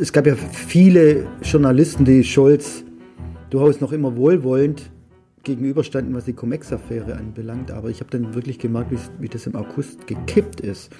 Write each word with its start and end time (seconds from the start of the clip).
es 0.00 0.12
gab 0.12 0.26
ja 0.26 0.34
viele 0.34 1.26
Journalisten, 1.42 2.06
die 2.06 2.24
Scholz 2.24 2.84
durchaus 3.50 3.80
noch 3.80 3.92
immer 3.92 4.16
wohlwollend 4.16 4.90
gegenüberstanden, 5.42 6.14
was 6.14 6.24
die 6.24 6.32
Cum-Ex-Affäre 6.32 7.16
anbelangt. 7.16 7.70
Aber 7.70 7.90
ich 7.90 8.00
habe 8.00 8.10
dann 8.10 8.34
wirklich 8.34 8.58
gemerkt, 8.58 8.92
wie 9.18 9.28
das 9.28 9.46
im 9.46 9.56
August 9.56 10.06
gekippt 10.06 10.60
ist. 10.60 10.90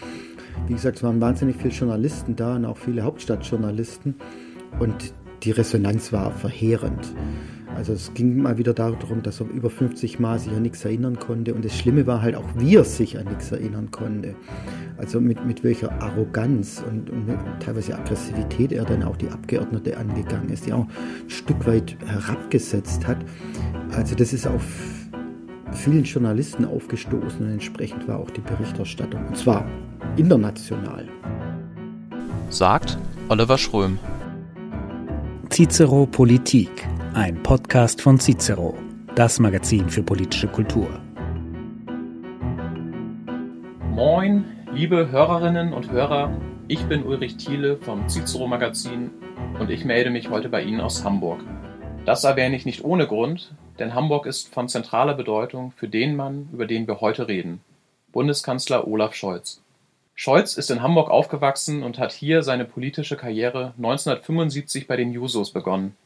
Wie 0.67 0.75
gesagt, 0.75 0.99
es 0.99 1.03
waren 1.03 1.21
wahnsinnig 1.21 1.57
viele 1.57 1.73
Journalisten 1.73 2.37
da 2.37 2.57
und 2.57 2.67
auch 2.67 2.77
viele 2.77 3.03
Hauptstadtjournalisten. 3.03 4.17
Und 4.79 5.15
die 5.45 5.53
Resonanz 5.53 6.13
war 6.13 6.31
verheerend. 6.31 7.15
Also 7.77 7.93
es 7.93 8.13
ging 8.15 8.43
mal 8.43 8.59
wieder 8.59 8.75
darum, 8.75 9.23
dass 9.23 9.41
er 9.41 9.49
über 9.49 9.71
50 9.71 10.19
Mal 10.19 10.39
sich 10.39 10.53
an 10.53 10.63
nichts 10.63 10.85
erinnern 10.85 11.19
konnte. 11.19 11.55
Und 11.55 11.65
das 11.65 11.77
Schlimme 11.77 12.07
war 12.07 12.21
halt 12.21 12.35
auch, 12.35 12.47
wie 12.57 12.77
er 12.77 12.85
sich 12.85 13.19
an 13.19 13.27
nichts 13.27 13.53
erinnern 13.53 13.91
konnte. 13.91 14.35
Also 14.99 15.21
mit, 15.21 15.45
mit 15.47 15.65
welcher 15.65 15.91
Arroganz 16.03 16.83
und, 16.87 17.09
und 17.09 17.27
teilweise 17.61 17.97
Aggressivität 17.97 18.73
er 18.73 18.85
dann 18.85 19.03
auch 19.03 19.17
die 19.17 19.29
Abgeordnete 19.29 19.97
angegangen 19.97 20.51
ist, 20.51 20.67
die 20.67 20.73
auch 20.73 20.85
ein 20.85 21.31
Stück 21.31 21.67
weit 21.67 21.97
herabgesetzt 22.05 23.07
hat. 23.07 23.19
Also 23.93 24.15
das 24.15 24.33
ist 24.33 24.47
auf 24.47 24.63
vielen 25.73 26.05
Journalisten 26.05 26.65
aufgestoßen 26.65 27.47
und 27.47 27.53
entsprechend 27.53 28.07
war 28.09 28.19
auch 28.19 28.31
die 28.31 28.41
Berichterstattung. 28.41 29.27
Und 29.27 29.37
zwar 29.37 29.67
international. 30.17 31.09
Sagt 32.51 32.99
Oliver 33.29 33.57
Schröm. 33.57 33.99
Cicero 35.51 36.07
Politik, 36.07 36.87
ein 37.15 37.43
Podcast 37.43 38.01
von 38.01 38.21
Cicero, 38.21 38.79
das 39.17 39.41
Magazin 39.41 39.91
für 39.91 40.03
politische 40.03 40.47
Kultur. 40.47 40.89
Moin, 43.91 44.45
liebe 44.73 45.11
Hörerinnen 45.11 45.73
und 45.73 45.91
Hörer, 45.91 46.33
ich 46.69 46.85
bin 46.85 47.03
Ulrich 47.03 47.37
Thiele 47.37 47.79
vom 47.79 48.09
Cicero 48.09 48.47
Magazin 48.47 49.11
und 49.59 49.71
ich 49.71 49.85
melde 49.85 50.11
mich 50.11 50.31
heute 50.31 50.49
bei 50.49 50.63
Ihnen 50.63 50.81
aus 50.81 51.03
Hamburg. 51.03 51.41
Das 52.05 52.23
erwähne 52.23 52.55
ich 52.55 52.65
nicht 52.65 52.85
ohne 52.85 53.09
Grund, 53.09 53.55
denn 53.81 53.95
Hamburg 53.95 54.27
ist 54.27 54.53
von 54.55 54.69
zentraler 54.69 55.15
Bedeutung 55.15 55.73
für 55.73 55.89
den 55.89 56.15
Mann, 56.15 56.49
über 56.53 56.67
den 56.67 56.87
wir 56.87 57.01
heute 57.01 57.27
reden, 57.27 57.61
Bundeskanzler 58.13 58.87
Olaf 58.87 59.15
Scholz. 59.15 59.61
Scholz 60.15 60.57
ist 60.57 60.71
in 60.71 60.81
Hamburg 60.81 61.11
aufgewachsen 61.11 61.83
und 61.83 61.99
hat 61.99 62.13
hier 62.13 62.43
seine 62.43 62.67
politische 62.67 63.17
Karriere 63.17 63.75
1975 63.79 64.87
bei 64.87 64.97
den 64.97 65.11
Jusos 65.11 65.51
begonnen. 65.51 65.97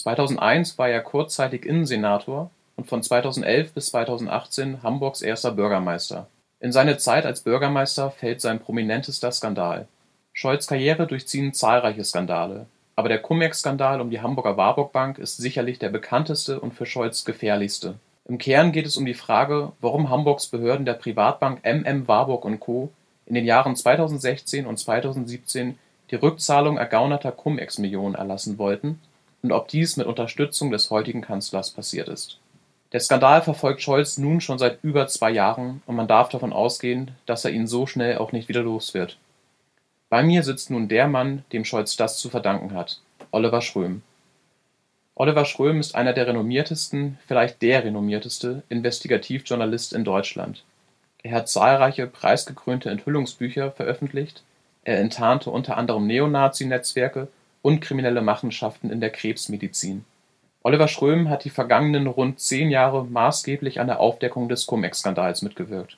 2001 0.00 0.78
war 0.78 0.88
er 0.88 1.02
kurzzeitig 1.02 1.66
Innensenator 1.66 2.50
und 2.76 2.86
von 2.86 3.02
2011 3.02 3.74
bis 3.74 3.86
2018 3.88 4.82
Hamburgs 4.82 5.20
erster 5.20 5.52
Bürgermeister. 5.52 6.26
In 6.58 6.72
seine 6.72 6.96
Zeit 6.96 7.26
als 7.26 7.42
Bürgermeister 7.42 8.10
fällt 8.10 8.40
sein 8.40 8.60
prominentester 8.60 9.30
Skandal. 9.30 9.88
Scholz' 10.32 10.66
Karriere 10.66 11.06
durchziehen 11.06 11.52
zahlreiche 11.52 12.02
Skandale, 12.02 12.64
aber 12.96 13.10
der 13.10 13.20
Cum-Ex-Skandal 13.20 14.00
um 14.00 14.08
die 14.08 14.22
Hamburger 14.22 14.56
Warburg 14.56 14.92
Bank 14.92 15.18
ist 15.18 15.36
sicherlich 15.36 15.78
der 15.78 15.90
bekannteste 15.90 16.60
und 16.60 16.72
für 16.72 16.86
Scholz 16.86 17.26
gefährlichste. 17.26 17.96
Im 18.26 18.38
Kern 18.38 18.72
geht 18.72 18.86
es 18.86 18.96
um 18.96 19.04
die 19.04 19.12
Frage, 19.12 19.72
warum 19.82 20.08
Hamburgs 20.08 20.46
Behörden 20.46 20.86
der 20.86 20.94
Privatbank 20.94 21.60
MM 21.62 22.08
Warburg 22.08 22.46
Co 22.60 22.90
in 23.26 23.34
den 23.34 23.44
Jahren 23.44 23.76
2016 23.76 24.64
und 24.64 24.78
2017 24.78 25.78
die 26.10 26.16
Rückzahlung 26.16 26.78
ergaunerter 26.78 27.32
Cum-Ex-Millionen 27.32 28.14
erlassen 28.14 28.56
wollten 28.56 28.98
und 29.42 29.52
ob 29.52 29.68
dies 29.68 29.96
mit 29.96 30.06
Unterstützung 30.06 30.70
des 30.70 30.90
heutigen 30.90 31.22
Kanzlers 31.22 31.70
passiert 31.70 32.08
ist. 32.08 32.38
Der 32.92 33.00
Skandal 33.00 33.42
verfolgt 33.42 33.82
Scholz 33.82 34.18
nun 34.18 34.40
schon 34.40 34.58
seit 34.58 34.82
über 34.82 35.06
zwei 35.06 35.30
Jahren 35.30 35.82
und 35.86 35.94
man 35.94 36.08
darf 36.08 36.28
davon 36.28 36.52
ausgehen, 36.52 37.12
dass 37.26 37.44
er 37.44 37.52
ihn 37.52 37.66
so 37.66 37.86
schnell 37.86 38.18
auch 38.18 38.32
nicht 38.32 38.48
wieder 38.48 38.62
los 38.62 38.94
wird. 38.94 39.16
Bei 40.08 40.24
mir 40.24 40.42
sitzt 40.42 40.70
nun 40.70 40.88
der 40.88 41.06
Mann, 41.06 41.44
dem 41.52 41.64
Scholz 41.64 41.96
das 41.96 42.18
zu 42.18 42.28
verdanken 42.30 42.74
hat, 42.74 43.00
Oliver 43.30 43.62
Schröm. 43.62 44.02
Oliver 45.14 45.44
Schröm 45.44 45.78
ist 45.78 45.94
einer 45.94 46.12
der 46.12 46.26
renommiertesten, 46.26 47.18
vielleicht 47.28 47.62
der 47.62 47.84
renommierteste 47.84 48.62
Investigativjournalist 48.70 49.92
in 49.92 50.02
Deutschland. 50.02 50.64
Er 51.22 51.32
hat 51.32 51.48
zahlreiche 51.48 52.06
preisgekrönte 52.06 52.90
Enthüllungsbücher 52.90 53.70
veröffentlicht, 53.70 54.42
er 54.82 54.98
enttarnte 54.98 55.50
unter 55.50 55.76
anderem 55.76 56.06
Neonazi-Netzwerke 56.06 57.28
und 57.62 57.80
kriminelle 57.80 58.22
Machenschaften 58.22 58.90
in 58.90 59.00
der 59.00 59.10
Krebsmedizin. 59.10 60.04
Oliver 60.62 60.88
Schröm 60.88 61.28
hat 61.28 61.44
die 61.44 61.50
vergangenen 61.50 62.06
rund 62.06 62.38
zehn 62.38 62.70
Jahre 62.70 63.04
maßgeblich 63.04 63.80
an 63.80 63.86
der 63.86 64.00
Aufdeckung 64.00 64.48
des 64.48 64.66
Cum-Ex-Skandals 64.66 65.42
mitgewirkt. 65.42 65.96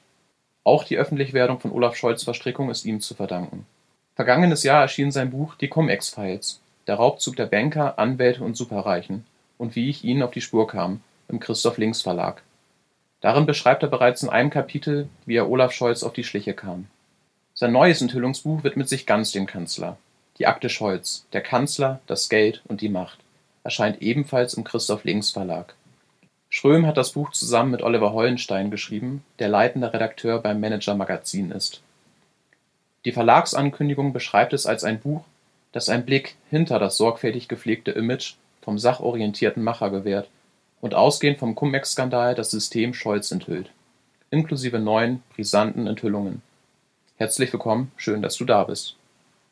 Auch 0.64 0.84
die 0.84 0.96
Öffentlichwerdung 0.96 1.58
von 1.58 1.72
Olaf 1.72 1.96
Scholz' 1.96 2.24
Verstrickung 2.24 2.70
ist 2.70 2.84
ihm 2.84 3.00
zu 3.00 3.14
verdanken. 3.14 3.66
Vergangenes 4.14 4.62
Jahr 4.62 4.82
erschien 4.82 5.10
sein 5.10 5.30
Buch 5.30 5.56
Die 5.56 5.68
Cum-Ex-Files, 5.68 6.60
der 6.86 6.96
Raubzug 6.96 7.36
der 7.36 7.46
Banker, 7.46 7.98
Anwälte 7.98 8.44
und 8.44 8.56
Superreichen 8.56 9.24
und 9.58 9.74
wie 9.74 9.88
ich 9.88 10.04
ihnen 10.04 10.22
auf 10.22 10.30
die 10.30 10.40
Spur 10.40 10.66
kam, 10.66 11.00
im 11.28 11.40
Christoph 11.40 11.78
Links 11.78 12.02
Verlag. 12.02 12.42
Darin 13.20 13.46
beschreibt 13.46 13.82
er 13.82 13.88
bereits 13.88 14.22
in 14.22 14.28
einem 14.28 14.50
Kapitel, 14.50 15.08
wie 15.26 15.36
er 15.36 15.48
Olaf 15.48 15.72
Scholz 15.72 16.02
auf 16.02 16.12
die 16.12 16.24
Schliche 16.24 16.54
kam. 16.54 16.88
Sein 17.54 17.72
neues 17.72 18.02
Enthüllungsbuch 18.02 18.64
widmet 18.64 18.88
sich 18.88 19.06
ganz 19.06 19.30
dem 19.32 19.46
Kanzler. 19.46 19.96
Die 20.38 20.46
Akte 20.46 20.70
Scholz, 20.70 21.26
der 21.32 21.42
Kanzler, 21.42 22.00
das 22.06 22.28
Geld 22.28 22.62
und 22.66 22.80
die 22.80 22.88
Macht, 22.88 23.18
erscheint 23.64 24.00
ebenfalls 24.00 24.54
im 24.54 24.64
Christoph 24.64 25.04
Links 25.04 25.30
Verlag. 25.30 25.74
Schröm 26.48 26.86
hat 26.86 26.96
das 26.96 27.12
Buch 27.12 27.32
zusammen 27.32 27.70
mit 27.70 27.82
Oliver 27.82 28.12
Hollenstein 28.12 28.70
geschrieben, 28.70 29.24
der 29.38 29.48
leitender 29.48 29.92
Redakteur 29.92 30.38
beim 30.40 30.60
Manager 30.60 30.94
Magazin 30.94 31.50
ist. 31.50 31.82
Die 33.04 33.12
Verlagsankündigung 33.12 34.12
beschreibt 34.12 34.52
es 34.52 34.66
als 34.66 34.84
ein 34.84 35.00
Buch, 35.00 35.24
das 35.72 35.88
einen 35.88 36.04
Blick 36.04 36.36
hinter 36.50 36.78
das 36.78 36.96
sorgfältig 36.96 37.48
gepflegte 37.48 37.90
Image 37.90 38.34
vom 38.62 38.78
sachorientierten 38.78 39.62
Macher 39.62 39.90
gewährt 39.90 40.28
und 40.80 40.94
ausgehend 40.94 41.38
vom 41.38 41.54
Cum-Ex-Skandal 41.54 42.34
das 42.34 42.50
System 42.50 42.94
Scholz 42.94 43.32
enthüllt, 43.32 43.70
inklusive 44.30 44.78
neuen, 44.78 45.22
brisanten 45.34 45.86
Enthüllungen. 45.86 46.42
Herzlich 47.16 47.52
willkommen, 47.52 47.92
schön, 47.96 48.22
dass 48.22 48.36
du 48.36 48.44
da 48.44 48.64
bist. 48.64 48.96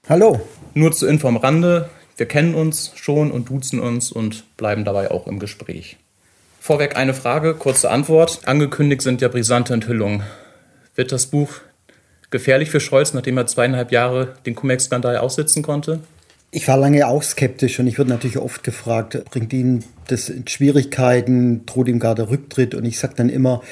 Hallo. 0.08 0.40
Nur 0.74 0.92
zur 0.92 1.08
Info 1.08 1.28
am 1.28 1.36
Rande, 1.36 1.88
wir 2.16 2.26
kennen 2.26 2.54
uns 2.54 2.92
schon 2.94 3.30
und 3.30 3.48
duzen 3.48 3.80
uns 3.80 4.10
und 4.10 4.56
bleiben 4.56 4.84
dabei 4.84 5.10
auch 5.10 5.26
im 5.26 5.38
Gespräch. 5.38 5.98
Vorweg 6.58 6.96
eine 6.96 7.14
Frage, 7.14 7.54
kurze 7.54 7.90
Antwort. 7.90 8.40
Angekündigt 8.46 9.02
sind 9.02 9.20
ja 9.20 9.28
brisante 9.28 9.74
Enthüllungen. 9.74 10.22
Wird 10.94 11.12
das 11.12 11.26
Buch 11.26 11.60
gefährlich 12.30 12.70
für 12.70 12.80
Scholz, 12.80 13.14
nachdem 13.14 13.36
er 13.36 13.46
zweieinhalb 13.46 13.92
Jahre 13.92 14.34
den 14.46 14.54
Cum-Ex-Skandal 14.54 15.16
aussitzen 15.18 15.62
konnte? 15.62 16.00
Ich 16.50 16.66
war 16.66 16.76
lange 16.76 17.06
auch 17.06 17.22
skeptisch 17.22 17.78
und 17.78 17.86
ich 17.86 17.98
wurde 17.98 18.10
natürlich 18.10 18.38
oft 18.38 18.64
gefragt, 18.64 19.22
bringt 19.30 19.52
ihn 19.52 19.84
das 20.08 20.28
in 20.28 20.48
Schwierigkeiten, 20.48 21.64
droht 21.66 21.88
ihm 21.88 22.00
gar 22.00 22.14
der 22.14 22.30
Rücktritt? 22.30 22.74
Und 22.74 22.84
ich 22.84 22.98
sage 22.98 23.14
dann 23.16 23.28
immer, 23.28 23.62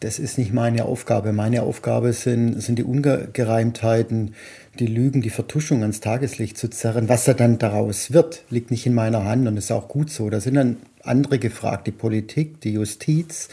das 0.00 0.18
ist 0.18 0.36
nicht 0.36 0.52
meine 0.52 0.84
Aufgabe. 0.84 1.32
Meine 1.32 1.62
Aufgabe 1.62 2.12
sind, 2.12 2.60
sind 2.60 2.78
die 2.78 2.84
Ungereimtheiten, 2.84 4.34
die 4.78 4.86
Lügen, 4.86 5.22
die 5.22 5.30
Vertuschung 5.30 5.80
ans 5.82 6.00
Tageslicht 6.00 6.58
zu 6.58 6.68
zerren. 6.68 7.08
Was 7.08 7.26
er 7.26 7.34
dann 7.34 7.58
daraus 7.58 8.12
wird, 8.12 8.42
liegt 8.50 8.70
nicht 8.70 8.86
in 8.86 8.94
meiner 8.94 9.24
Hand 9.24 9.48
und 9.48 9.56
ist 9.56 9.72
auch 9.72 9.88
gut 9.88 10.10
so. 10.10 10.28
Da 10.28 10.40
sind 10.40 10.54
dann 10.54 10.76
andere 11.02 11.38
gefragt, 11.38 11.86
die 11.86 11.92
Politik, 11.92 12.60
die 12.60 12.72
Justiz. 12.72 13.48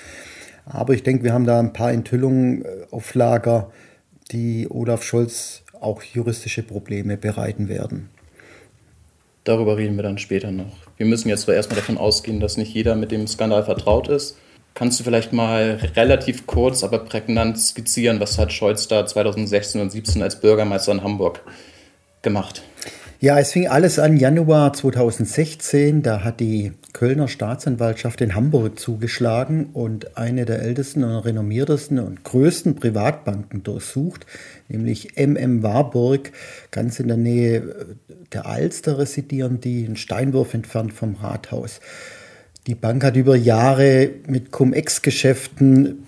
Aber 0.65 0.93
ich 0.93 1.03
denke, 1.03 1.23
wir 1.23 1.33
haben 1.33 1.45
da 1.45 1.59
ein 1.59 1.73
paar 1.73 1.91
Enthüllungen 1.91 2.63
äh, 2.63 2.67
auf 2.91 3.13
Lager, 3.15 3.71
die 4.31 4.67
Olaf 4.69 5.03
Scholz 5.03 5.63
auch 5.79 6.03
juristische 6.03 6.63
Probleme 6.63 7.17
bereiten 7.17 7.67
werden. 7.67 8.09
Darüber 9.43 9.77
reden 9.77 9.97
wir 9.97 10.03
dann 10.03 10.17
später 10.17 10.51
noch. 10.51 10.77
Wir 10.97 11.05
müssen 11.05 11.27
jetzt 11.27 11.41
zwar 11.41 11.55
erstmal 11.55 11.77
davon 11.77 11.97
ausgehen, 11.97 12.39
dass 12.39 12.55
nicht 12.55 12.73
jeder 12.73 12.95
mit 12.95 13.11
dem 13.11 13.27
Skandal 13.27 13.65
vertraut 13.65 14.07
ist. 14.07 14.37
Kannst 14.73 14.99
du 14.99 15.03
vielleicht 15.03 15.33
mal 15.33 15.79
relativ 15.95 16.47
kurz, 16.47 16.83
aber 16.83 16.99
prägnant 16.99 17.59
skizzieren, 17.59 18.19
was 18.19 18.39
hat 18.39 18.51
Scholz 18.51 18.87
da 18.87 19.05
2016 19.05 19.81
und 19.81 19.91
2017 19.91 20.23
als 20.23 20.39
Bürgermeister 20.39 20.91
in 20.91 21.03
Hamburg 21.03 21.41
gemacht? 22.23 22.63
Ja, 23.23 23.39
es 23.39 23.53
fing 23.53 23.69
alles 23.69 23.99
an 23.99 24.17
Januar 24.17 24.73
2016. 24.73 26.01
Da 26.01 26.25
hat 26.25 26.41
die 26.41 26.73
Kölner 26.91 27.29
Staatsanwaltschaft 27.29 28.19
in 28.19 28.35
Hamburg 28.35 28.77
zugeschlagen 28.77 29.67
und 29.67 30.17
eine 30.17 30.43
der 30.43 30.61
ältesten 30.61 31.05
und 31.05 31.15
renommiertesten 31.19 31.99
und 31.99 32.25
größten 32.25 32.75
Privatbanken 32.75 33.63
durchsucht, 33.63 34.25
nämlich 34.67 35.15
MM 35.15 35.63
Warburg, 35.63 36.33
ganz 36.71 36.99
in 36.99 37.07
der 37.07 37.15
Nähe 37.15 37.95
der 38.33 38.45
Alster 38.45 38.97
residieren 38.97 39.61
die, 39.61 39.85
einen 39.85 39.95
Steinwurf 39.95 40.53
entfernt 40.53 40.91
vom 40.91 41.15
Rathaus. 41.15 41.79
Die 42.65 42.75
Bank 42.75 43.03
hat 43.03 43.17
über 43.17 43.35
Jahre 43.35 44.09
mit 44.25 44.51
Cum-Ex-Geschäften 44.51 46.05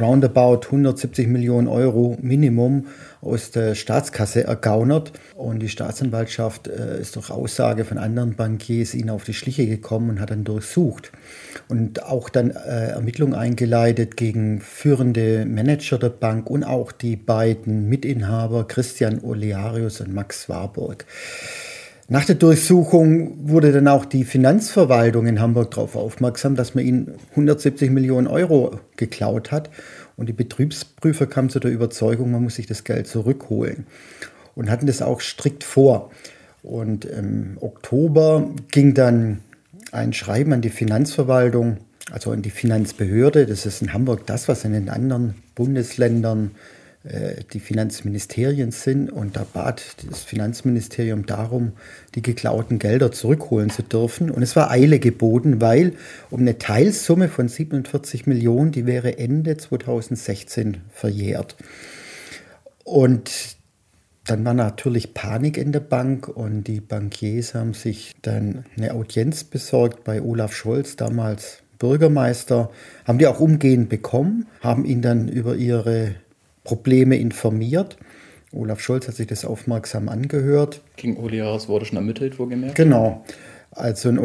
roundabout 0.00 0.66
170 0.66 1.28
Millionen 1.28 1.68
Euro 1.68 2.18
Minimum 2.20 2.88
aus 3.20 3.52
der 3.52 3.76
Staatskasse 3.76 4.42
ergaunert. 4.42 5.12
Und 5.36 5.60
die 5.60 5.68
Staatsanwaltschaft 5.68 6.66
äh, 6.66 7.00
ist 7.00 7.14
durch 7.14 7.30
Aussage 7.30 7.84
von 7.84 7.98
anderen 7.98 8.34
Bankiers 8.34 8.94
ihnen 8.94 9.10
auf 9.10 9.22
die 9.22 9.34
Schliche 9.34 9.68
gekommen 9.68 10.10
und 10.10 10.20
hat 10.20 10.30
dann 10.30 10.42
durchsucht. 10.42 11.12
Und 11.68 12.02
auch 12.02 12.30
dann 12.30 12.50
äh, 12.50 12.88
Ermittlungen 12.88 13.34
eingeleitet 13.34 14.16
gegen 14.16 14.60
führende 14.60 15.46
Manager 15.46 15.98
der 15.98 16.08
Bank 16.08 16.50
und 16.50 16.64
auch 16.64 16.90
die 16.90 17.14
beiden 17.14 17.88
Mitinhaber 17.88 18.66
Christian 18.66 19.20
Olearius 19.22 20.00
und 20.00 20.12
Max 20.12 20.48
Warburg. 20.48 21.04
Nach 22.08 22.24
der 22.24 22.34
Durchsuchung 22.34 23.48
wurde 23.48 23.72
dann 23.72 23.88
auch 23.88 24.04
die 24.04 24.24
Finanzverwaltung 24.24 25.26
in 25.26 25.40
Hamburg 25.40 25.70
darauf 25.70 25.94
aufmerksam, 25.96 26.56
dass 26.56 26.74
man 26.74 26.84
ihnen 26.84 27.14
170 27.30 27.90
Millionen 27.90 28.26
Euro 28.26 28.80
geklaut 28.96 29.52
hat. 29.52 29.70
Und 30.16 30.28
die 30.28 30.32
Betriebsprüfer 30.32 31.26
kamen 31.26 31.48
zu 31.48 31.60
der 31.60 31.70
Überzeugung, 31.70 32.32
man 32.32 32.42
muss 32.42 32.56
sich 32.56 32.66
das 32.66 32.84
Geld 32.84 33.06
zurückholen. 33.06 33.86
Und 34.54 34.68
hatten 34.68 34.86
das 34.86 35.00
auch 35.00 35.20
strikt 35.20 35.64
vor. 35.64 36.10
Und 36.62 37.04
im 37.04 37.56
Oktober 37.60 38.50
ging 38.70 38.94
dann 38.94 39.38
ein 39.92 40.12
Schreiben 40.12 40.52
an 40.52 40.60
die 40.60 40.70
Finanzverwaltung, 40.70 41.78
also 42.10 42.32
an 42.32 42.42
die 42.42 42.50
Finanzbehörde. 42.50 43.46
Das 43.46 43.64
ist 43.64 43.80
in 43.80 43.92
Hamburg 43.92 44.26
das, 44.26 44.48
was 44.48 44.64
in 44.64 44.72
den 44.72 44.88
anderen 44.88 45.34
Bundesländern 45.54 46.50
die 47.52 47.58
Finanzministerien 47.58 48.70
sind 48.70 49.10
und 49.10 49.36
da 49.36 49.44
bat 49.52 49.96
das 50.08 50.22
Finanzministerium 50.22 51.26
darum, 51.26 51.72
die 52.14 52.22
geklauten 52.22 52.78
Gelder 52.78 53.10
zurückholen 53.10 53.70
zu 53.70 53.82
dürfen. 53.82 54.30
Und 54.30 54.42
es 54.42 54.54
war 54.54 54.70
Eile 54.70 55.00
geboten, 55.00 55.60
weil 55.60 55.94
um 56.30 56.40
eine 56.40 56.58
Teilsumme 56.58 57.28
von 57.28 57.48
47 57.48 58.26
Millionen, 58.26 58.70
die 58.70 58.86
wäre 58.86 59.18
Ende 59.18 59.56
2016 59.56 60.76
verjährt. 60.92 61.56
Und 62.84 63.56
dann 64.24 64.44
war 64.44 64.54
natürlich 64.54 65.14
Panik 65.14 65.58
in 65.58 65.72
der 65.72 65.80
Bank 65.80 66.28
und 66.28 66.64
die 66.64 66.80
Bankiers 66.80 67.54
haben 67.54 67.74
sich 67.74 68.14
dann 68.22 68.64
eine 68.76 68.94
Audienz 68.94 69.42
besorgt 69.42 70.04
bei 70.04 70.22
Olaf 70.22 70.54
Scholz, 70.54 70.94
damals 70.94 71.58
Bürgermeister, 71.80 72.70
haben 73.04 73.18
die 73.18 73.26
auch 73.26 73.40
umgehend 73.40 73.88
bekommen, 73.88 74.46
haben 74.60 74.84
ihn 74.84 75.02
dann 75.02 75.26
über 75.26 75.56
ihre 75.56 76.14
Probleme 76.64 77.16
informiert. 77.16 77.96
Olaf 78.52 78.80
Scholz 78.80 79.08
hat 79.08 79.14
sich 79.14 79.26
das 79.26 79.44
aufmerksam 79.44 80.08
angehört. 80.08 80.82
King 80.96 81.16
Olearius 81.16 81.68
wurde 81.68 81.86
schon 81.86 81.96
ermittelt, 81.96 82.38
wo 82.38 82.46
gemerkt? 82.46 82.76
Genau. 82.76 83.24
Also 83.70 84.10
ein 84.10 84.18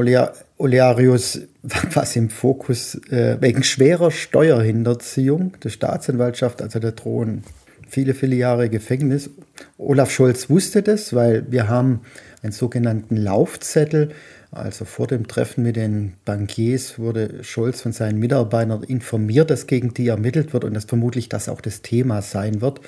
Olearius 0.58 1.42
war 1.64 1.82
quasi 1.90 2.20
im 2.20 2.30
Fokus 2.30 2.96
äh, 3.10 3.38
wegen 3.40 3.64
schwerer 3.64 4.12
Steuerhinterziehung 4.12 5.54
der 5.64 5.70
Staatsanwaltschaft, 5.70 6.62
also 6.62 6.80
der 6.80 6.92
drohen 6.92 7.44
viele, 7.88 8.14
viele 8.14 8.36
Jahre 8.36 8.70
Gefängnis. 8.70 9.30
Olaf 9.78 10.12
Scholz 10.12 10.50
wusste 10.50 10.84
das, 10.84 11.14
weil 11.14 11.50
wir 11.50 11.70
haben 11.70 12.02
einen 12.44 12.52
sogenannten 12.52 13.16
Laufzettel 13.16 14.10
also 14.52 14.86
vor 14.86 15.08
dem 15.08 15.28
Treffen 15.28 15.64
mit 15.64 15.76
den 15.76 16.14
Bankiers 16.24 16.98
wurde 16.98 17.44
Scholz 17.44 17.82
von 17.82 17.92
seinen 17.92 18.20
Mitarbeitern 18.20 18.84
informiert, 18.84 19.50
dass 19.50 19.68
gegen 19.68 19.94
die 19.94 20.08
ermittelt 20.08 20.54
wird 20.54 20.64
und 20.64 20.74
dass 20.74 20.86
vermutlich 20.86 21.30
das 21.30 21.50
auch 21.50 21.62
das 21.62 21.82
Thema 21.82 22.22
sein 22.22 22.62
wird. 22.62 22.82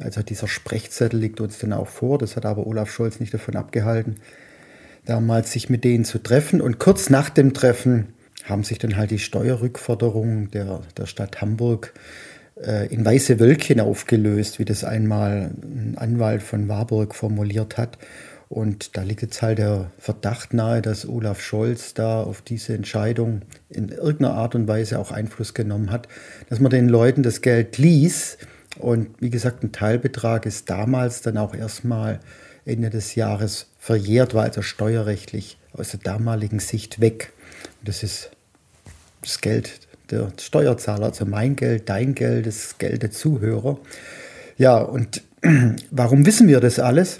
Also 0.00 0.22
dieser 0.22 0.48
Sprechzettel 0.48 1.18
liegt 1.18 1.40
uns 1.40 1.58
dann 1.58 1.72
auch 1.72 1.88
vor. 1.88 2.18
Das 2.18 2.36
hat 2.36 2.46
aber 2.46 2.66
Olaf 2.66 2.90
Scholz 2.90 3.20
nicht 3.20 3.32
davon 3.32 3.56
abgehalten, 3.56 4.16
damals 5.04 5.52
sich 5.52 5.70
mit 5.70 5.84
denen 5.84 6.04
zu 6.04 6.18
treffen. 6.22 6.60
Und 6.60 6.78
kurz 6.78 7.10
nach 7.10 7.30
dem 7.30 7.54
Treffen 7.54 8.08
haben 8.44 8.64
sich 8.64 8.78
dann 8.78 8.96
halt 8.96 9.10
die 9.10 9.18
Steuerrückforderungen 9.18 10.50
der, 10.50 10.80
der 10.96 11.06
Stadt 11.06 11.40
Hamburg 11.40 11.94
äh, 12.60 12.92
in 12.92 13.04
weiße 13.04 13.38
Wölkchen 13.40 13.80
aufgelöst, 13.80 14.58
wie 14.58 14.64
das 14.64 14.84
einmal 14.84 15.52
ein 15.62 15.94
Anwalt 15.96 16.42
von 16.42 16.68
Warburg 16.68 17.14
formuliert 17.14 17.78
hat. 17.78 17.98
Und 18.52 18.98
da 18.98 19.02
liegt 19.02 19.22
jetzt 19.22 19.40
halt 19.40 19.56
der 19.56 19.90
Verdacht 19.98 20.52
nahe, 20.52 20.82
dass 20.82 21.08
Olaf 21.08 21.40
Scholz 21.40 21.94
da 21.94 22.22
auf 22.22 22.42
diese 22.42 22.74
Entscheidung 22.74 23.40
in 23.70 23.88
irgendeiner 23.88 24.34
Art 24.34 24.54
und 24.54 24.68
Weise 24.68 24.98
auch 24.98 25.10
Einfluss 25.10 25.54
genommen 25.54 25.90
hat, 25.90 26.06
dass 26.50 26.60
man 26.60 26.70
den 26.70 26.86
Leuten 26.86 27.22
das 27.22 27.40
Geld 27.40 27.78
ließ. 27.78 28.36
Und 28.78 29.08
wie 29.20 29.30
gesagt, 29.30 29.62
ein 29.62 29.72
Teilbetrag 29.72 30.44
ist 30.44 30.68
damals 30.68 31.22
dann 31.22 31.38
auch 31.38 31.54
erstmal 31.54 32.20
Ende 32.66 32.90
des 32.90 33.14
Jahres 33.14 33.68
verjährt, 33.78 34.34
war 34.34 34.42
also 34.42 34.60
steuerrechtlich 34.60 35.56
aus 35.72 35.92
der 35.92 36.00
damaligen 36.00 36.58
Sicht 36.58 37.00
weg. 37.00 37.32
Und 37.80 37.88
das 37.88 38.02
ist 38.02 38.32
das 39.22 39.40
Geld 39.40 39.80
der 40.10 40.30
Steuerzahler, 40.38 41.06
also 41.06 41.24
mein 41.24 41.56
Geld, 41.56 41.88
dein 41.88 42.14
Geld, 42.14 42.44
das 42.44 42.76
Geld 42.76 43.02
der 43.02 43.12
Zuhörer. 43.12 43.78
Ja, 44.58 44.76
und 44.76 45.22
warum 45.90 46.26
wissen 46.26 46.48
wir 46.48 46.60
das 46.60 46.78
alles? 46.78 47.16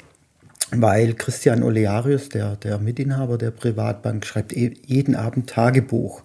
Weil 0.74 1.14
Christian 1.14 1.62
Olearius, 1.62 2.28
der, 2.28 2.56
der 2.56 2.78
Mitinhaber 2.78 3.38
der 3.38 3.50
Privatbank, 3.50 4.24
schreibt 4.24 4.56
e, 4.56 4.74
jeden 4.86 5.14
Abend 5.14 5.48
Tagebuch. 5.48 6.22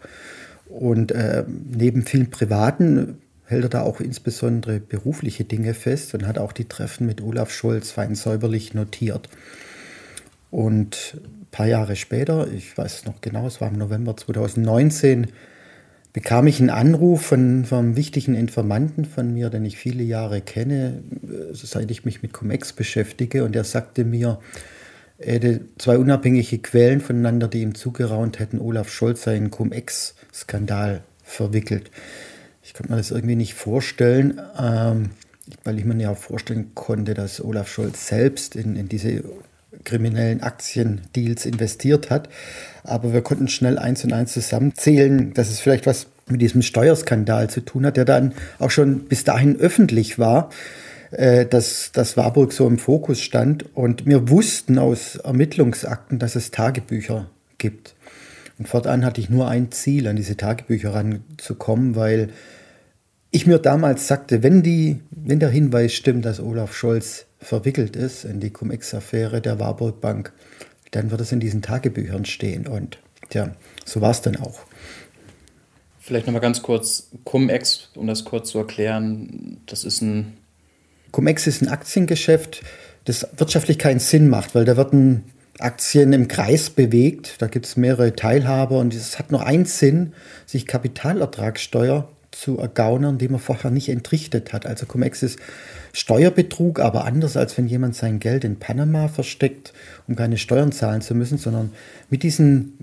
Und 0.67 1.11
äh, 1.11 1.43
neben 1.47 2.03
vielen 2.03 2.29
privaten 2.29 3.17
hält 3.45 3.63
er 3.63 3.69
da 3.69 3.81
auch 3.81 3.99
insbesondere 4.01 4.79
berufliche 4.79 5.45
Dinge 5.45 5.73
fest 5.73 6.13
und 6.13 6.27
hat 6.27 6.37
auch 6.37 6.51
die 6.51 6.65
Treffen 6.65 7.07
mit 7.07 7.21
Olaf 7.21 7.51
Scholz 7.51 7.91
fein 7.91 8.15
säuberlich 8.15 8.73
notiert. 8.73 9.29
Und 10.51 11.17
ein 11.23 11.47
paar 11.51 11.67
Jahre 11.67 11.95
später, 11.95 12.47
ich 12.51 12.77
weiß 12.77 13.05
noch 13.05 13.21
genau, 13.21 13.47
es 13.47 13.61
war 13.61 13.69
im 13.69 13.77
November 13.77 14.15
2019, 14.15 15.27
bekam 16.17 16.47
ich 16.47 16.59
einen 16.59 16.71
Anruf 16.71 17.27
von, 17.27 17.63
einem 17.69 17.95
wichtigen 17.95 18.33
Informanten 18.33 19.05
von 19.05 19.35
mir, 19.35 19.51
den 19.51 19.63
ich 19.65 19.77
viele 19.77 20.01
Jahre 20.01 20.41
kenne, 20.41 21.03
äh, 21.21 21.53
seit 21.53 21.91
ich 21.91 22.05
mich 22.05 22.23
mit 22.23 22.33
Cum-Ex 22.33 22.73
beschäftige. 22.73 23.43
Und 23.43 23.55
er 23.55 23.63
sagte 23.63 24.03
mir, 24.03 24.39
er 25.19 25.33
hätte 25.35 25.61
zwei 25.77 25.99
unabhängige 25.99 26.57
Quellen 26.57 27.01
voneinander, 27.01 27.47
die 27.47 27.61
ihm 27.61 27.75
zugeraunt 27.75 28.39
hätten, 28.39 28.59
Olaf 28.59 28.89
Scholz 28.89 29.21
sei 29.21 29.35
in 29.35 29.51
Cum-Ex-Skandal 29.51 31.03
verwickelt. 31.21 31.91
Ich 32.63 32.73
konnte 32.73 32.93
mir 32.93 32.97
das 32.97 33.11
irgendwie 33.11 33.35
nicht 33.35 33.53
vorstellen, 33.53 34.41
ähm, 34.59 35.11
weil 35.65 35.77
ich 35.77 35.85
mir 35.85 36.01
ja 36.01 36.09
auch 36.09 36.17
vorstellen 36.17 36.71
konnte, 36.73 37.13
dass 37.13 37.45
Olaf 37.45 37.67
Scholz 37.67 38.07
selbst 38.07 38.55
in, 38.55 38.75
in 38.75 38.89
diese 38.89 39.23
kriminellen 39.87 40.43
Aktiendeals 40.43 41.45
investiert 41.45 42.09
hat. 42.09 42.29
Aber 42.83 43.13
wir 43.13 43.21
konnten 43.21 43.47
schnell 43.47 43.79
eins 43.79 44.03
und 44.03 44.13
eins 44.13 44.33
zusammenzählen, 44.33 45.33
dass 45.33 45.49
es 45.49 45.59
vielleicht 45.59 45.87
was 45.87 46.07
mit 46.27 46.41
diesem 46.41 46.61
Steuerskandal 46.61 47.49
zu 47.49 47.61
tun 47.61 47.85
hat, 47.85 47.97
der 47.97 48.05
dann 48.05 48.33
auch 48.59 48.69
schon 48.69 49.05
bis 49.05 49.23
dahin 49.23 49.59
öffentlich 49.59 50.19
war, 50.19 50.49
äh, 51.11 51.45
dass, 51.45 51.91
dass 51.93 52.17
Warburg 52.17 52.51
so 52.53 52.67
im 52.67 52.77
Fokus 52.77 53.21
stand. 53.21 53.75
Und 53.75 54.05
wir 54.05 54.29
wussten 54.29 54.77
aus 54.77 55.15
Ermittlungsakten, 55.15 56.19
dass 56.19 56.35
es 56.35 56.51
Tagebücher 56.51 57.29
gibt. 57.57 57.95
Und 58.59 58.67
fortan 58.67 59.05
hatte 59.05 59.21
ich 59.21 59.29
nur 59.29 59.47
ein 59.47 59.71
Ziel, 59.71 60.07
an 60.07 60.17
diese 60.17 60.35
Tagebücher 60.35 60.93
ranzukommen, 60.93 61.95
weil 61.95 62.29
ich 63.31 63.45
mir 63.45 63.59
damals 63.59 64.07
sagte, 64.07 64.43
wenn, 64.43 64.63
die, 64.63 64.99
wenn 65.11 65.39
der 65.39 65.49
Hinweis 65.49 65.93
stimmt, 65.93 66.25
dass 66.25 66.39
Olaf 66.39 66.73
Scholz 66.73 67.26
verwickelt 67.39 67.95
ist 67.95 68.25
in 68.25 68.39
die 68.39 68.49
Cum-Ex-Affäre 68.49 69.41
der 69.41 69.59
Warburg 69.59 70.01
Bank, 70.01 70.33
dann 70.91 71.11
wird 71.11 71.21
es 71.21 71.31
in 71.31 71.39
diesen 71.39 71.61
Tagebüchern 71.61 72.25
stehen. 72.25 72.67
Und 72.67 72.99
tja, 73.29 73.55
so 73.85 74.01
war 74.01 74.11
es 74.11 74.21
dann 74.21 74.37
auch. 74.37 74.59
Vielleicht 75.99 76.25
nochmal 76.25 76.41
ganz 76.41 76.61
kurz, 76.61 77.09
Cum-Ex, 77.25 77.89
um 77.95 78.07
das 78.07 78.23
kurz 78.23 78.49
zu 78.49 78.59
erklären, 78.59 79.57
das 79.65 79.83
ist 79.83 80.01
ein... 80.01 80.37
Cum-Ex 81.11 81.47
ist 81.47 81.61
ein 81.61 81.67
Aktiengeschäft, 81.67 82.63
das 83.05 83.27
wirtschaftlich 83.37 83.77
keinen 83.77 83.99
Sinn 83.99 84.29
macht, 84.29 84.55
weil 84.55 84.65
da 84.65 84.77
werden 84.77 85.23
Aktien 85.59 86.13
im 86.13 86.27
Kreis 86.27 86.69
bewegt, 86.69 87.41
da 87.41 87.47
gibt 87.47 87.65
es 87.65 87.77
mehrere 87.77 88.15
Teilhaber 88.15 88.79
und 88.79 88.93
es 88.93 89.17
hat 89.17 89.31
nur 89.31 89.45
einen 89.45 89.65
Sinn, 89.65 90.13
sich 90.45 90.67
Kapitalertragssteuer 90.67 92.07
zu 92.39 92.57
ergaunern, 92.57 93.17
die 93.17 93.27
man 93.27 93.39
vorher 93.39 93.71
nicht 93.71 93.89
entrichtet 93.89 94.53
hat. 94.53 94.65
Also 94.65 94.85
Cum-Ex 94.85 95.23
ist 95.23 95.39
Steuerbetrug, 95.93 96.79
aber 96.79 97.05
anders 97.05 97.35
als 97.35 97.57
wenn 97.57 97.67
jemand 97.67 97.95
sein 97.95 98.19
Geld 98.19 98.43
in 98.43 98.57
Panama 98.57 99.07
versteckt, 99.07 99.73
um 100.07 100.15
keine 100.15 100.37
Steuern 100.37 100.71
zahlen 100.71 101.01
zu 101.01 101.15
müssen, 101.15 101.37
sondern 101.37 101.71
mit 102.09 102.23
diesen 102.23 102.77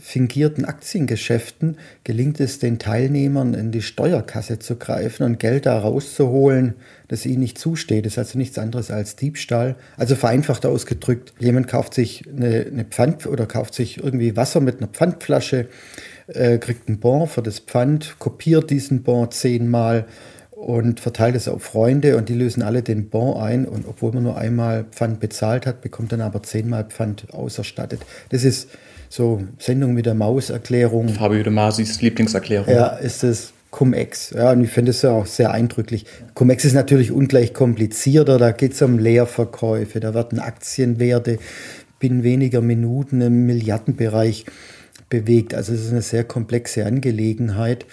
fingierten 0.00 0.64
Aktiengeschäften 0.64 1.76
gelingt 2.04 2.40
es 2.40 2.58
den 2.58 2.78
Teilnehmern 2.78 3.54
in 3.54 3.72
die 3.72 3.82
Steuerkasse 3.82 4.58
zu 4.58 4.76
greifen 4.76 5.24
und 5.24 5.38
Geld 5.38 5.66
da 5.66 5.78
rauszuholen, 5.78 6.74
das 7.08 7.26
ihnen 7.26 7.40
nicht 7.40 7.58
zusteht. 7.58 8.06
Das 8.06 8.14
ist 8.14 8.18
also 8.18 8.38
nichts 8.38 8.58
anderes 8.58 8.90
als 8.90 9.16
Diebstahl. 9.16 9.76
Also 9.96 10.16
vereinfacht 10.16 10.64
ausgedrückt, 10.64 11.34
jemand 11.38 11.68
kauft 11.68 11.94
sich 11.94 12.24
eine, 12.28 12.66
eine 12.70 12.84
Pfand 12.84 13.26
oder 13.26 13.46
kauft 13.46 13.74
sich 13.74 13.98
irgendwie 13.98 14.36
Wasser 14.36 14.60
mit 14.60 14.78
einer 14.78 14.88
Pfandflasche, 14.88 15.68
äh, 16.34 16.58
kriegt 16.58 16.88
einen 16.88 16.98
Bon 16.98 17.26
für 17.26 17.42
das 17.42 17.60
Pfand, 17.60 18.16
kopiert 18.18 18.70
diesen 18.70 19.02
Bon 19.02 19.30
zehnmal 19.30 20.06
und 20.50 21.00
verteilt 21.00 21.34
es 21.34 21.48
auf 21.48 21.62
Freunde 21.62 22.16
und 22.16 22.28
die 22.28 22.34
lösen 22.34 22.62
alle 22.62 22.82
den 22.82 23.08
Bon 23.08 23.36
ein 23.36 23.66
und 23.66 23.86
obwohl 23.88 24.12
man 24.12 24.22
nur 24.22 24.36
einmal 24.36 24.84
Pfand 24.90 25.18
bezahlt 25.18 25.66
hat, 25.66 25.80
bekommt 25.80 26.12
dann 26.12 26.20
aber 26.20 26.42
zehnmal 26.42 26.84
Pfand 26.84 27.32
auserstattet. 27.32 28.00
Das 28.30 28.44
ist 28.44 28.68
so 29.08 29.42
Sendung 29.58 29.92
mit 29.92 30.06
der 30.06 30.14
Maus-Erklärung. 30.14 31.08
Fabio 31.08 31.42
de 31.42 31.52
Masis 31.52 32.00
Lieblingserklärung. 32.00 32.72
Ja, 32.72 32.88
ist 32.88 33.24
es 33.24 33.52
Cum-Ex. 33.72 34.30
Ja, 34.30 34.52
und 34.52 34.62
ich 34.62 34.70
finde 34.70 34.90
es 34.90 35.02
ja 35.02 35.10
auch 35.10 35.26
sehr 35.26 35.50
eindrücklich. 35.50 36.06
Cum-Ex 36.34 36.64
ist 36.64 36.74
natürlich 36.74 37.10
ungleich 37.10 37.52
komplizierter, 37.52 38.38
da 38.38 38.52
geht 38.52 38.74
es 38.74 38.82
um 38.82 38.98
Leerverkäufe, 38.98 39.98
da 39.98 40.14
werden 40.14 40.38
Aktienwerte 40.38 41.38
binnen 41.98 42.22
weniger 42.22 42.60
Minuten 42.60 43.20
im 43.20 43.46
Milliardenbereich 43.46 44.44
bewegt. 45.12 45.54
Also 45.54 45.74
es 45.74 45.84
ist 45.84 45.92
eine 45.92 46.02
sehr 46.02 46.24
komplexe 46.24 46.86
Angelegenheit. 46.86 47.84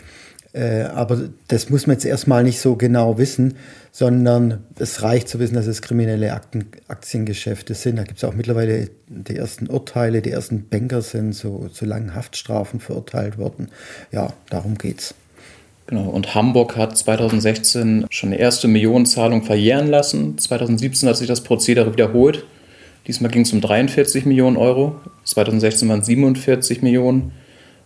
Äh, 0.53 0.83
aber 0.83 1.29
das 1.47 1.69
muss 1.69 1.85
man 1.85 1.95
jetzt 1.95 2.05
erstmal 2.05 2.43
nicht 2.43 2.59
so 2.59 2.75
genau 2.75 3.17
wissen, 3.17 3.55
sondern 3.91 4.63
es 4.79 5.03
reicht 5.03 5.27
zu 5.27 5.39
wissen, 5.39 5.55
dass 5.55 5.67
es 5.67 5.81
kriminelle 5.81 6.33
Akten, 6.33 6.65
Aktiengeschäfte 6.87 7.75
sind. 7.75 7.97
Da 7.97 8.03
gibt 8.03 8.17
es 8.17 8.23
auch 8.23 8.33
mittlerweile 8.33 8.89
die 9.07 9.35
ersten 9.35 9.67
Urteile, 9.67 10.21
die 10.21 10.31
ersten 10.31 10.67
Banker 10.69 11.01
sind 11.01 11.33
zu, 11.33 11.69
zu 11.71 11.85
langen 11.85 12.15
Haftstrafen 12.15 12.79
verurteilt 12.79 13.37
worden. 13.37 13.67
Ja, 14.11 14.33
darum 14.49 14.77
geht's. 14.77 15.13
Genau, 15.85 16.09
und 16.09 16.35
Hamburg 16.35 16.77
hat 16.77 16.97
2016 16.97 18.05
schon 18.09 18.29
eine 18.29 18.39
erste 18.39 18.67
Millionenzahlung 18.67 19.43
verjähren 19.43 19.87
lassen. 19.87 20.37
2017 20.37 21.09
hat 21.09 21.17
sich 21.17 21.27
das 21.27 21.41
Prozedere 21.41 21.91
wiederholt. 21.91 22.45
Diesmal 23.07 23.31
ging 23.31 23.43
es 23.43 23.53
um 23.53 23.61
43 23.61 24.25
Millionen 24.25 24.57
Euro. 24.57 24.95
2016 25.23 25.89
waren 25.89 25.99
es 26.01 26.05
47 26.05 26.81
Millionen. 26.81 27.31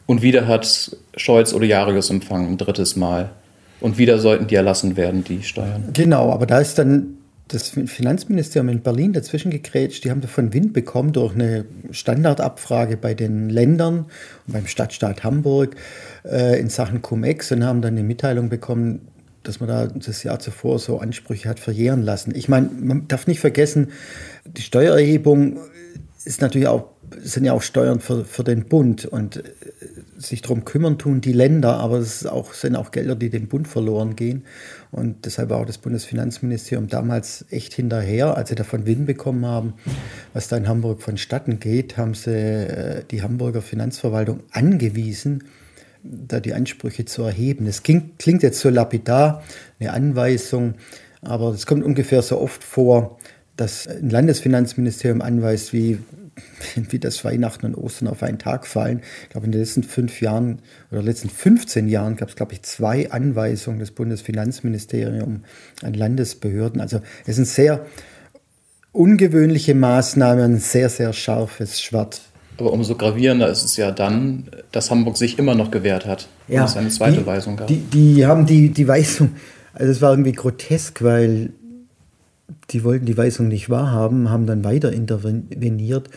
Und 0.06 0.22
wieder 0.22 0.48
hat 0.48 0.98
Scholz 1.16 1.54
Olearius 1.54 2.10
empfangen, 2.10 2.50
ein 2.50 2.58
drittes 2.58 2.96
Mal. 2.96 3.32
Und 3.80 3.98
wieder 3.98 4.20
sollten 4.20 4.48
die 4.48 4.56
erlassen 4.56 4.98
werden, 4.98 5.24
die 5.24 5.44
Steuern. 5.44 5.90
Genau, 5.94 6.32
aber 6.32 6.46
da 6.46 6.60
ist 6.60 6.78
dann 6.78 7.18
das 7.50 7.70
Finanzministerium 7.70 8.70
in 8.70 8.82
Berlin 8.82 9.14
dazwischen 9.14 9.52
gegrätscht. 9.52 10.04
Die 10.04 10.12
haben 10.12 10.22
davon 10.22 10.54
Wind 10.54 10.74
bekommen 10.74 11.12
durch 11.12 11.36
eine 11.36 11.66
Standardabfrage 11.92 12.98
bei 12.98 13.14
den 13.14 13.50
Ländern 13.50 14.06
und 14.48 14.54
beim 14.54 14.68
Stadtstaat 14.68 15.24
Hamburg 15.24 15.76
äh, 16.26 16.60
in 16.60 16.70
Sachen 16.70 17.02
Cum-Ex 17.02 17.52
und 17.52 17.64
haben 17.64 17.82
dann 17.82 17.94
eine 17.94 18.04
Mitteilung 18.04 18.50
bekommen, 18.50 19.08
dass 19.44 19.60
man 19.60 19.70
da 19.70 19.88
das 19.88 20.24
Jahr 20.24 20.40
zuvor 20.40 20.80
so 20.80 21.00
Ansprüche 21.00 21.50
hat 21.50 21.60
verjähren 21.60 22.02
lassen. 22.02 22.34
Ich 22.36 22.50
meine, 22.50 22.70
man 22.70 23.08
darf 23.08 23.28
nicht 23.28 23.40
vergessen, 23.40 23.92
die 24.46 24.62
Steuererhebung 24.62 25.60
ist 26.26 26.42
natürlich 26.42 26.68
auch 26.68 26.94
sind 27.22 27.46
ja 27.46 27.54
auch 27.54 27.62
Steuern 27.62 28.00
für, 28.00 28.26
für 28.26 28.44
den 28.44 28.66
Bund 28.66 29.06
und 29.06 29.38
äh, 29.38 29.44
sich 30.18 30.42
darum 30.42 30.66
kümmern 30.66 30.98
tun 30.98 31.22
die 31.22 31.34
Länder, 31.34 31.78
aber 31.78 31.98
es 31.98 32.26
auch, 32.26 32.54
sind 32.54 32.76
auch 32.76 32.92
Gelder, 32.92 33.16
die 33.16 33.30
dem 33.30 33.48
Bund 33.48 33.68
verloren 33.68 34.16
gehen. 34.16 34.44
Und 34.92 35.26
deshalb 35.26 35.50
war 35.50 35.60
auch 35.60 35.66
das 35.66 35.78
Bundesfinanzministerium 35.78 36.88
damals 36.88 37.46
echt 37.50 37.74
hinterher, 37.74 38.38
als 38.38 38.50
sie 38.50 38.56
davon 38.56 38.86
Wind 38.86 39.06
bekommen 39.06 39.46
haben, 39.46 39.74
was 40.34 40.48
da 40.48 40.58
in 40.58 40.68
Hamburg 40.68 41.02
vonstatten 41.02 41.60
geht, 41.60 41.98
haben 41.98 42.14
sie 42.14 42.32
äh, 42.32 43.04
die 43.10 43.22
Hamburger 43.22 43.62
Finanzverwaltung 43.62 44.42
angewiesen, 44.52 45.44
da 46.04 46.40
die 46.40 46.54
Ansprüche 46.54 47.06
zu 47.06 47.24
erheben. 47.24 47.66
Das 47.66 47.84
klingt, 47.84 48.20
klingt 48.20 48.44
jetzt 48.44 48.60
so 48.60 48.70
lapidar, 48.70 49.44
eine 49.80 49.94
Anweisung, 49.94 50.76
aber 51.22 51.50
es 51.50 51.66
kommt 51.66 51.84
ungefähr 51.84 52.22
so 52.22 52.40
oft 52.40 52.64
vor, 52.64 53.18
dass 53.56 53.88
ein 53.88 54.10
Landesfinanzministerium 54.10 55.22
anweist, 55.22 55.74
wie 55.74 56.00
wie 56.76 57.00
das 57.00 57.24
Weihnachten 57.24 57.66
und 57.66 57.76
Ostern 57.76 58.08
auf 58.08 58.24
einen 58.24 58.40
Tag 58.40 58.66
fallen. 58.66 59.02
Ich 59.24 59.30
glaube, 59.30 59.46
in 59.46 59.52
den 59.52 59.62
letzten 59.62 59.84
fünf 59.84 60.22
Jahren 60.22 60.60
oder 60.92 61.02
letzten 61.02 61.30
15 61.30 61.88
Jahren 61.88 62.16
gab 62.16 62.30
es, 62.30 62.36
glaube 62.36 62.54
ich, 62.54 62.64
zwei 62.64 63.12
Anweisungen 63.12 63.80
des 63.80 63.92
Bundesfinanzministeriums 63.92 65.42
an 65.82 65.94
Landesbehörden. 65.94 66.82
Also 66.82 67.02
es 67.26 67.36
sind 67.36 67.48
sehr 67.48 67.86
ungewöhnliche 68.92 69.76
Maßnahmen, 69.76 70.56
ein 70.56 70.60
sehr, 70.60 70.90
sehr 70.90 71.14
scharfes 71.14 71.82
Schwert. 71.82 72.22
Aber 72.58 72.72
umso 72.72 72.96
gravierender 72.96 73.50
ist 73.50 73.64
es 73.64 73.78
ja 73.78 73.92
dann, 73.92 74.46
dass 74.72 74.92
Hamburg 74.92 75.18
sich 75.18 75.40
immer 75.40 75.56
noch 75.56 75.72
gewehrt 75.72 76.06
hat. 76.06 76.28
Ja, 76.48 76.66
es 76.66 76.78
eine 76.78 76.90
zweite 76.90 77.20
die, 77.20 77.26
Weisung 77.26 77.58
gab. 77.58 77.68
Die, 77.68 77.78
die 77.78 78.26
haben 78.26 78.46
die, 78.46 78.70
die 78.70 78.88
Weisung, 78.88 79.32
also 79.74 79.92
es 79.92 80.02
war 80.02 80.12
irgendwie 80.12 80.34
grotesk, 80.34 81.04
weil 81.04 81.52
die 82.70 82.84
wollten 82.84 83.06
die 83.06 83.18
Weisung 83.18 83.48
nicht 83.48 83.70
wahrhaben, 83.70 84.30
haben 84.30 84.46
dann 84.46 84.64
weiter 84.64 84.92
interveniert. 84.92 86.10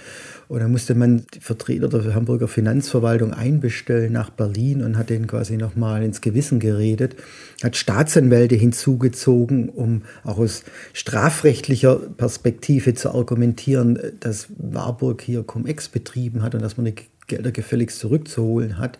Und 0.49 0.61
dann 0.61 0.71
musste 0.71 0.95
man 0.95 1.25
die 1.35 1.41
Vertreter 1.41 1.89
der 1.89 2.15
Hamburger 2.15 2.47
Finanzverwaltung 2.47 3.33
einbestellen 3.33 4.13
nach 4.13 4.31
Berlin 4.31 4.83
und 4.83 4.97
hat 4.97 5.11
denen 5.11 5.27
quasi 5.27 5.57
nochmal 5.57 6.03
ins 6.05 6.21
Gewissen 6.21 6.61
geredet, 6.61 7.17
hat 7.63 7.77
Staatsanwälte 7.77 8.55
hinzugezogen, 8.55 9.69
um 9.69 10.03
auch 10.23 10.39
aus 10.39 10.63
strafrechtlicher 10.93 11.97
Perspektive 11.97 12.95
zu 12.95 13.11
argumentieren, 13.11 13.99
dass 14.21 14.47
Warburg 14.57 15.23
hier 15.23 15.43
Cum-Ex 15.43 15.89
betrieben 15.89 16.43
hat 16.43 16.55
und 16.55 16.63
dass 16.63 16.77
man 16.77 16.87
die 16.87 16.95
Gelder 17.27 17.51
gefälligst 17.51 17.99
zurückzuholen 17.99 18.79
hat. 18.79 18.99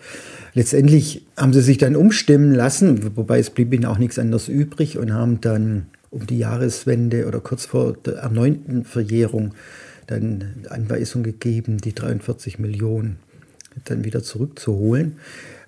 Letztendlich 0.55 1.27
haben 1.37 1.53
sie 1.53 1.61
sich 1.61 1.79
dann 1.79 1.95
umstimmen 1.95 2.53
lassen, 2.53 3.17
wobei 3.17 3.39
es 3.39 3.51
blieb 3.51 3.73
ihnen 3.73 3.85
auch 3.85 3.99
nichts 3.99 4.19
anderes 4.19 4.49
übrig 4.49 4.99
und 4.99 5.13
haben 5.13 5.41
dann 5.41 5.87
um 6.11 6.27
die 6.27 6.39
Jahreswende 6.39 7.27
oder 7.27 7.41
kurz 7.41 7.67
vor 7.67 7.93
der 7.93 8.15
erneuten 8.15 8.85
Verjährung 8.85 9.55
dann 10.07 10.67
Anweisung 10.69 11.23
gegeben, 11.23 11.79
die 11.79 11.95
43 11.95 12.59
Millionen 12.59 13.19
dann 13.85 14.05
wieder 14.05 14.23
zurückzuholen. 14.23 15.17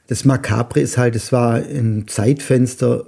Das 0.06 0.24
Makabre 0.24 0.80
ist 0.80 0.96
halt, 0.96 1.16
es 1.16 1.32
war 1.32 1.56
ein 1.56 2.06
Zeitfenster, 2.08 3.04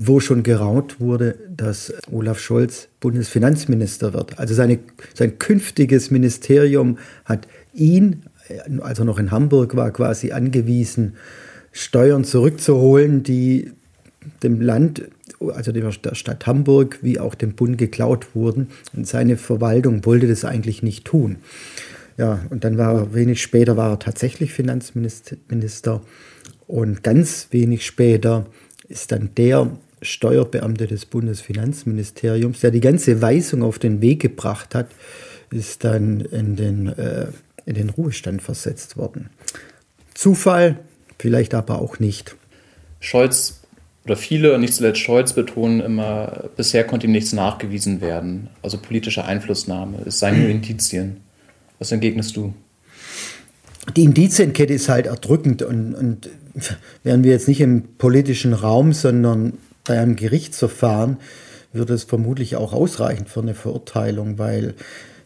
wo 0.00 0.20
schon 0.20 0.42
geraut 0.42 1.00
wurde, 1.00 1.36
dass 1.54 1.92
Olaf 2.10 2.38
Scholz 2.38 2.88
Bundesfinanzminister 3.00 4.12
wird. 4.14 4.38
Also 4.38 4.54
seine, 4.54 4.78
sein 5.14 5.38
künftiges 5.38 6.10
Ministerium 6.10 6.98
hat 7.24 7.48
ihn, 7.74 8.22
als 8.80 8.98
er 8.98 9.04
noch 9.04 9.18
in 9.18 9.30
Hamburg 9.30 9.76
war, 9.76 9.90
quasi 9.90 10.32
angewiesen, 10.32 11.14
Steuern 11.72 12.24
zurückzuholen, 12.24 13.22
die 13.22 13.72
dem 14.42 14.60
Land, 14.60 15.02
also 15.40 15.72
der 15.72 15.90
Stadt 15.90 16.46
Hamburg, 16.46 16.98
wie 17.02 17.20
auch 17.20 17.34
dem 17.34 17.54
Bund 17.54 17.78
geklaut 17.78 18.34
wurden. 18.34 18.68
Und 18.94 19.06
seine 19.06 19.36
Verwaltung 19.36 20.04
wollte 20.04 20.26
das 20.26 20.44
eigentlich 20.44 20.82
nicht 20.82 21.04
tun. 21.04 21.36
Ja, 22.16 22.40
und 22.50 22.64
dann 22.64 22.78
war 22.78 22.94
er, 22.94 23.14
wenig 23.14 23.40
später 23.40 23.76
war 23.76 23.92
er 23.92 23.98
tatsächlich 23.98 24.52
Finanzminister. 24.52 26.02
Und 26.66 27.02
ganz 27.02 27.48
wenig 27.50 27.86
später 27.86 28.46
ist 28.88 29.12
dann 29.12 29.30
der 29.36 29.70
Steuerbeamte 30.02 30.86
des 30.86 31.06
Bundesfinanzministeriums, 31.06 32.60
der 32.60 32.70
die 32.70 32.80
ganze 32.80 33.22
Weisung 33.22 33.62
auf 33.62 33.78
den 33.78 34.00
Weg 34.00 34.20
gebracht 34.20 34.74
hat, 34.74 34.88
ist 35.50 35.84
dann 35.84 36.20
in 36.20 36.56
den, 36.56 36.88
äh, 36.88 37.28
in 37.66 37.74
den 37.74 37.90
Ruhestand 37.90 38.42
versetzt 38.42 38.96
worden. 38.96 39.30
Zufall, 40.14 40.78
vielleicht 41.18 41.54
aber 41.54 41.80
auch 41.80 41.98
nicht. 41.98 42.36
Scholz 43.00 43.57
oder 44.08 44.16
viele, 44.16 44.58
nicht 44.58 44.72
zuletzt 44.72 45.00
Scholz, 45.00 45.34
betonen 45.34 45.80
immer, 45.80 46.44
bisher 46.56 46.84
konnte 46.84 47.06
ihm 47.06 47.12
nichts 47.12 47.34
nachgewiesen 47.34 48.00
werden. 48.00 48.48
Also 48.62 48.78
politische 48.78 49.26
Einflussnahme. 49.26 49.98
Es 50.06 50.18
seien 50.18 50.40
nur 50.40 50.48
Indizien. 50.48 51.18
Was 51.78 51.92
entgegnest 51.92 52.34
du? 52.34 52.54
Die 53.96 54.04
Indizienkette 54.04 54.72
ist 54.72 54.88
halt 54.88 55.06
erdrückend 55.06 55.62
und, 55.62 55.94
und 55.94 56.30
wären 57.02 57.22
wir 57.22 57.32
jetzt 57.32 57.48
nicht 57.48 57.60
im 57.60 57.82
politischen 57.98 58.54
Raum, 58.54 58.94
sondern 58.94 59.54
bei 59.84 59.98
einem 59.98 60.16
Gerichtsverfahren, 60.16 61.18
würde 61.74 61.92
es 61.92 62.04
vermutlich 62.04 62.56
auch 62.56 62.72
ausreichen 62.72 63.26
für 63.26 63.40
eine 63.40 63.54
Verurteilung, 63.54 64.38
weil 64.38 64.74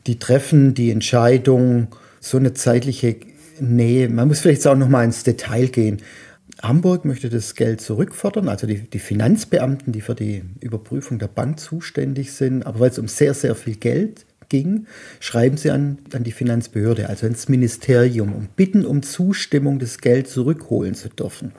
die 0.08 0.18
treffen 0.18 0.74
die 0.74 0.90
Entscheidung 0.90 1.88
so 2.18 2.36
eine 2.36 2.52
zeitliche 2.52 3.16
Nähe. 3.60 4.08
Man 4.08 4.26
muss 4.26 4.40
vielleicht 4.40 4.66
auch 4.66 4.76
noch 4.76 4.88
mal 4.88 5.04
ins 5.04 5.22
Detail 5.22 5.68
gehen. 5.68 5.98
Hamburg 6.62 7.04
möchte 7.04 7.28
das 7.28 7.56
Geld 7.56 7.80
zurückfordern, 7.80 8.48
also 8.48 8.68
die, 8.68 8.88
die, 8.88 9.00
Finanzbeamten, 9.00 9.92
die 9.92 10.00
für 10.00 10.14
die 10.14 10.44
Überprüfung 10.60 11.18
der 11.18 11.26
Bank 11.26 11.58
zuständig 11.58 12.32
sind. 12.32 12.64
Aber 12.64 12.80
weil 12.80 12.90
es 12.90 12.98
um 13.00 13.08
sehr, 13.08 13.34
sehr 13.34 13.56
viel 13.56 13.74
Geld 13.74 14.24
ging, 14.48 14.86
schreiben 15.18 15.56
sie 15.56 15.70
an, 15.70 15.98
an 16.12 16.22
die 16.22 16.30
Finanzbehörde, 16.30 17.08
also 17.08 17.26
ins 17.26 17.48
Ministerium, 17.48 18.32
und 18.32 18.54
bitten 18.54 18.86
um 18.86 19.02
Zustimmung, 19.02 19.80
das 19.80 19.98
Geld 19.98 20.28
zurückholen 20.28 20.94
zu 20.94 21.08
dürfen. 21.08 21.52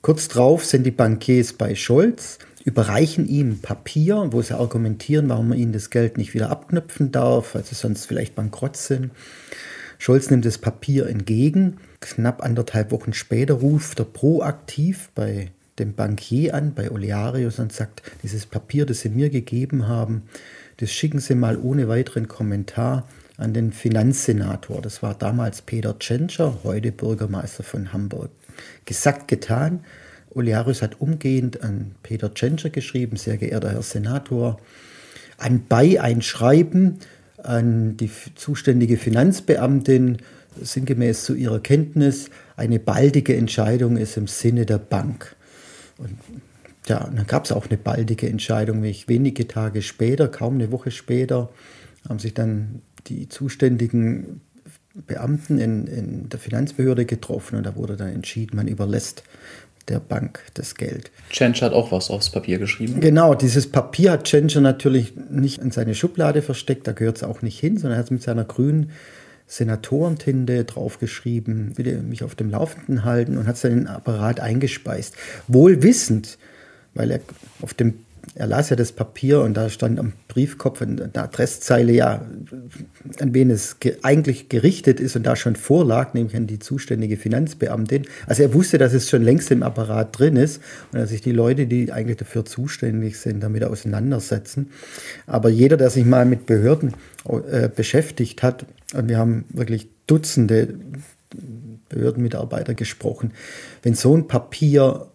Kurz 0.00 0.28
darauf 0.28 0.64
sind 0.64 0.84
die 0.84 0.90
Bankiers 0.90 1.52
bei 1.52 1.74
Scholz, 1.74 2.38
überreichen 2.64 3.26
ihm 3.28 3.58
Papier, 3.58 4.28
wo 4.30 4.40
sie 4.40 4.56
argumentieren, 4.56 5.28
warum 5.28 5.48
man 5.48 5.58
ihnen 5.58 5.72
das 5.72 5.90
Geld 5.90 6.16
nicht 6.16 6.32
wieder 6.32 6.50
abknüpfen 6.50 7.12
darf, 7.12 7.54
also 7.54 7.74
sonst 7.74 8.06
vielleicht 8.06 8.34
bankrott 8.34 8.78
sind. 8.78 9.10
Scholz 9.98 10.30
nimmt 10.30 10.44
das 10.46 10.58
Papier 10.58 11.06
entgegen 11.06 11.78
Knapp 12.04 12.44
anderthalb 12.44 12.90
Wochen 12.92 13.14
später 13.14 13.54
ruft 13.54 13.98
er 13.98 14.04
proaktiv 14.04 15.08
bei 15.14 15.50
dem 15.78 15.94
Bankier 15.94 16.54
an, 16.54 16.74
bei 16.74 16.90
Olearius, 16.90 17.58
und 17.58 17.72
sagt, 17.72 18.02
dieses 18.22 18.44
Papier, 18.44 18.84
das 18.84 19.00
Sie 19.00 19.08
mir 19.08 19.30
gegeben 19.30 19.88
haben, 19.88 20.24
das 20.76 20.92
schicken 20.92 21.18
Sie 21.18 21.34
mal 21.34 21.56
ohne 21.56 21.88
weiteren 21.88 22.28
Kommentar 22.28 23.08
an 23.38 23.54
den 23.54 23.72
Finanzsenator. 23.72 24.82
Das 24.82 25.02
war 25.02 25.14
damals 25.14 25.62
Peter 25.62 25.98
Tschentscher, 25.98 26.58
heute 26.62 26.92
Bürgermeister 26.92 27.62
von 27.62 27.94
Hamburg. 27.94 28.30
Gesagt, 28.84 29.26
getan. 29.26 29.80
Olearius 30.28 30.82
hat 30.82 31.00
umgehend 31.00 31.62
an 31.62 31.94
Peter 32.02 32.34
Tschentscher 32.34 32.68
geschrieben, 32.68 33.16
sehr 33.16 33.38
geehrter 33.38 33.72
Herr 33.72 33.82
Senator, 33.82 34.60
anbei 35.38 36.02
ein 36.02 36.20
Schreiben 36.20 36.98
an 37.42 37.96
die 37.96 38.10
zuständige 38.34 38.98
Finanzbeamtin 38.98 40.18
sinngemäß 40.60 41.24
zu 41.24 41.34
ihrer 41.34 41.60
Kenntnis, 41.60 42.30
eine 42.56 42.78
baldige 42.78 43.36
Entscheidung 43.36 43.96
ist 43.96 44.16
im 44.16 44.26
Sinne 44.26 44.66
der 44.66 44.78
Bank. 44.78 45.36
Und 45.98 46.18
ja, 46.86 47.08
dann 47.14 47.26
gab 47.26 47.44
es 47.44 47.52
auch 47.52 47.66
eine 47.66 47.78
baldige 47.78 48.28
Entscheidung. 48.28 48.82
Wenige 48.82 49.48
Tage 49.48 49.82
später, 49.82 50.28
kaum 50.28 50.54
eine 50.54 50.70
Woche 50.70 50.90
später, 50.90 51.50
haben 52.08 52.18
sich 52.18 52.34
dann 52.34 52.82
die 53.06 53.28
zuständigen 53.28 54.40
Beamten 55.06 55.58
in, 55.58 55.86
in 55.86 56.28
der 56.28 56.38
Finanzbehörde 56.38 57.04
getroffen 57.04 57.56
und 57.56 57.64
da 57.64 57.74
wurde 57.74 57.96
dann 57.96 58.10
entschieden, 58.10 58.56
man 58.56 58.68
überlässt 58.68 59.24
der 59.88 60.00
Bank 60.00 60.40
das 60.54 60.76
Geld. 60.76 61.10
Tschentscher 61.30 61.66
hat 61.66 61.72
auch 61.72 61.92
was 61.92 62.10
aufs 62.10 62.30
Papier 62.30 62.58
geschrieben. 62.58 63.00
Genau, 63.00 63.34
dieses 63.34 63.70
Papier 63.70 64.12
hat 64.12 64.24
Tschentscher 64.24 64.60
natürlich 64.60 65.14
nicht 65.30 65.60
in 65.60 65.72
seine 65.72 65.94
Schublade 65.94 66.42
versteckt, 66.42 66.86
da 66.86 66.92
gehört 66.92 67.18
es 67.18 67.22
auch 67.22 67.42
nicht 67.42 67.58
hin, 67.58 67.76
sondern 67.76 67.96
er 67.96 67.98
hat 67.98 68.06
es 68.06 68.10
mit 68.10 68.22
seiner 68.22 68.44
grünen 68.44 68.92
Senatorentinte 69.46 70.64
draufgeschrieben, 70.64 71.76
will 71.76 72.02
mich 72.02 72.24
auf 72.24 72.34
dem 72.34 72.50
Laufenden 72.50 73.04
halten 73.04 73.36
und 73.36 73.46
hat 73.46 73.56
seinen 73.56 73.86
Apparat 73.86 74.40
eingespeist. 74.40 75.14
Wohl 75.48 75.82
wissend, 75.82 76.38
weil 76.94 77.10
er 77.10 77.20
auf 77.60 77.74
dem 77.74 78.03
er 78.34 78.46
las 78.46 78.70
ja 78.70 78.76
das 78.76 78.92
Papier 78.92 79.40
und 79.40 79.54
da 79.54 79.68
stand 79.68 79.98
am 79.98 80.12
Briefkopf 80.28 80.80
in 80.80 80.96
der 80.96 81.24
Adresszeile 81.24 81.92
ja, 81.92 82.24
an 83.20 83.34
wen 83.34 83.50
es 83.50 83.80
ge 83.80 83.96
eigentlich 84.02 84.48
gerichtet 84.48 85.00
ist 85.00 85.16
und 85.16 85.24
da 85.24 85.36
schon 85.36 85.56
vorlag, 85.56 86.14
nämlich 86.14 86.36
an 86.36 86.46
die 86.46 86.58
zuständige 86.58 87.16
Finanzbeamtin. 87.16 88.06
Also 88.26 88.42
er 88.42 88.54
wusste, 88.54 88.78
dass 88.78 88.92
es 88.92 89.08
schon 89.08 89.22
längst 89.22 89.50
im 89.50 89.62
Apparat 89.62 90.18
drin 90.18 90.36
ist 90.36 90.60
und 90.92 91.00
dass 91.00 91.10
sich 91.10 91.20
die 91.20 91.32
Leute, 91.32 91.66
die 91.66 91.92
eigentlich 91.92 92.16
dafür 92.16 92.44
zuständig 92.44 93.18
sind, 93.18 93.42
damit 93.42 93.64
auseinandersetzen. 93.64 94.70
Aber 95.26 95.48
jeder, 95.48 95.76
der 95.76 95.90
sich 95.90 96.04
mal 96.04 96.24
mit 96.24 96.46
Behörden 96.46 96.94
äh, 97.50 97.68
beschäftigt 97.68 98.42
hat, 98.42 98.66
und 98.94 99.08
wir 99.08 99.18
haben 99.18 99.44
wirklich 99.50 99.88
Dutzende 100.06 100.74
Behördenmitarbeiter 101.88 102.74
gesprochen, 102.74 103.32
wenn 103.82 103.94
so 103.94 104.16
ein 104.16 104.28
Papier 104.28 105.06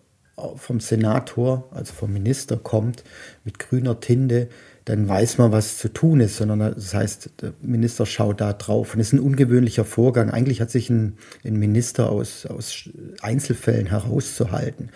vom 0.55 0.79
Senator, 0.79 1.67
also 1.71 1.93
vom 1.93 2.13
Minister 2.13 2.57
kommt, 2.57 3.03
mit 3.43 3.59
grüner 3.59 3.99
Tinte, 3.99 4.49
dann 4.85 5.07
weiß 5.07 5.37
man, 5.37 5.51
was 5.51 5.77
zu 5.77 5.93
tun 5.93 6.19
ist, 6.19 6.37
sondern 6.37 6.59
das 6.73 6.93
heißt, 6.93 7.29
der 7.41 7.53
Minister 7.61 8.05
schaut 8.07 8.41
da 8.41 8.53
drauf. 8.53 8.95
Und 8.95 8.99
es 8.99 9.07
ist 9.07 9.13
ein 9.13 9.19
ungewöhnlicher 9.19 9.85
Vorgang. 9.85 10.31
Eigentlich 10.31 10.61
hat 10.61 10.71
sich 10.71 10.89
ein, 10.89 11.17
ein 11.45 11.57
Minister 11.57 12.09
aus, 12.09 12.47
aus 12.47 12.89
Einzelfällen 13.21 13.85
herauszuhalten, 13.85 14.89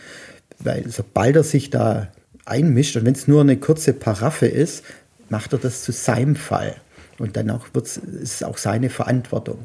weil 0.57 0.89
sobald 0.89 1.35
er 1.35 1.43
sich 1.43 1.69
da 1.69 2.07
einmischt 2.45 2.97
und 2.97 3.05
wenn 3.05 3.13
es 3.13 3.27
nur 3.27 3.41
eine 3.41 3.57
kurze 3.57 3.93
Paraffe 3.93 4.47
ist, 4.47 4.83
macht 5.29 5.53
er 5.53 5.59
das 5.59 5.83
zu 5.83 5.91
seinem 5.91 6.35
Fall. 6.35 6.75
Und 7.19 7.37
dann 7.37 7.53
wird's, 7.73 7.97
ist 7.97 8.35
es 8.35 8.43
auch 8.43 8.57
seine 8.57 8.89
Verantwortung. 8.89 9.59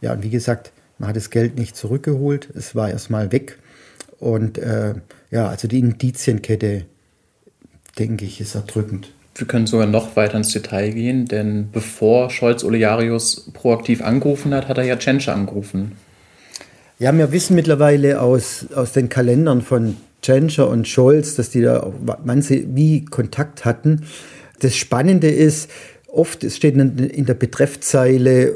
Ja, 0.00 0.12
und 0.12 0.22
wie 0.22 0.30
gesagt, 0.30 0.72
man 0.98 1.10
hat 1.10 1.16
das 1.16 1.30
Geld 1.30 1.56
nicht 1.56 1.76
zurückgeholt, 1.76 2.48
es 2.54 2.74
war 2.74 2.90
erstmal 2.90 3.32
weg. 3.32 3.58
Und 4.22 4.56
äh, 4.58 4.94
ja, 5.32 5.48
also 5.48 5.66
die 5.66 5.80
Indizienkette, 5.80 6.84
denke 7.98 8.24
ich, 8.24 8.40
ist 8.40 8.54
erdrückend. 8.54 9.08
Wir 9.34 9.48
können 9.48 9.66
sogar 9.66 9.88
noch 9.88 10.14
weiter 10.14 10.36
ins 10.36 10.52
Detail 10.52 10.92
gehen, 10.92 11.26
denn 11.26 11.70
bevor 11.72 12.30
Scholz 12.30 12.62
Olearius 12.62 13.50
proaktiv 13.52 14.00
angerufen 14.00 14.54
hat, 14.54 14.68
hat 14.68 14.78
er 14.78 14.84
ja 14.84 14.94
Tschentscher 14.94 15.34
angerufen. 15.34 15.96
Ja, 17.00 17.12
wir 17.16 17.32
wissen 17.32 17.56
mittlerweile 17.56 18.20
aus, 18.20 18.66
aus 18.72 18.92
den 18.92 19.08
Kalendern 19.08 19.60
von 19.60 19.96
Tschentscher 20.22 20.68
und 20.68 20.86
Scholz, 20.86 21.34
dass 21.34 21.50
die 21.50 21.62
da 21.62 21.92
wann 22.04 22.42
sie 22.42 22.68
wie 22.76 23.04
Kontakt 23.04 23.64
hatten. 23.64 24.04
Das 24.60 24.76
Spannende 24.76 25.30
ist, 25.30 25.68
oft 26.06 26.48
steht 26.48 26.76
in 26.76 27.26
der 27.26 27.34
Betreffzeile 27.34 28.54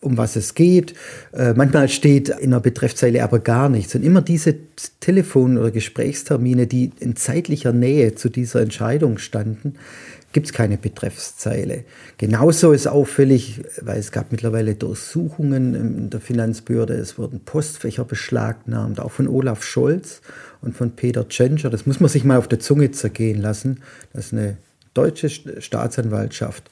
um 0.00 0.16
was 0.16 0.36
es 0.36 0.54
geht. 0.54 0.94
Äh, 1.32 1.54
manchmal 1.54 1.88
steht 1.88 2.28
in 2.28 2.50
der 2.50 2.60
Betreffzeile 2.60 3.22
aber 3.22 3.38
gar 3.38 3.68
nichts. 3.68 3.94
Und 3.94 4.02
immer 4.02 4.22
diese 4.22 4.54
Telefon- 5.00 5.58
oder 5.58 5.70
Gesprächstermine, 5.70 6.66
die 6.66 6.90
in 7.00 7.16
zeitlicher 7.16 7.72
Nähe 7.72 8.14
zu 8.14 8.28
dieser 8.28 8.60
Entscheidung 8.60 9.18
standen, 9.18 9.74
gibt 10.32 10.46
es 10.46 10.52
keine 10.52 10.78
Betreffszeile. 10.78 11.84
Genauso 12.18 12.72
ist 12.72 12.86
auffällig, 12.86 13.62
weil 13.80 13.98
es 13.98 14.12
gab 14.12 14.30
mittlerweile 14.30 14.74
Durchsuchungen 14.76 15.74
in 15.74 16.10
der 16.10 16.20
Finanzbehörde, 16.20 16.94
es 16.94 17.18
wurden 17.18 17.40
Postfächer 17.40 18.04
beschlagnahmt, 18.04 19.00
auch 19.00 19.10
von 19.10 19.26
Olaf 19.26 19.64
Scholz 19.64 20.20
und 20.60 20.76
von 20.76 20.92
Peter 20.92 21.28
Tschentscher. 21.28 21.68
Das 21.68 21.84
muss 21.84 21.98
man 21.98 22.08
sich 22.08 22.24
mal 22.24 22.38
auf 22.38 22.48
der 22.48 22.60
Zunge 22.60 22.92
zergehen 22.92 23.40
lassen. 23.40 23.80
Das 24.12 24.26
ist 24.26 24.32
eine 24.32 24.56
deutsche 24.94 25.28
Staatsanwaltschaft 25.28 26.70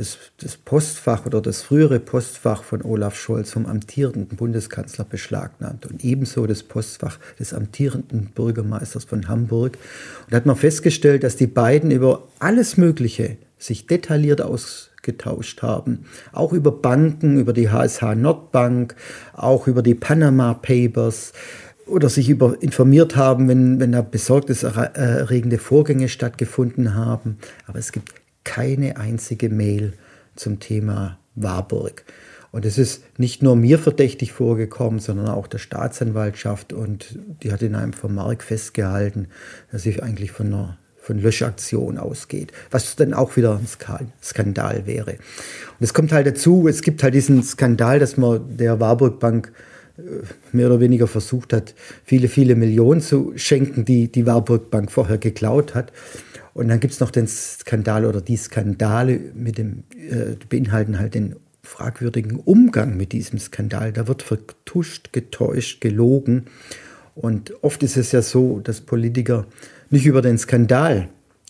das, 0.00 0.16
das 0.38 0.56
Postfach 0.56 1.26
oder 1.26 1.42
das 1.42 1.60
frühere 1.60 2.00
Postfach 2.00 2.62
von 2.62 2.82
Olaf 2.82 3.16
Scholz 3.16 3.50
vom 3.50 3.66
amtierenden 3.66 4.36
Bundeskanzler 4.36 5.04
beschlagnahmt 5.04 5.84
und 5.84 6.02
ebenso 6.04 6.46
das 6.46 6.62
Postfach 6.62 7.18
des 7.38 7.52
amtierenden 7.52 8.30
Bürgermeisters 8.34 9.04
von 9.04 9.28
Hamburg. 9.28 9.76
Und 10.24 10.32
da 10.32 10.36
hat 10.36 10.46
man 10.46 10.56
festgestellt, 10.56 11.22
dass 11.22 11.36
die 11.36 11.46
beiden 11.46 11.90
über 11.90 12.26
alles 12.38 12.78
Mögliche 12.78 13.36
sich 13.58 13.86
detailliert 13.86 14.40
ausgetauscht 14.40 15.60
haben. 15.60 16.06
Auch 16.32 16.54
über 16.54 16.72
Banken, 16.72 17.38
über 17.38 17.52
die 17.52 17.68
HSH 17.68 18.14
Nordbank, 18.14 18.94
auch 19.34 19.66
über 19.66 19.82
die 19.82 19.94
Panama 19.94 20.54
Papers 20.54 21.34
oder 21.90 22.08
sich 22.08 22.28
über 22.28 22.56
informiert 22.60 23.16
haben, 23.16 23.48
wenn, 23.48 23.80
wenn 23.80 23.92
da 23.92 24.02
besorgniserregende 24.02 25.58
Vorgänge 25.58 26.08
stattgefunden 26.08 26.94
haben. 26.94 27.38
Aber 27.66 27.78
es 27.78 27.92
gibt 27.92 28.14
keine 28.44 28.96
einzige 28.96 29.48
Mail 29.48 29.92
zum 30.36 30.60
Thema 30.60 31.18
Warburg. 31.34 32.04
Und 32.52 32.64
es 32.64 32.78
ist 32.78 33.04
nicht 33.16 33.42
nur 33.42 33.54
mir 33.54 33.78
verdächtig 33.78 34.32
vorgekommen, 34.32 34.98
sondern 34.98 35.28
auch 35.28 35.46
der 35.46 35.58
Staatsanwaltschaft. 35.58 36.72
Und 36.72 37.18
die 37.42 37.52
hat 37.52 37.62
in 37.62 37.74
einem 37.74 37.92
Vermerk 37.92 38.42
festgehalten, 38.42 39.28
dass 39.70 39.82
sie 39.82 40.02
eigentlich 40.02 40.32
von 40.32 40.48
einer 40.48 40.78
von 41.02 41.18
Löschaktion 41.18 41.96
ausgeht, 41.96 42.52
was 42.70 42.94
dann 42.94 43.14
auch 43.14 43.36
wieder 43.36 43.58
ein 43.58 43.66
Skandal 44.22 44.86
wäre. 44.86 45.12
Und 45.12 45.80
es 45.80 45.94
kommt 45.94 46.12
halt 46.12 46.26
dazu, 46.26 46.68
es 46.68 46.82
gibt 46.82 47.02
halt 47.02 47.14
diesen 47.14 47.42
Skandal, 47.42 47.98
dass 47.98 48.18
man 48.18 48.56
der 48.58 48.80
Warburg 48.80 49.18
Bank 49.18 49.50
mehr 50.52 50.66
oder 50.66 50.80
weniger 50.80 51.06
versucht 51.06 51.52
hat, 51.52 51.74
viele, 52.04 52.28
viele 52.28 52.54
Millionen 52.54 53.00
zu 53.00 53.32
schenken, 53.36 53.84
die 53.84 54.10
die 54.10 54.26
Warburg 54.26 54.70
Bank 54.70 54.90
vorher 54.90 55.18
geklaut 55.18 55.74
hat. 55.74 55.92
Und 56.54 56.68
dann 56.68 56.80
gibt 56.80 56.94
es 56.94 57.00
noch 57.00 57.10
den 57.10 57.26
Skandal 57.26 58.04
oder 58.04 58.20
die 58.20 58.36
Skandale 58.36 59.20
mit 59.34 59.58
dem, 59.58 59.84
äh, 59.96 60.36
beinhalten 60.48 60.98
halt 60.98 61.14
den 61.14 61.36
fragwürdigen 61.62 62.36
Umgang 62.36 62.96
mit 62.96 63.12
diesem 63.12 63.38
Skandal. 63.38 63.92
Da 63.92 64.08
wird 64.08 64.22
vertuscht, 64.22 65.12
getäuscht, 65.12 65.80
gelogen. 65.80 66.46
Und 67.14 67.52
oft 67.62 67.82
ist 67.82 67.96
es 67.96 68.12
ja 68.12 68.22
so, 68.22 68.60
dass 68.60 68.80
Politiker 68.80 69.46
nicht 69.90 70.06
über 70.06 70.22
den 70.22 70.38
Skandal 70.38 71.08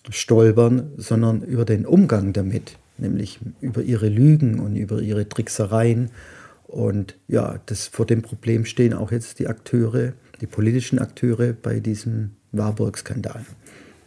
stolpern, 0.09 0.91
sondern 0.97 1.43
über 1.43 1.65
den 1.65 1.87
Umgang 1.87 2.33
damit, 2.33 2.77
nämlich 2.99 3.39
über 3.61 3.83
ihre 3.83 4.09
Lügen 4.09 4.59
und 4.59 4.77
über 4.77 5.01
ihre 5.01 5.29
Tricksereien. 5.29 6.11
Und 6.71 7.17
ja, 7.27 7.59
das, 7.67 7.89
vor 7.89 8.07
dem 8.07 8.23
Problem 8.23 8.65
stehen 8.65 8.95
auch 8.95 9.11
jetzt 9.11 9.41
die 9.41 9.49
Akteure, 9.49 10.13
die 10.41 10.47
politischen 10.47 11.01
Akteure 11.01 11.53
bei 11.53 11.81
diesem 11.81 12.31
Warburg-Skandal. 12.53 13.45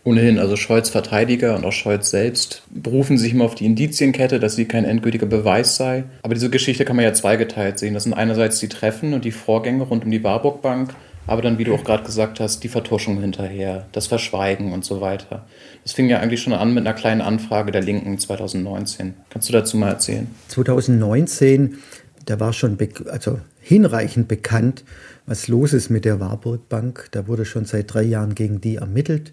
Ohnehin, 0.05 0.39
also 0.39 0.55
Scholz 0.55 0.89
Verteidiger 0.89 1.55
und 1.55 1.65
auch 1.65 1.73
Scholz 1.73 2.09
selbst 2.09 2.63
berufen 2.69 3.17
sich 3.17 3.33
immer 3.33 3.45
auf 3.45 3.55
die 3.55 3.65
Indizienkette, 3.65 4.39
dass 4.39 4.55
sie 4.55 4.65
kein 4.65 4.85
endgültiger 4.85 5.25
Beweis 5.25 5.75
sei. 5.75 6.05
Aber 6.21 6.33
diese 6.33 6.49
Geschichte 6.49 6.85
kann 6.85 6.95
man 6.95 7.03
ja 7.03 7.13
zweigeteilt 7.13 7.79
sehen. 7.79 7.93
Das 7.93 8.03
sind 8.03 8.13
einerseits 8.13 8.59
die 8.59 8.69
Treffen 8.69 9.13
und 9.13 9.25
die 9.25 9.31
Vorgänge 9.31 9.83
rund 9.83 10.05
um 10.05 10.11
die 10.11 10.23
Warburg 10.23 10.61
Bank, 10.61 10.93
aber 11.25 11.41
dann, 11.41 11.57
wie 11.57 11.63
du 11.63 11.73
auch 11.73 11.83
gerade 11.83 12.03
gesagt 12.03 12.39
hast, 12.39 12.63
die 12.63 12.67
Vertuschung 12.67 13.19
hinterher, 13.21 13.85
das 13.93 14.07
Verschweigen 14.07 14.73
und 14.73 14.83
so 14.83 14.99
weiter. 14.99 15.45
Das 15.83 15.93
fing 15.93 16.09
ja 16.09 16.19
eigentlich 16.19 16.41
schon 16.41 16.53
an 16.53 16.73
mit 16.73 16.85
einer 16.85 16.95
kleinen 16.95 17.21
Anfrage 17.21 17.71
der 17.71 17.81
Linken 17.81 18.17
2019. 18.19 19.13
Kannst 19.29 19.47
du 19.47 19.53
dazu 19.53 19.77
mal 19.77 19.89
erzählen? 19.89 20.27
2019, 20.49 21.77
da 22.25 22.39
war 22.39 22.53
schon 22.53 22.77
also 23.09 23.39
hinreichend 23.59 24.27
bekannt, 24.27 24.83
was 25.25 25.47
los 25.47 25.73
ist 25.73 25.89
mit 25.89 26.05
der 26.05 26.19
Warburg 26.19 26.69
Bank. 26.69 27.07
Da 27.11 27.27
wurde 27.27 27.45
schon 27.45 27.65
seit 27.65 27.93
drei 27.93 28.03
Jahren 28.03 28.35
gegen 28.35 28.61
die 28.61 28.75
ermittelt. 28.75 29.31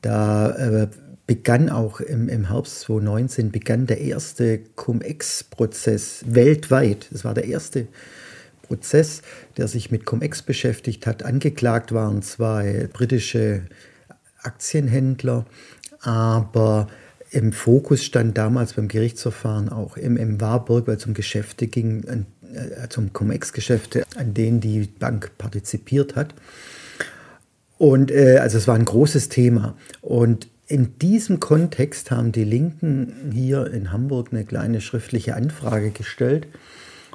Da 0.00 0.50
äh, 0.50 0.88
begann 1.26 1.68
auch 1.68 2.00
im, 2.00 2.28
im 2.28 2.48
Herbst 2.48 2.80
2019 2.80 3.52
begann 3.52 3.86
der 3.86 4.00
erste 4.00 4.58
Cum-Ex-Prozess 4.76 6.24
weltweit. 6.26 7.08
Das 7.10 7.24
war 7.24 7.34
der 7.34 7.44
erste 7.44 7.86
Prozess, 8.62 9.22
der 9.56 9.68
sich 9.68 9.90
mit 9.90 10.04
Cum-Ex 10.04 10.42
beschäftigt 10.42 11.06
hat. 11.06 11.22
Angeklagt 11.22 11.92
waren 11.92 12.22
zwei 12.22 12.88
britische 12.92 13.62
Aktienhändler, 14.42 15.46
aber 16.00 16.88
im 17.32 17.52
Fokus 17.52 18.04
stand 18.04 18.36
damals 18.36 18.74
beim 18.74 18.88
Gerichtsverfahren 18.88 19.70
auch 19.70 19.96
MM 19.96 20.40
Warburg, 20.40 20.86
weil 20.86 20.96
es 20.96 21.06
um 21.06 21.14
Geschäfte 21.14 21.66
ging, 21.66 22.04
an, 22.06 22.26
äh, 22.54 22.88
zum 22.88 23.12
Cum-Ex-Geschäfte, 23.12 24.04
an 24.16 24.34
denen 24.34 24.60
die 24.60 24.82
Bank 24.98 25.32
partizipiert 25.38 26.14
hat. 26.14 26.34
Und 27.78 28.10
äh, 28.10 28.36
also 28.36 28.58
es 28.58 28.68
war 28.68 28.74
ein 28.74 28.84
großes 28.84 29.30
Thema. 29.30 29.76
Und 30.02 30.48
in 30.66 30.98
diesem 30.98 31.40
Kontext 31.40 32.10
haben 32.10 32.32
die 32.32 32.44
Linken 32.44 33.32
hier 33.32 33.66
in 33.72 33.92
Hamburg 33.92 34.28
eine 34.30 34.44
kleine 34.44 34.82
schriftliche 34.82 35.34
Anfrage 35.34 35.90
gestellt, 35.90 36.46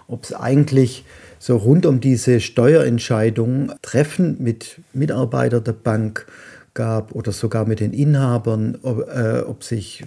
ob 0.08 0.24
es 0.24 0.34
eigentlich 0.34 1.06
so 1.38 1.58
rund 1.58 1.86
um 1.86 2.00
diese 2.00 2.40
Steuerentscheidung 2.40 3.72
Treffen 3.84 4.38
mit 4.42 4.80
Mitarbeitern 4.94 5.64
der 5.64 5.74
Bank 5.74 6.26
gab 6.78 7.12
oder 7.14 7.32
sogar 7.32 7.66
mit 7.68 7.80
den 7.80 7.92
Inhabern, 7.92 8.78
ob, 8.84 9.10
äh, 9.10 9.42
ob 9.42 9.64
sich 9.64 10.06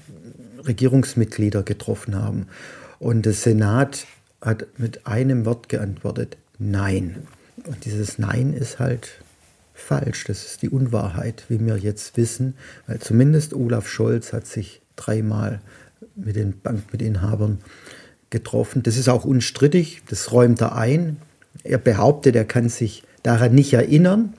Regierungsmitglieder 0.65 1.65
getroffen 1.65 2.15
haben. 2.15 2.47
Und 3.01 3.27
der 3.27 3.33
Senat 3.33 4.07
hat 4.41 4.67
mit 4.79 5.07
einem 5.07 5.45
Wort 5.45 5.69
geantwortet, 5.69 6.37
nein. 6.59 7.27
Und 7.67 7.85
dieses 7.85 8.19
Nein 8.19 8.55
ist 8.55 8.79
halt 8.79 9.21
falsch. 9.75 10.25
Das 10.25 10.47
ist 10.47 10.63
die 10.63 10.71
Unwahrheit, 10.71 11.45
wie 11.49 11.65
wir 11.65 11.77
jetzt 11.77 12.17
wissen, 12.17 12.55
weil 12.87 13.01
zumindest 13.01 13.53
Olaf 13.53 13.89
Scholz 13.89 14.33
hat 14.33 14.47
sich 14.47 14.81
dreimal 14.97 15.61
mit 16.15 16.37
den 16.37 16.59
Bankmitinhabern 16.61 17.59
getroffen. 18.31 18.83
Das 18.83 18.97
ist 18.97 19.09
auch 19.09 19.25
unstrittig, 19.25 20.03
das 20.09 20.33
räumt 20.33 20.61
er 20.61 20.77
ein. 20.77 21.17
Er 21.65 21.79
behauptet, 21.79 22.37
er 22.37 22.45
kann 22.45 22.69
sich 22.69 23.03
daran 23.23 23.55
nicht 23.55 23.73
erinnern, 23.73 24.35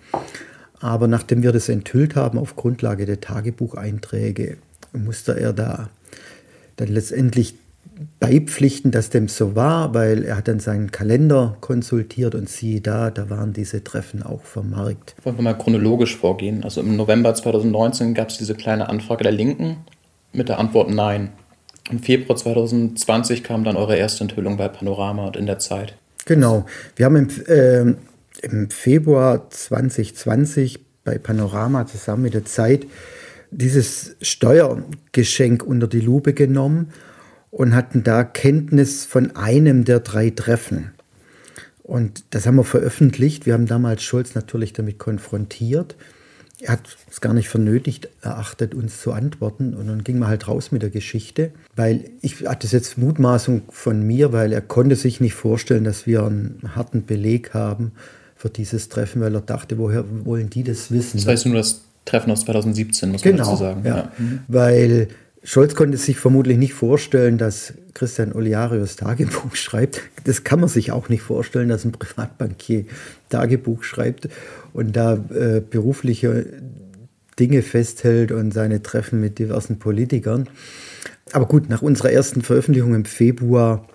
aber 0.81 1.07
nachdem 1.07 1.43
wir 1.43 1.51
das 1.51 1.69
enthüllt 1.69 2.15
haben 2.15 2.37
auf 2.37 2.55
Grundlage 2.55 3.05
der 3.05 3.21
Tagebucheinträge, 3.21 4.57
musste 4.93 5.39
er 5.39 5.53
da 5.53 5.89
dann 6.75 6.89
letztendlich 6.89 7.55
beipflichten, 8.19 8.91
dass 8.91 9.09
dem 9.09 9.27
so 9.27 9.55
war, 9.55 9.93
weil 9.93 10.23
er 10.23 10.37
hat 10.37 10.47
dann 10.47 10.59
seinen 10.59 10.91
Kalender 10.91 11.57
konsultiert 11.61 12.35
und 12.35 12.49
siehe 12.49 12.81
da, 12.81 13.11
da 13.11 13.29
waren 13.29 13.53
diese 13.53 13.83
Treffen 13.83 14.23
auch 14.23 14.43
vermarkt. 14.43 15.15
Wollen 15.23 15.37
wir 15.37 15.43
mal 15.43 15.57
chronologisch 15.57 16.17
vorgehen. 16.17 16.63
Also 16.63 16.81
im 16.81 16.95
November 16.95 17.33
2019 17.33 18.13
gab 18.13 18.29
es 18.29 18.37
diese 18.37 18.55
kleine 18.55 18.89
Anfrage 18.89 19.23
der 19.23 19.31
Linken 19.31 19.77
mit 20.33 20.49
der 20.49 20.59
Antwort 20.59 20.89
Nein. 20.89 21.29
Im 21.89 21.99
Februar 21.99 22.37
2020 22.37 23.43
kam 23.43 23.63
dann 23.63 23.75
eure 23.75 23.97
erste 23.97 24.23
Enthüllung 24.23 24.57
bei 24.57 24.67
Panorama 24.67 25.27
und 25.27 25.35
in 25.35 25.45
der 25.45 25.59
Zeit. 25.59 25.95
Genau. 26.25 26.65
Wir 26.95 27.05
haben 27.05 27.15
im, 27.15 27.29
äh, 27.47 27.95
im 28.41 28.69
Februar 28.69 29.49
2020 29.49 30.79
bei 31.03 31.17
Panorama 31.17 31.85
zusammen 31.87 32.23
mit 32.23 32.33
der 32.33 32.45
Zeit 32.45 32.85
dieses 33.51 34.15
Steuergeschenk 34.21 35.63
unter 35.63 35.87
die 35.87 35.99
Lupe 35.99 36.33
genommen 36.33 36.93
und 37.49 37.75
hatten 37.75 38.03
da 38.03 38.23
Kenntnis 38.23 39.05
von 39.05 39.35
einem 39.35 39.83
der 39.83 39.99
drei 39.99 40.29
Treffen. 40.29 40.91
Und 41.83 42.23
das 42.29 42.47
haben 42.47 42.55
wir 42.55 42.63
veröffentlicht. 42.63 43.45
Wir 43.45 43.53
haben 43.53 43.65
damals 43.65 44.03
Scholz 44.03 44.35
natürlich 44.35 44.71
damit 44.71 44.97
konfrontiert. 44.97 45.97
Er 46.61 46.73
hat 46.73 46.97
es 47.09 47.19
gar 47.19 47.33
nicht 47.33 47.49
für 47.49 47.59
nötig 47.59 48.07
erachtet, 48.21 48.73
uns 48.73 49.01
zu 49.01 49.11
antworten. 49.11 49.73
Und 49.73 49.87
dann 49.87 50.03
ging 50.03 50.19
man 50.19 50.29
halt 50.29 50.47
raus 50.47 50.71
mit 50.71 50.83
der 50.83 50.91
Geschichte, 50.91 51.51
weil 51.75 52.11
ich 52.21 52.47
hatte 52.47 52.67
es 52.67 52.71
jetzt 52.71 52.97
Mutmaßung 52.97 53.63
von 53.69 54.05
mir, 54.05 54.31
weil 54.31 54.53
er 54.53 54.61
konnte 54.61 54.95
sich 54.95 55.19
nicht 55.19 55.33
vorstellen, 55.33 55.83
dass 55.83 56.05
wir 56.05 56.23
einen 56.23 56.61
harten 56.75 57.05
Beleg 57.05 57.53
haben 57.53 57.91
für 58.41 58.49
dieses 58.49 58.89
Treffen, 58.89 59.21
weil 59.21 59.35
er 59.35 59.41
dachte, 59.41 59.77
woher 59.77 60.03
wollen 60.25 60.49
die 60.49 60.63
das 60.63 60.89
wissen? 60.89 61.17
Das 61.17 61.27
heißt 61.27 61.45
nur 61.45 61.57
das 61.57 61.81
Treffen 62.05 62.31
aus 62.31 62.41
2017, 62.41 63.11
muss 63.11 63.21
genau, 63.21 63.37
man 63.37 63.45
dazu 63.45 63.55
sagen. 63.55 63.81
Ja, 63.85 63.95
ja. 63.95 64.11
Weil 64.47 65.09
Scholz 65.43 65.75
konnte 65.75 65.97
sich 65.97 66.17
vermutlich 66.17 66.57
nicht 66.57 66.73
vorstellen, 66.73 67.37
dass 67.37 67.73
Christian 67.93 68.33
Oliarius 68.33 68.95
Tagebuch 68.95 69.53
schreibt. 69.55 70.01
Das 70.23 70.43
kann 70.43 70.59
man 70.59 70.69
sich 70.69 70.91
auch 70.91 71.07
nicht 71.07 71.21
vorstellen, 71.21 71.69
dass 71.69 71.85
ein 71.85 71.91
Privatbankier 71.91 72.85
Tagebuch 73.29 73.83
schreibt 73.83 74.27
und 74.73 74.95
da 74.95 75.13
äh, 75.13 75.61
berufliche 75.61 76.47
Dinge 77.39 77.61
festhält 77.61 78.31
und 78.31 78.51
seine 78.55 78.81
Treffen 78.81 79.21
mit 79.21 79.37
diversen 79.37 79.77
Politikern. 79.77 80.49
Aber 81.31 81.45
gut, 81.45 81.69
nach 81.69 81.83
unserer 81.83 82.11
ersten 82.11 82.41
Veröffentlichung 82.41 82.95
im 82.95 83.05
Februar 83.05 83.87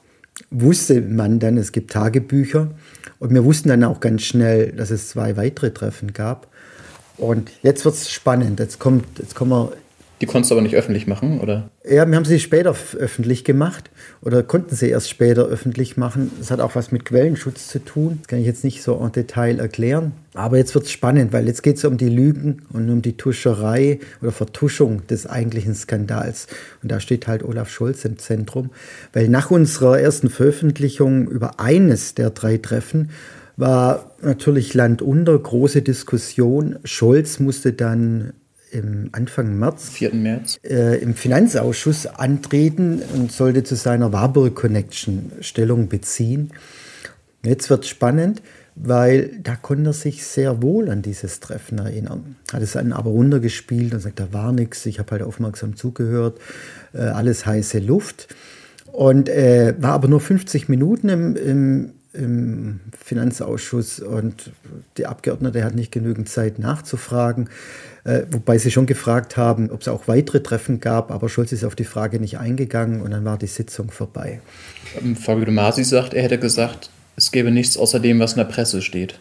wusste 0.50 1.00
man 1.00 1.40
dann, 1.40 1.56
es 1.56 1.72
gibt 1.72 1.90
Tagebücher. 1.90 2.70
Und 3.18 3.32
wir 3.32 3.44
wussten 3.44 3.68
dann 3.68 3.84
auch 3.84 4.00
ganz 4.00 4.22
schnell, 4.22 4.72
dass 4.72 4.90
es 4.90 5.08
zwei 5.08 5.36
weitere 5.36 5.70
Treffen 5.72 6.12
gab. 6.12 6.48
Und 7.16 7.50
jetzt 7.62 7.84
wird 7.84 7.94
es 7.94 8.10
spannend. 8.10 8.60
Jetzt, 8.60 8.78
kommt, 8.78 9.18
jetzt 9.18 9.34
kommen 9.34 9.52
wir 9.52 9.72
die 10.20 10.26
konntest 10.26 10.50
du 10.50 10.54
aber 10.54 10.62
nicht 10.62 10.74
öffentlich 10.74 11.06
machen, 11.06 11.40
oder? 11.40 11.68
Ja, 11.84 12.06
wir 12.08 12.16
haben 12.16 12.24
sie 12.24 12.40
später 12.40 12.74
öffentlich 12.98 13.44
gemacht 13.44 13.90
oder 14.22 14.42
konnten 14.42 14.74
sie 14.74 14.88
erst 14.88 15.10
später 15.10 15.44
öffentlich 15.44 15.98
machen. 15.98 16.30
Das 16.38 16.50
hat 16.50 16.60
auch 16.60 16.74
was 16.74 16.90
mit 16.90 17.04
Quellenschutz 17.04 17.68
zu 17.68 17.84
tun. 17.84 18.18
Das 18.20 18.28
kann 18.28 18.38
ich 18.38 18.46
jetzt 18.46 18.64
nicht 18.64 18.82
so 18.82 18.98
en 18.98 19.12
Detail 19.12 19.58
erklären. 19.58 20.12
Aber 20.32 20.56
jetzt 20.56 20.74
wird 20.74 20.86
es 20.86 20.92
spannend, 20.92 21.34
weil 21.34 21.46
jetzt 21.46 21.62
geht 21.62 21.76
es 21.76 21.84
um 21.84 21.98
die 21.98 22.08
Lügen 22.08 22.62
und 22.72 22.88
um 22.88 23.02
die 23.02 23.18
Tuscherei 23.18 24.00
oder 24.22 24.32
Vertuschung 24.32 25.06
des 25.06 25.26
eigentlichen 25.26 25.74
Skandals. 25.74 26.46
Und 26.82 26.90
da 26.90 26.98
steht 27.00 27.26
halt 27.26 27.42
Olaf 27.42 27.68
Scholz 27.68 28.04
im 28.06 28.18
Zentrum. 28.18 28.70
Weil 29.12 29.28
nach 29.28 29.50
unserer 29.50 30.00
ersten 30.00 30.30
Veröffentlichung 30.30 31.28
über 31.28 31.60
eines 31.60 32.14
der 32.14 32.30
drei 32.30 32.56
Treffen 32.56 33.10
war 33.58 34.12
natürlich 34.22 34.72
Land 34.72 35.02
unter, 35.02 35.38
große 35.38 35.82
Diskussion. 35.82 36.78
Scholz 36.84 37.38
musste 37.38 37.74
dann 37.74 38.32
im 38.76 39.08
Anfang 39.12 39.58
März, 39.58 39.88
4. 39.90 40.14
März. 40.14 40.58
Äh, 40.62 40.98
im 40.98 41.14
Finanzausschuss 41.14 42.06
antreten 42.06 43.02
und 43.14 43.32
sollte 43.32 43.64
zu 43.64 43.74
seiner 43.74 44.12
Warburg 44.12 44.54
Connection 44.54 45.32
Stellung 45.40 45.88
beziehen. 45.88 46.50
Jetzt 47.42 47.70
wird 47.70 47.86
spannend, 47.86 48.42
weil 48.74 49.30
da 49.42 49.56
konnte 49.56 49.90
er 49.90 49.92
sich 49.92 50.24
sehr 50.26 50.62
wohl 50.62 50.90
an 50.90 51.00
dieses 51.02 51.40
Treffen 51.40 51.78
erinnern. 51.78 52.36
Hat 52.52 52.62
es 52.62 52.72
dann 52.72 52.92
aber 52.92 53.10
runtergespielt 53.10 53.94
und 53.94 54.00
sagt, 54.00 54.20
da 54.20 54.32
war 54.32 54.52
nichts, 54.52 54.84
ich 54.86 54.98
habe 54.98 55.12
halt 55.12 55.22
aufmerksam 55.22 55.76
zugehört, 55.76 56.38
äh, 56.92 56.98
alles 56.98 57.46
heiße 57.46 57.78
Luft. 57.78 58.28
Und 58.92 59.28
äh, 59.28 59.74
war 59.78 59.92
aber 59.92 60.08
nur 60.08 60.20
50 60.20 60.68
Minuten 60.68 61.08
im, 61.08 61.36
im, 61.36 61.90
im 62.12 62.80
Finanzausschuss 62.98 64.00
und 64.00 64.52
die 64.96 65.06
Abgeordnete 65.06 65.64
hat 65.64 65.74
nicht 65.74 65.92
genügend 65.92 66.28
Zeit 66.28 66.58
nachzufragen. 66.58 67.48
Äh, 68.06 68.24
wobei 68.30 68.56
sie 68.58 68.70
schon 68.70 68.86
gefragt 68.86 69.36
haben, 69.36 69.68
ob 69.72 69.80
es 69.80 69.88
auch 69.88 70.06
weitere 70.06 70.40
Treffen 70.40 70.78
gab, 70.78 71.10
aber 71.10 71.28
Scholz 71.28 71.50
ist 71.50 71.64
auf 71.64 71.74
die 71.74 71.84
Frage 71.84 72.20
nicht 72.20 72.38
eingegangen 72.38 73.00
und 73.02 73.10
dann 73.10 73.24
war 73.24 73.36
die 73.36 73.48
Sitzung 73.48 73.90
vorbei. 73.90 74.40
Ähm, 75.02 75.16
Fabio 75.16 75.44
De 75.44 75.52
Masi 75.52 75.82
sagt, 75.82 76.14
er 76.14 76.22
hätte 76.22 76.38
gesagt, 76.38 76.90
es 77.16 77.32
gäbe 77.32 77.50
nichts 77.50 77.76
außer 77.76 77.98
dem, 77.98 78.20
was 78.20 78.34
in 78.34 78.38
der 78.38 78.44
Presse 78.44 78.80
steht. 78.80 79.18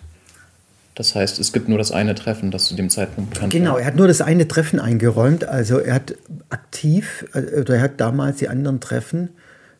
Das 0.93 1.15
heißt, 1.15 1.39
es 1.39 1.51
gibt 1.51 1.67
nur 1.67 1.79
das 1.79 1.91
eine 1.91 2.13
Treffen, 2.13 2.51
das 2.51 2.67
zu 2.67 2.75
dem 2.75 2.91
Zeitpunkt 2.91 3.33
bekannt 3.33 3.51
genau, 3.51 3.73
war. 3.73 3.79
Er 3.79 3.87
hat 3.87 3.95
nur 3.95 4.07
das 4.07 4.21
eine 4.21 4.47
Treffen 4.47 4.79
eingeräumt. 4.79 5.45
Also 5.45 5.79
er 5.79 5.95
hat 5.95 6.13
aktiv, 6.49 7.25
äh, 7.33 7.61
oder 7.61 7.77
er 7.77 7.81
hat 7.81 7.99
damals 7.99 8.37
die 8.37 8.49
anderen 8.49 8.81
Treffen 8.81 9.29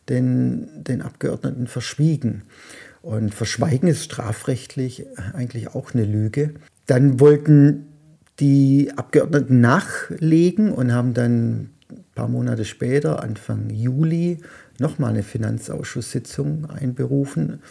den, 0.08 0.66
den 0.82 1.00
Abgeordneten 1.00 1.68
verschwiegen. 1.68 2.42
Und 3.02 3.32
Verschweigen 3.32 3.88
ist 3.88 4.02
strafrechtlich 4.02 5.06
eigentlich 5.32 5.68
auch 5.76 5.94
eine 5.94 6.04
Lüge. 6.04 6.54
Dann 6.86 7.20
wollten 7.20 7.86
die 8.40 8.92
Abgeordneten 8.96 9.60
nachlegen 9.60 10.72
und 10.72 10.92
haben 10.92 11.14
dann 11.14 11.70
ein 11.90 12.04
paar 12.14 12.28
Monate 12.28 12.64
später, 12.64 13.22
Anfang 13.22 13.70
Juli, 13.70 14.38
nochmal 14.78 15.10
eine 15.10 15.22
Finanzausschusssitzung 15.22 16.68
einberufen 16.68 17.62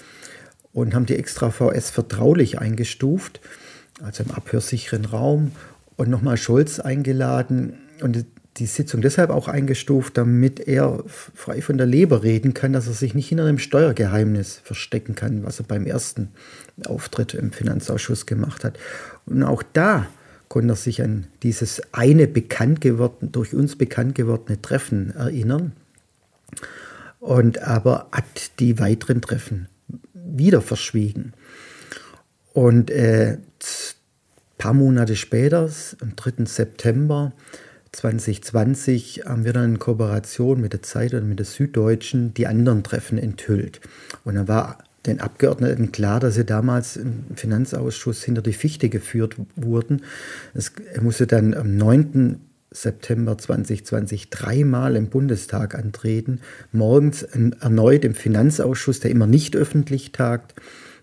und 0.73 0.93
haben 0.93 1.05
die 1.05 1.17
extra 1.17 1.51
VS 1.51 1.89
vertraulich 1.89 2.59
eingestuft, 2.59 3.41
also 4.01 4.23
im 4.23 4.31
abhörsicheren 4.31 5.05
Raum, 5.05 5.51
und 5.97 6.09
nochmal 6.09 6.35
Scholz 6.35 6.79
eingeladen 6.79 7.77
und 8.01 8.25
die 8.57 8.65
Sitzung 8.65 9.01
deshalb 9.01 9.29
auch 9.29 9.47
eingestuft, 9.47 10.17
damit 10.17 10.59
er 10.59 11.03
frei 11.07 11.61
von 11.61 11.77
der 11.77 11.87
Leber 11.87 12.23
reden 12.23 12.53
kann, 12.53 12.73
dass 12.73 12.87
er 12.87 12.93
sich 12.93 13.13
nicht 13.13 13.27
hinter 13.27 13.45
einem 13.45 13.57
Steuergeheimnis 13.57 14.59
verstecken 14.63 15.15
kann, 15.15 15.43
was 15.43 15.59
er 15.59 15.65
beim 15.65 15.85
ersten 15.85 16.31
Auftritt 16.85 17.33
im 17.33 17.51
Finanzausschuss 17.51 18.25
gemacht 18.25 18.63
hat. 18.63 18.77
Und 19.25 19.43
auch 19.43 19.63
da 19.73 20.07
konnte 20.49 20.73
er 20.73 20.77
sich 20.77 21.01
an 21.01 21.27
dieses 21.43 21.81
eine 21.93 22.27
bekannt 22.27 22.81
geworden, 22.81 23.31
durch 23.31 23.53
uns 23.53 23.75
bekannt 23.75 24.15
gewordene 24.15 24.61
Treffen 24.61 25.11
erinnern. 25.15 25.73
Und 27.19 27.59
aber 27.59 28.07
hat 28.11 28.59
die 28.59 28.79
weiteren 28.79 29.21
Treffen 29.21 29.67
wieder 30.13 30.61
verschwiegen. 30.61 31.33
Und 32.53 32.89
äh, 32.91 33.37
ein 33.37 33.39
paar 34.57 34.73
Monate 34.73 35.15
später, 35.15 35.69
am 36.01 36.15
3. 36.15 36.45
September 36.45 37.33
2020, 37.91 39.23
haben 39.25 39.43
wir 39.43 39.53
dann 39.53 39.71
in 39.71 39.79
Kooperation 39.79 40.61
mit 40.61 40.73
der 40.73 40.81
Zeit 40.81 41.13
und 41.13 41.27
mit 41.27 41.39
der 41.39 41.45
Süddeutschen 41.45 42.33
die 42.33 42.47
anderen 42.47 42.83
Treffen 42.83 43.17
enthüllt. 43.17 43.81
Und 44.23 44.35
dann 44.35 44.47
war 44.47 44.77
den 45.07 45.19
Abgeordneten 45.19 45.91
klar, 45.91 46.19
dass 46.19 46.35
sie 46.35 46.45
damals 46.45 46.97
im 46.97 47.25
Finanzausschuss 47.35 48.23
hinter 48.23 48.41
die 48.41 48.53
Fichte 48.53 48.89
geführt 48.89 49.35
wurden. 49.55 50.01
Es, 50.53 50.71
musste 51.01 51.27
dann 51.27 51.53
am 51.53 51.75
9. 51.77 52.39
September 52.71 53.37
2020 53.37 54.29
dreimal 54.29 54.95
im 54.95 55.09
Bundestag 55.09 55.75
antreten, 55.75 56.41
morgens 56.71 57.23
erneut 57.23 58.03
im 58.03 58.15
Finanzausschuss, 58.15 58.99
der 58.99 59.11
immer 59.11 59.27
nicht 59.27 59.55
öffentlich 59.55 60.11
tagt, 60.11 60.55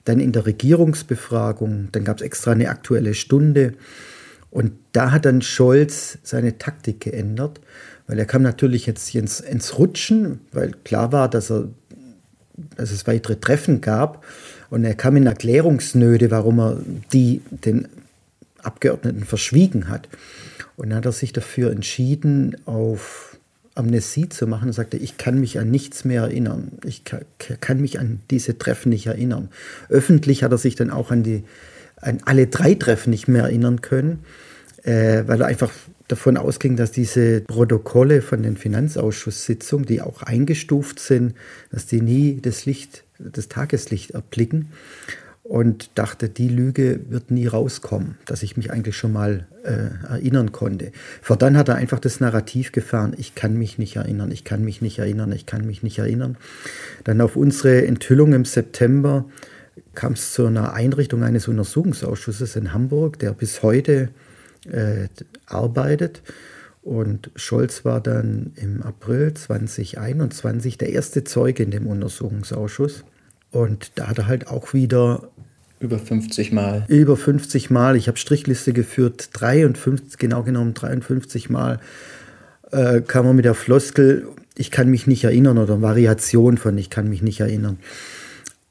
dann 0.04 0.20
in 0.20 0.32
der 0.32 0.46
Regierungsbefragung, 0.46 1.88
dann 1.92 2.04
gab 2.04 2.18
es 2.18 2.22
extra 2.22 2.52
eine 2.52 2.68
aktuelle 2.68 3.14
Stunde 3.14 3.74
und 4.50 4.72
da 4.92 5.12
hat 5.12 5.24
dann 5.24 5.40
Scholz 5.40 6.18
seine 6.22 6.58
Taktik 6.58 7.00
geändert, 7.00 7.60
weil 8.06 8.18
er 8.18 8.26
kam 8.26 8.42
natürlich 8.42 8.84
jetzt 8.84 9.14
ins, 9.14 9.40
ins 9.40 9.78
Rutschen, 9.78 10.40
weil 10.52 10.72
klar 10.84 11.10
war, 11.12 11.30
dass 11.30 11.50
er 11.50 11.68
dass 12.76 12.90
es 12.90 13.06
weitere 13.06 13.36
Treffen 13.36 13.80
gab. 13.80 14.24
Und 14.70 14.84
er 14.84 14.94
kam 14.94 15.16
in 15.16 15.26
Erklärungsnöte, 15.26 16.30
warum 16.30 16.60
er 16.60 16.80
die 17.12 17.42
den 17.50 17.88
Abgeordneten 18.62 19.24
verschwiegen 19.24 19.88
hat. 19.88 20.08
Und 20.76 20.90
dann 20.90 20.98
hat 20.98 21.06
er 21.06 21.12
sich 21.12 21.32
dafür 21.32 21.70
entschieden, 21.70 22.56
auf 22.64 23.38
Amnesie 23.74 24.28
zu 24.28 24.46
machen 24.46 24.68
und 24.68 24.72
sagte, 24.72 24.96
ich 24.96 25.16
kann 25.16 25.40
mich 25.40 25.58
an 25.58 25.70
nichts 25.70 26.04
mehr 26.04 26.22
erinnern. 26.22 26.72
Ich 26.84 27.04
kann, 27.04 27.80
mich 27.80 27.98
an 27.98 28.20
diese 28.30 28.58
Treffen 28.58 28.90
nicht 28.90 29.06
erinnern. 29.06 29.48
Öffentlich 29.88 30.42
hat 30.42 30.52
er 30.52 30.58
sich 30.58 30.74
dann 30.74 30.90
auch 30.90 31.10
an 31.10 31.22
die 31.22 31.44
an 31.96 32.18
alle 32.24 32.48
drei 32.48 32.74
Treffen 32.74 33.10
nicht 33.10 33.28
mehr 33.28 33.44
erinnern 33.44 33.80
können, 33.80 34.24
äh, 34.82 35.22
weil 35.26 35.40
er 35.40 35.46
einfach 35.46 35.70
davon 36.12 36.36
ausging, 36.36 36.76
dass 36.76 36.92
diese 36.92 37.40
Protokolle 37.40 38.22
von 38.22 38.42
den 38.42 38.56
Finanzausschusssitzungen, 38.56 39.86
die 39.86 40.02
auch 40.02 40.22
eingestuft 40.22 41.00
sind, 41.00 41.34
dass 41.70 41.86
die 41.86 42.00
nie 42.00 42.38
das 42.40 42.66
Licht, 42.66 43.04
das 43.18 43.48
Tageslicht 43.48 44.12
erblicken 44.12 44.68
und 45.42 45.90
dachte, 45.96 46.28
die 46.28 46.48
Lüge 46.48 47.00
wird 47.08 47.30
nie 47.30 47.46
rauskommen, 47.46 48.16
dass 48.26 48.42
ich 48.42 48.56
mich 48.56 48.70
eigentlich 48.70 48.96
schon 48.96 49.12
mal 49.12 49.46
äh, 49.64 50.12
erinnern 50.12 50.52
konnte. 50.52 50.92
Fortan 51.22 51.56
hat 51.56 51.68
er 51.68 51.76
einfach 51.76 51.98
das 51.98 52.20
Narrativ 52.20 52.72
gefahren, 52.72 53.14
ich 53.16 53.34
kann 53.34 53.58
mich 53.58 53.78
nicht 53.78 53.96
erinnern, 53.96 54.30
ich 54.30 54.44
kann 54.44 54.64
mich 54.64 54.82
nicht 54.82 54.98
erinnern, 54.98 55.32
ich 55.32 55.46
kann 55.46 55.66
mich 55.66 55.82
nicht 55.82 55.98
erinnern. 55.98 56.36
Dann 57.04 57.20
auf 57.20 57.36
unsere 57.36 57.86
Enthüllung 57.86 58.34
im 58.34 58.44
September 58.44 59.24
kam 59.94 60.12
es 60.12 60.32
zu 60.32 60.46
einer 60.46 60.74
Einrichtung 60.74 61.22
eines 61.22 61.48
Untersuchungsausschusses 61.48 62.56
in 62.56 62.72
Hamburg, 62.72 63.18
der 63.18 63.32
bis 63.32 63.62
heute 63.62 64.10
äh, 64.70 65.08
arbeitet. 65.46 66.22
Und 66.82 67.30
Scholz 67.36 67.84
war 67.84 68.00
dann 68.00 68.52
im 68.56 68.82
April 68.82 69.34
2021 69.34 70.78
der 70.78 70.90
erste 70.90 71.24
Zeuge 71.24 71.62
in 71.62 71.70
dem 71.70 71.86
Untersuchungsausschuss. 71.86 73.04
Und 73.50 73.92
da 73.94 74.08
hat 74.08 74.18
er 74.18 74.26
halt 74.26 74.48
auch 74.48 74.72
wieder 74.74 75.28
über 75.78 75.98
50 75.98 76.52
Mal. 76.52 76.84
Über 76.88 77.16
50 77.16 77.70
Mal. 77.70 77.96
Ich 77.96 78.08
habe 78.08 78.16
Strichliste 78.16 78.72
geführt, 78.72 79.30
53, 79.32 80.18
genau 80.18 80.42
genommen 80.42 80.74
53 80.74 81.50
Mal 81.50 81.80
äh, 82.72 83.02
kam 83.02 83.26
er 83.26 83.34
mit 83.34 83.44
der 83.44 83.54
Floskel, 83.54 84.28
ich 84.56 84.70
kann 84.70 84.90
mich 84.90 85.06
nicht 85.06 85.24
erinnern 85.24 85.58
oder 85.58 85.80
Variation 85.80 86.58
von 86.58 86.76
ich 86.76 86.90
kann 86.90 87.08
mich 87.08 87.22
nicht 87.22 87.40
erinnern. 87.40 87.78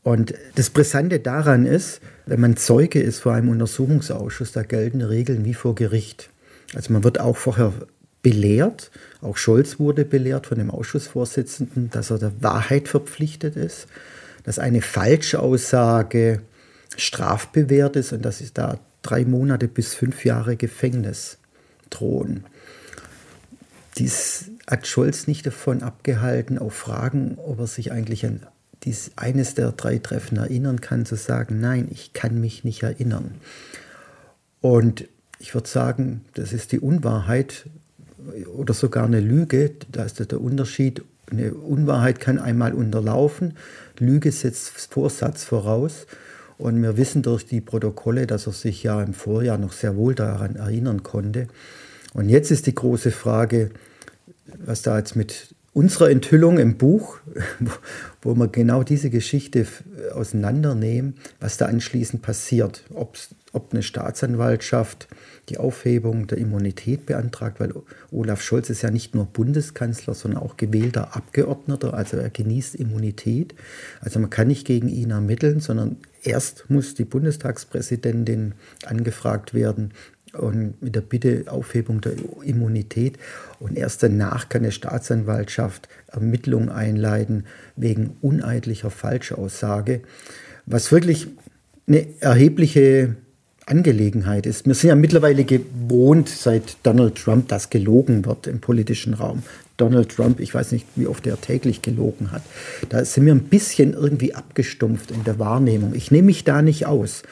Und 0.03 0.33
das 0.55 0.69
Brisante 0.69 1.19
daran 1.19 1.65
ist, 1.65 2.01
wenn 2.25 2.39
man 2.39 2.57
Zeuge 2.57 3.01
ist 3.01 3.19
vor 3.19 3.33
einem 3.33 3.49
Untersuchungsausschuss, 3.49 4.51
da 4.51 4.63
gelten 4.63 5.01
Regeln 5.01 5.45
wie 5.45 5.53
vor 5.53 5.75
Gericht. 5.75 6.29
Also 6.73 6.91
man 6.93 7.03
wird 7.03 7.19
auch 7.19 7.37
vorher 7.37 7.73
belehrt, 8.23 8.91
auch 9.21 9.37
Scholz 9.37 9.79
wurde 9.79 10.05
belehrt 10.05 10.47
von 10.47 10.57
dem 10.57 10.71
Ausschussvorsitzenden, 10.71 11.89
dass 11.89 12.11
er 12.11 12.19
der 12.19 12.31
Wahrheit 12.41 12.87
verpflichtet 12.87 13.55
ist, 13.55 13.87
dass 14.43 14.59
eine 14.59 14.81
Falschaussage 14.81 16.41
strafbewehrt 16.97 17.95
ist 17.95 18.13
und 18.13 18.23
dass 18.23 18.41
es 18.41 18.53
da 18.53 18.79
drei 19.01 19.25
Monate 19.25 19.67
bis 19.67 19.93
fünf 19.93 20.25
Jahre 20.25 20.55
Gefängnis 20.55 21.37
drohen. 21.89 22.45
Dies 23.97 24.45
hat 24.67 24.87
Scholz 24.87 25.27
nicht 25.27 25.45
davon 25.45 25.83
abgehalten, 25.83 26.57
auf 26.57 26.73
Fragen, 26.73 27.37
ob 27.37 27.59
er 27.59 27.67
sich 27.67 27.91
eigentlich 27.91 28.25
an 28.25 28.45
dies, 28.84 29.12
eines 29.15 29.56
der 29.56 29.72
drei 29.72 30.00
Treffen 30.00 30.38
erinnern 30.38 30.82
kann, 30.82 31.06
zu 31.06 31.15
sagen, 31.15 31.60
nein, 31.60 31.88
ich 31.91 32.13
kann 32.13 32.41
mich 32.41 32.63
nicht 32.63 32.84
erinnern. 32.84 33.36
Und 34.60 35.06
ich 35.39 35.54
würde 35.54 35.67
sagen, 35.67 36.22
das 36.34 36.54
ist 36.54 36.72
die 36.72 36.80
Unwahrheit 36.80 37.65
oder 38.56 38.74
sogar 38.74 39.06
eine 39.06 39.20
Lüge. 39.20 39.72
Da 39.91 40.04
ist 40.04 40.20
der 40.20 40.41
Unterschied. 40.41 41.04
Eine 41.32 41.54
Unwahrheit 41.54 42.20
kann 42.20 42.39
einmal 42.39 42.74
unterlaufen, 42.74 43.54
Lüge 43.98 44.32
setzt 44.32 44.91
Vorsatz 44.91 45.44
voraus. 45.44 46.06
Und 46.58 46.82
wir 46.82 46.98
wissen 46.98 47.24
durch 47.24 47.46
die 47.46 47.62
Protokolle, 47.62 48.28
dass 48.28 48.46
er 48.46 48.54
sich 48.54 48.84
ja 48.84 49.02
im 49.02 49.13
Vorjahr 49.13 49.58
noch 49.58 49.72
sehr 49.72 49.96
wohl 49.96 50.13
daran 50.13 50.58
erinnern 50.58 51.02
konnte. 51.02 51.48
Und 52.13 52.30
jetzt 52.30 52.52
ist 52.52 52.67
die 52.67 52.76
große 52.76 53.12
Frage, 53.12 53.72
was 54.58 54.82
da 54.82 54.98
jetzt 54.98 55.15
mit 55.15 55.56
unserer 55.73 56.10
Enthüllung 56.10 56.57
im 56.57 56.77
Buch, 56.77 57.19
wo 58.21 58.36
wir 58.36 58.47
genau 58.47 58.84
diese 58.84 59.10
Geschichte 59.10 59.65
auseinandernehmen, 60.13 61.15
was 61.39 61.57
da 61.57 61.67
anschließend 61.67 62.21
passiert. 62.21 62.84
ob 63.53 63.73
eine 63.73 63.84
Staatsanwaltschaft 63.84 65.07
die 65.49 65.57
Aufhebung 65.57 66.27
der 66.27 66.38
Immunität 66.38 67.05
beantragt, 67.05 67.60
weil 67.60 67.73
Olaf 68.12 68.41
Scholz 68.41 68.69
ist 68.69 68.84
ja 68.84 68.91
nicht 68.91 69.15
nur 69.15 69.25
Bundeskanzler, 69.25 70.13
sondern 70.13 70.41
auch 70.41 70.55
gewählter 70.55 71.15
Abgeordneter, 71.15 71.93
also 71.93 72.17
er 72.17 72.29
genießt 72.29 72.75
Immunität. 72.75 73.55
Also 73.99 74.19
man 74.19 74.29
kann 74.29 74.47
nicht 74.47 74.65
gegen 74.65 74.88
ihn 74.88 75.12
ermitteln, 75.12 75.60
sondern 75.60 75.97
erst 76.23 76.69
muss 76.69 76.93
die 76.93 77.05
Bundestagspräsidentin 77.05 78.53
angefragt 78.86 79.53
werden, 79.53 79.93
und 80.34 80.82
mit 80.82 80.96
der 80.96 81.02
Bitte 81.02 81.46
Aufhebung 81.48 82.02
der 82.02 82.13
Immunität. 82.44 83.17
Und 83.60 83.78
erst 83.78 84.04
danach 84.04 84.50
kann 84.50 84.63
eine 84.63 84.72
Staatsanwaltschaft 84.72 85.88
Ermittlungen 86.08 86.70
einleiten 86.70 87.46
wegen 87.76 88.17
uneidlicher 88.22 88.91
Falschaussage, 88.91 90.02
was 90.65 90.91
wirklich 90.91 91.28
eine 91.88 92.08
erhebliche 92.20 93.15
Angelegenheit 93.65 94.46
ist. 94.46 94.65
Wir 94.65 94.74
sind 94.74 94.89
ja 94.89 94.96
mittlerweile 94.96 95.44
gewohnt, 95.44 96.30
seit 96.30 96.78
Donald 96.84 97.15
Trump, 97.15 97.48
dass 97.48 97.70
gelogen 97.70 98.26
wird 98.26 98.48
im 98.48 98.60
politischen 98.60 99.13
Raum. 99.13 99.44
Donald 99.78 100.10
Trump, 100.10 100.39
ich 100.39 100.54
weiß 100.54 100.74
nicht, 100.74 100.86
wie 100.96 101.08
oft 101.08 101.26
er 101.26 101.39
täglich 101.39 101.82
gelogen 101.82 102.32
hat. 102.32 102.44
Da 102.89 103.04
sind 103.04 103.26
wir 103.26 103.34
ein 103.34 103.44
bisschen 103.44 103.94
irgendwie 103.94 104.36
abgestumpft 104.36 105.12
in 105.12 105.24
der 105.24 105.39
Wahrnehmung. 105.39 105.94
Ich 105.96 106.12
nehme 106.12 106.28
mich 106.28 106.44
da 106.44 106.62
nicht 106.62 106.86
aus. 106.86 107.24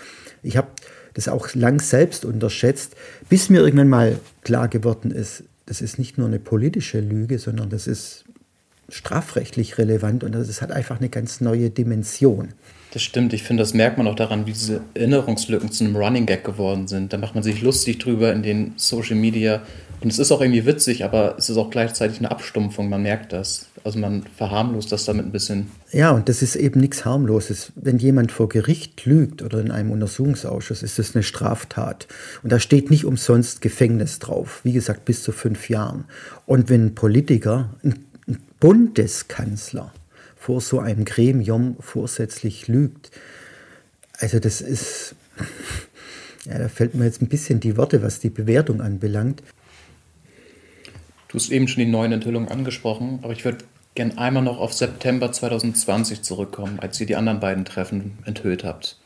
Ich 0.42 0.58
habe 0.58 0.70
das 1.14 1.28
auch 1.28 1.54
lang 1.56 1.82
selbst 1.82 2.26
unterschätzt, 2.26 2.96
bis 3.30 3.50
mir 3.50 3.62
irgendwann 3.62 3.90
mal 3.90 4.20
klar 4.44 4.68
geworden 4.68 5.12
ist, 5.12 5.44
das 5.66 5.82
ist 5.82 6.00
nicht 6.00 6.18
nur 6.18 6.28
eine 6.28 6.40
politische 6.40 7.00
Lüge, 7.00 7.38
sondern 7.38 7.70
das 7.70 7.86
ist 7.86 8.26
strafrechtlich 8.90 9.78
relevant 9.78 10.24
und 10.24 10.34
das 10.34 10.62
hat 10.62 10.72
einfach 10.72 11.00
eine 11.00 11.10
ganz 11.10 11.42
neue 11.42 11.70
Dimension. 11.70 12.50
Das 12.92 13.04
stimmt, 13.04 13.34
ich 13.34 13.44
finde, 13.44 13.62
das 13.62 13.74
merkt 13.74 13.98
man 13.98 14.08
auch 14.08 14.16
daran, 14.16 14.48
wie 14.48 14.52
diese 14.52 14.82
Erinnerungslücken 14.96 15.72
zu 15.72 15.84
einem 15.84 15.96
Running 15.96 16.26
Gag 16.26 16.44
geworden 16.44 16.88
sind. 16.88 17.14
Da 17.14 17.18
macht 17.18 17.36
man 17.36 17.44
sich 17.44 17.62
lustig 17.62 18.00
drüber 18.00 18.34
in 18.34 18.42
den 18.42 18.74
Social 18.78 19.16
Media 19.16 19.62
und 20.02 20.12
es 20.12 20.20
ist 20.20 20.32
auch 20.32 20.40
irgendwie 20.40 20.66
witzig, 20.66 21.04
aber 21.04 21.36
es 21.38 21.50
ist 21.50 21.58
auch 21.58 21.70
gleichzeitig 21.70 22.20
eine 22.20 22.32
Abstumpfung, 22.32 22.90
man 22.90 23.02
merkt 23.02 23.34
das. 23.34 23.68
Also 23.84 24.00
man 24.00 24.24
verharmlost 24.38 24.92
das 24.92 25.06
damit 25.06 25.26
ein 25.26 25.32
bisschen. 25.32 25.72
Ja, 25.92 26.12
und 26.12 26.30
das 26.30 26.42
ist 26.42 26.56
eben 26.56 26.80
nichts 26.80 27.06
harmloses. 27.06 27.72
Wenn 27.76 27.98
jemand 27.98 28.32
vor 28.32 28.50
Gericht 28.50 29.06
lügt 29.06 29.42
oder 29.42 29.60
in 29.60 29.72
einem 29.72 29.92
Untersuchungsausschuss, 29.92 30.84
ist 30.84 31.00
das 31.00 31.16
eine 31.16 31.24
Straftat. 31.24 32.08
Und 32.44 32.52
da 32.52 32.60
steht 32.60 32.90
nicht 32.90 33.06
umsonst 33.06 33.62
Gefängnis 33.62 34.20
drauf. 34.20 34.62
Wie 34.64 34.74
gesagt, 34.74 35.06
bis 35.06 35.24
zu 35.24 35.32
fünf 35.32 35.70
Jahren. 35.70 36.06
Und 36.46 36.70
wenn 36.70 36.88
ein 36.88 36.96
Politiker, 36.96 37.76
ein 37.84 38.06
Bundeskanzler 38.60 39.94
vor 40.40 40.62
so 40.62 40.80
einem 40.80 41.06
Gremium 41.06 41.76
vorsätzlich 41.80 42.68
lügt, 42.68 43.12
also 44.20 44.40
das 44.40 44.62
ist, 44.62 45.16
ja, 46.46 46.58
da 46.58 46.70
fällt 46.70 46.96
mir 46.96 47.06
jetzt 47.06 47.22
ein 47.22 47.28
bisschen 47.28 47.60
die 47.60 47.78
Worte, 47.78 48.02
was 48.02 48.20
die 48.20 48.30
Bewertung 48.30 48.82
anbelangt. 48.82 49.44
Du 51.28 51.36
hast 51.36 51.52
eben 51.52 51.68
schon 51.68 51.84
die 51.84 51.90
neuen 51.90 52.12
Enthüllungen 52.12 52.50
angesprochen, 52.50 53.20
aber 53.22 53.34
ich 53.34 53.46
würde 53.46 53.60
gerne 53.96 54.18
einmal 54.18 54.44
noch 54.44 54.60
auf 54.60 54.74
September 54.74 55.32
2020 55.32 56.22
zurückkommen, 56.22 56.80
als 56.80 57.00
ihr 57.00 57.06
die 57.06 57.16
anderen 57.16 57.40
beiden 57.40 57.66
Treffen 57.66 58.18
enthüllt 58.26 58.64
habt. 58.64 58.98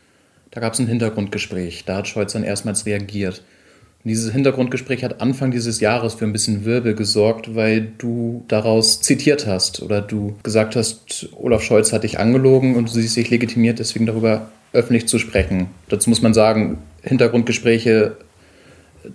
Da 0.52 0.62
gab 0.62 0.74
es 0.74 0.80
ein 0.80 0.88
Hintergrundgespräch, 0.88 1.84
da 1.86 1.98
hat 1.98 2.08
Scholz 2.08 2.34
dann 2.34 2.44
erstmals 2.44 2.86
reagiert. 2.86 3.44
Und 4.04 4.10
dieses 4.10 4.34
Hintergrundgespräch 4.34 5.04
hat 5.04 5.22
Anfang 5.22 5.52
dieses 5.52 5.80
Jahres 5.80 6.16
für 6.16 6.26
ein 6.26 6.34
bisschen 6.34 6.66
Wirbel 6.66 6.94
gesorgt, 6.94 7.56
weil 7.56 7.94
du 7.98 8.44
daraus 8.50 9.00
zitiert 9.00 9.48
hast 9.48 9.82
oder 9.82 10.02
du 10.02 10.36
gesagt 10.44 10.76
hast, 10.76 11.30
Olaf 11.40 11.64
Scholz 11.64 11.94
hat 11.94 12.04
dich 12.04 12.20
angelogen 12.20 12.76
und 12.76 12.90
du 12.90 12.94
siehst 12.94 13.16
dich 13.16 13.30
legitimiert, 13.30 13.80
deswegen 13.80 14.06
darüber 14.06 14.50
öffentlich 14.74 15.08
zu 15.08 15.20
sprechen. 15.20 15.68
Dazu 15.88 16.10
muss 16.10 16.22
man 16.22 16.34
sagen, 16.34 16.80
Hintergrundgespräche 17.02 18.18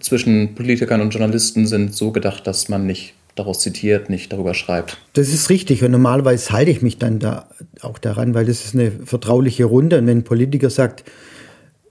zwischen 0.00 0.54
Politikern 0.54 1.02
und 1.02 1.10
Journalisten 1.10 1.66
sind 1.66 1.94
so 1.94 2.10
gedacht, 2.10 2.46
dass 2.46 2.70
man 2.70 2.86
nicht 2.86 3.12
daraus 3.34 3.60
zitiert, 3.60 4.08
nicht 4.08 4.32
darüber 4.32 4.54
schreibt. 4.54 4.98
Das 5.12 5.28
ist 5.28 5.50
richtig 5.50 5.84
und 5.84 5.90
normalerweise 5.90 6.50
halte 6.52 6.70
ich 6.70 6.80
mich 6.82 6.98
dann 6.98 7.18
da 7.18 7.48
auch 7.82 7.98
daran, 7.98 8.34
weil 8.34 8.46
das 8.46 8.64
ist 8.64 8.74
eine 8.74 8.90
vertrauliche 8.90 9.64
Runde 9.64 9.98
und 9.98 10.06
wenn 10.06 10.18
ein 10.18 10.24
Politiker 10.24 10.70
sagt, 10.70 11.04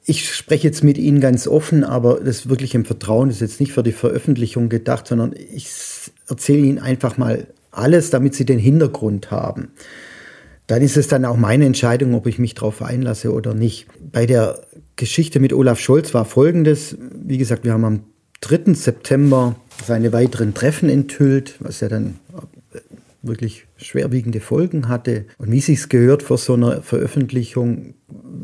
ich 0.08 0.34
spreche 0.34 0.66
jetzt 0.66 0.86
mit 0.86 0.98
Ihnen 0.98 1.20
ganz 1.20 1.48
offen, 1.48 1.84
aber 1.84 2.22
das 2.22 2.48
wirklich 2.48 2.74
im 2.74 2.86
Vertrauen 2.86 3.30
ist 3.30 3.42
jetzt 3.42 3.60
nicht 3.60 3.74
für 3.74 3.84
die 3.84 3.92
Veröffentlichung 3.92 4.70
gedacht, 4.70 5.06
sondern 5.06 5.36
ich 5.36 5.70
erzähle 6.30 6.66
Ihnen 6.66 6.80
einfach 6.80 7.18
mal 7.18 7.48
alles, 7.72 8.10
damit 8.10 8.34
Sie 8.34 8.46
den 8.46 8.58
Hintergrund 8.58 9.32
haben. 9.32 9.68
Dann 10.66 10.82
ist 10.82 10.96
es 10.96 11.10
dann 11.10 11.26
auch 11.26 11.36
meine 11.36 11.66
Entscheidung, 11.66 12.16
ob 12.16 12.26
ich 12.26 12.40
mich 12.40 12.56
darauf 12.56 12.82
einlasse 12.82 13.34
oder 13.34 13.54
nicht. 13.54 13.88
Bei 14.00 14.26
der 14.26 14.62
Geschichte 14.96 15.42
mit 15.42 15.52
Olaf 15.52 15.80
Scholz 15.80 16.14
war 16.14 16.24
folgendes. 16.24 16.98
Wie 17.14 17.38
gesagt, 17.38 17.66
wir 17.66 17.74
haben 17.74 17.86
am 17.86 18.00
3. 18.42 18.74
September 18.76 19.58
seine 19.86 20.14
weiteren 20.14 20.54
Treffen 20.54 20.90
enthüllt, 20.90 21.56
was 21.60 21.82
ja 21.82 21.90
dann 21.90 22.16
wirklich 23.22 23.66
schwerwiegende 23.76 24.40
Folgen 24.40 24.88
hatte. 24.88 25.26
Und 25.38 25.52
wie 25.52 25.60
sich's 25.60 25.90
gehört 25.90 26.24
vor 26.24 26.38
so 26.38 26.54
einer 26.54 26.82
Veröffentlichung, 26.82 27.96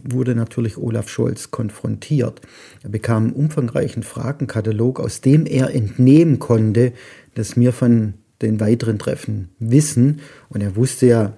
wurde 0.03 0.35
natürlich 0.35 0.77
Olaf 0.77 1.09
Scholz 1.09 1.51
konfrontiert. 1.51 2.41
Er 2.83 2.89
bekam 2.89 3.25
einen 3.25 3.33
umfangreichen 3.33 4.03
Fragenkatalog, 4.03 4.99
aus 4.99 5.21
dem 5.21 5.45
er 5.45 5.73
entnehmen 5.73 6.39
konnte, 6.39 6.93
dass 7.35 7.55
wir 7.55 7.73
von 7.73 8.15
den 8.41 8.59
weiteren 8.59 8.99
Treffen 8.99 9.49
wissen. 9.59 10.21
Und 10.49 10.61
er 10.61 10.75
wusste 10.75 11.05
ja 11.07 11.37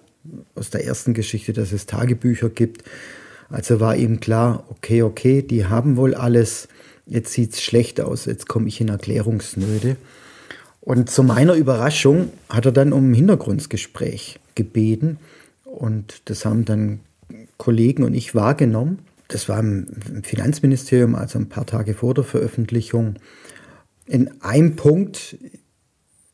aus 0.55 0.69
der 0.69 0.85
ersten 0.85 1.13
Geschichte, 1.13 1.53
dass 1.53 1.71
es 1.71 1.85
Tagebücher 1.85 2.49
gibt 2.49 2.83
Also 3.49 3.79
war 3.79 3.95
ihm 3.95 4.19
klar, 4.19 4.65
okay, 4.69 5.03
okay, 5.03 5.41
die 5.41 5.65
haben 5.65 5.97
wohl 5.97 6.15
alles, 6.15 6.67
jetzt 7.05 7.31
sieht 7.33 7.53
es 7.53 7.61
schlecht 7.61 8.01
aus, 8.01 8.25
jetzt 8.25 8.47
komme 8.47 8.67
ich 8.67 8.81
in 8.81 8.89
Erklärungsnöte. 8.89 9.97
Und 10.81 11.09
zu 11.09 11.23
meiner 11.23 11.55
Überraschung 11.55 12.31
hat 12.49 12.65
er 12.65 12.71
dann 12.71 12.93
um 12.93 13.11
ein 13.11 13.13
Hintergrundgespräch 13.13 14.39
gebeten. 14.55 15.17
Und 15.63 16.21
das 16.25 16.45
haben 16.45 16.65
dann 16.65 16.99
Kollegen 17.57 18.03
und 18.03 18.13
ich 18.13 18.35
wahrgenommen. 18.35 18.99
Das 19.27 19.49
war 19.49 19.59
im 19.59 19.87
Finanzministerium, 20.23 21.15
also 21.15 21.39
ein 21.39 21.49
paar 21.49 21.65
Tage 21.65 21.93
vor 21.93 22.13
der 22.13 22.23
Veröffentlichung. 22.23 23.15
In 24.05 24.41
einem 24.41 24.75
Punkt 24.75 25.37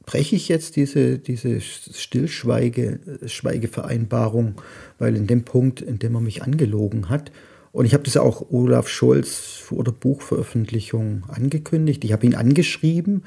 breche 0.05 0.35
ich 0.35 0.49
jetzt 0.49 0.75
diese, 0.75 1.19
diese 1.19 1.61
Stillschweigevereinbarung, 1.61 4.55
weil 4.99 5.15
in 5.15 5.27
dem 5.27 5.45
Punkt, 5.45 5.79
in 5.81 5.99
dem 5.99 6.15
er 6.15 6.21
mich 6.21 6.43
angelogen 6.43 7.07
hat, 7.09 7.31
und 7.71 7.85
ich 7.85 7.93
habe 7.93 8.03
das 8.03 8.17
auch 8.17 8.51
Olaf 8.51 8.89
Scholz 8.89 9.59
vor 9.63 9.83
der 9.83 9.93
Buchveröffentlichung 9.93 11.23
angekündigt. 11.29 12.03
Ich 12.03 12.11
habe 12.11 12.25
ihn 12.25 12.35
angeschrieben 12.35 13.23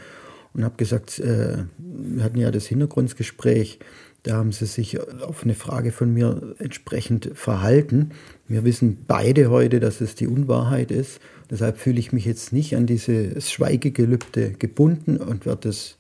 und 0.53 0.65
habe 0.65 0.77
gesagt, 0.77 1.19
äh, 1.19 1.65
wir 1.79 2.23
hatten 2.23 2.39
ja 2.39 2.51
das 2.51 2.67
Hintergrundgespräch, 2.67 3.79
da 4.25 4.37
haben 4.37 4.53
sie 4.53 4.67
sich 4.67 4.99
auf 5.23 5.45
eine 5.45 5.55
Frage 5.55 5.93
von 5.93 6.13
mir 6.13 6.55
entsprechend 6.59 7.31
verhalten. 7.35 8.13
Wir 8.49 8.65
wissen 8.65 9.05
beide 9.07 9.51
heute, 9.51 9.81
dass 9.81 10.01
es 10.01 10.15
die 10.15 10.27
Unwahrheit 10.27 10.91
ist. 10.91 11.21
Deshalb 11.51 11.77
fühle 11.77 12.01
ich 12.01 12.13
mich 12.13 12.25
jetzt 12.25 12.53
nicht 12.53 12.75
an 12.75 12.87
dieses 12.87 13.53
Schweigegelübde 13.53 14.53
gebunden 14.53 15.19
und 15.19 15.45
werde 15.45 15.69
es 15.69 15.99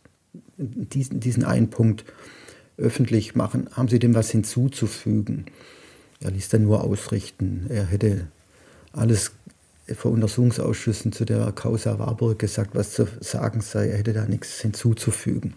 diesen, 0.56 1.20
diesen 1.20 1.44
einen 1.44 1.68
Punkt 1.68 2.06
öffentlich 2.78 3.34
machen. 3.34 3.68
Haben 3.72 3.88
Sie 3.88 3.98
dem 3.98 4.14
was 4.14 4.30
hinzuzufügen? 4.30 5.44
Er 6.20 6.30
ließ 6.30 6.48
dann 6.48 6.62
nur 6.62 6.82
ausrichten. 6.82 7.66
Er 7.68 7.84
hätte 7.84 8.28
alles 8.92 9.32
vor 9.94 10.12
Untersuchungsausschüssen 10.12 11.12
zu 11.12 11.26
der 11.26 11.52
Causa 11.52 11.98
Warburg 11.98 12.38
gesagt, 12.38 12.74
was 12.74 12.92
zu 12.92 13.06
sagen 13.20 13.60
sei. 13.60 13.88
Er 13.88 13.98
hätte 13.98 14.14
da 14.14 14.24
nichts 14.24 14.60
hinzuzufügen. 14.62 15.52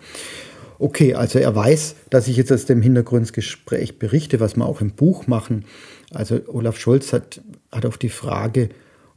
Okay, 0.79 1.15
also 1.15 1.39
er 1.39 1.55
weiß, 1.55 1.95
dass 2.09 2.27
ich 2.27 2.37
jetzt 2.37 2.51
aus 2.51 2.65
dem 2.65 2.81
Hintergrundgespräch 2.81 3.97
berichte, 3.97 4.39
was 4.39 4.55
wir 4.55 4.65
auch 4.65 4.81
im 4.81 4.91
Buch 4.91 5.27
machen. 5.27 5.65
Also 6.11 6.39
Olaf 6.47 6.77
Scholz 6.79 7.13
hat, 7.13 7.41
hat 7.71 7.85
auf 7.85 7.97
die 7.97 8.09
Frage, 8.09 8.69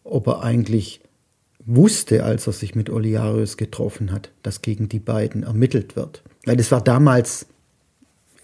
ob 0.04 0.26
er 0.26 0.42
eigentlich 0.42 1.00
wusste, 1.66 2.24
als 2.24 2.46
er 2.46 2.54
sich 2.54 2.74
mit 2.74 2.88
Oliarius 2.88 3.56
getroffen 3.56 4.12
hat, 4.12 4.30
dass 4.42 4.62
gegen 4.62 4.88
die 4.88 4.98
beiden 4.98 5.42
ermittelt 5.42 5.96
wird. 5.96 6.22
Weil 6.44 6.56
das 6.56 6.72
war 6.72 6.82
damals 6.82 7.46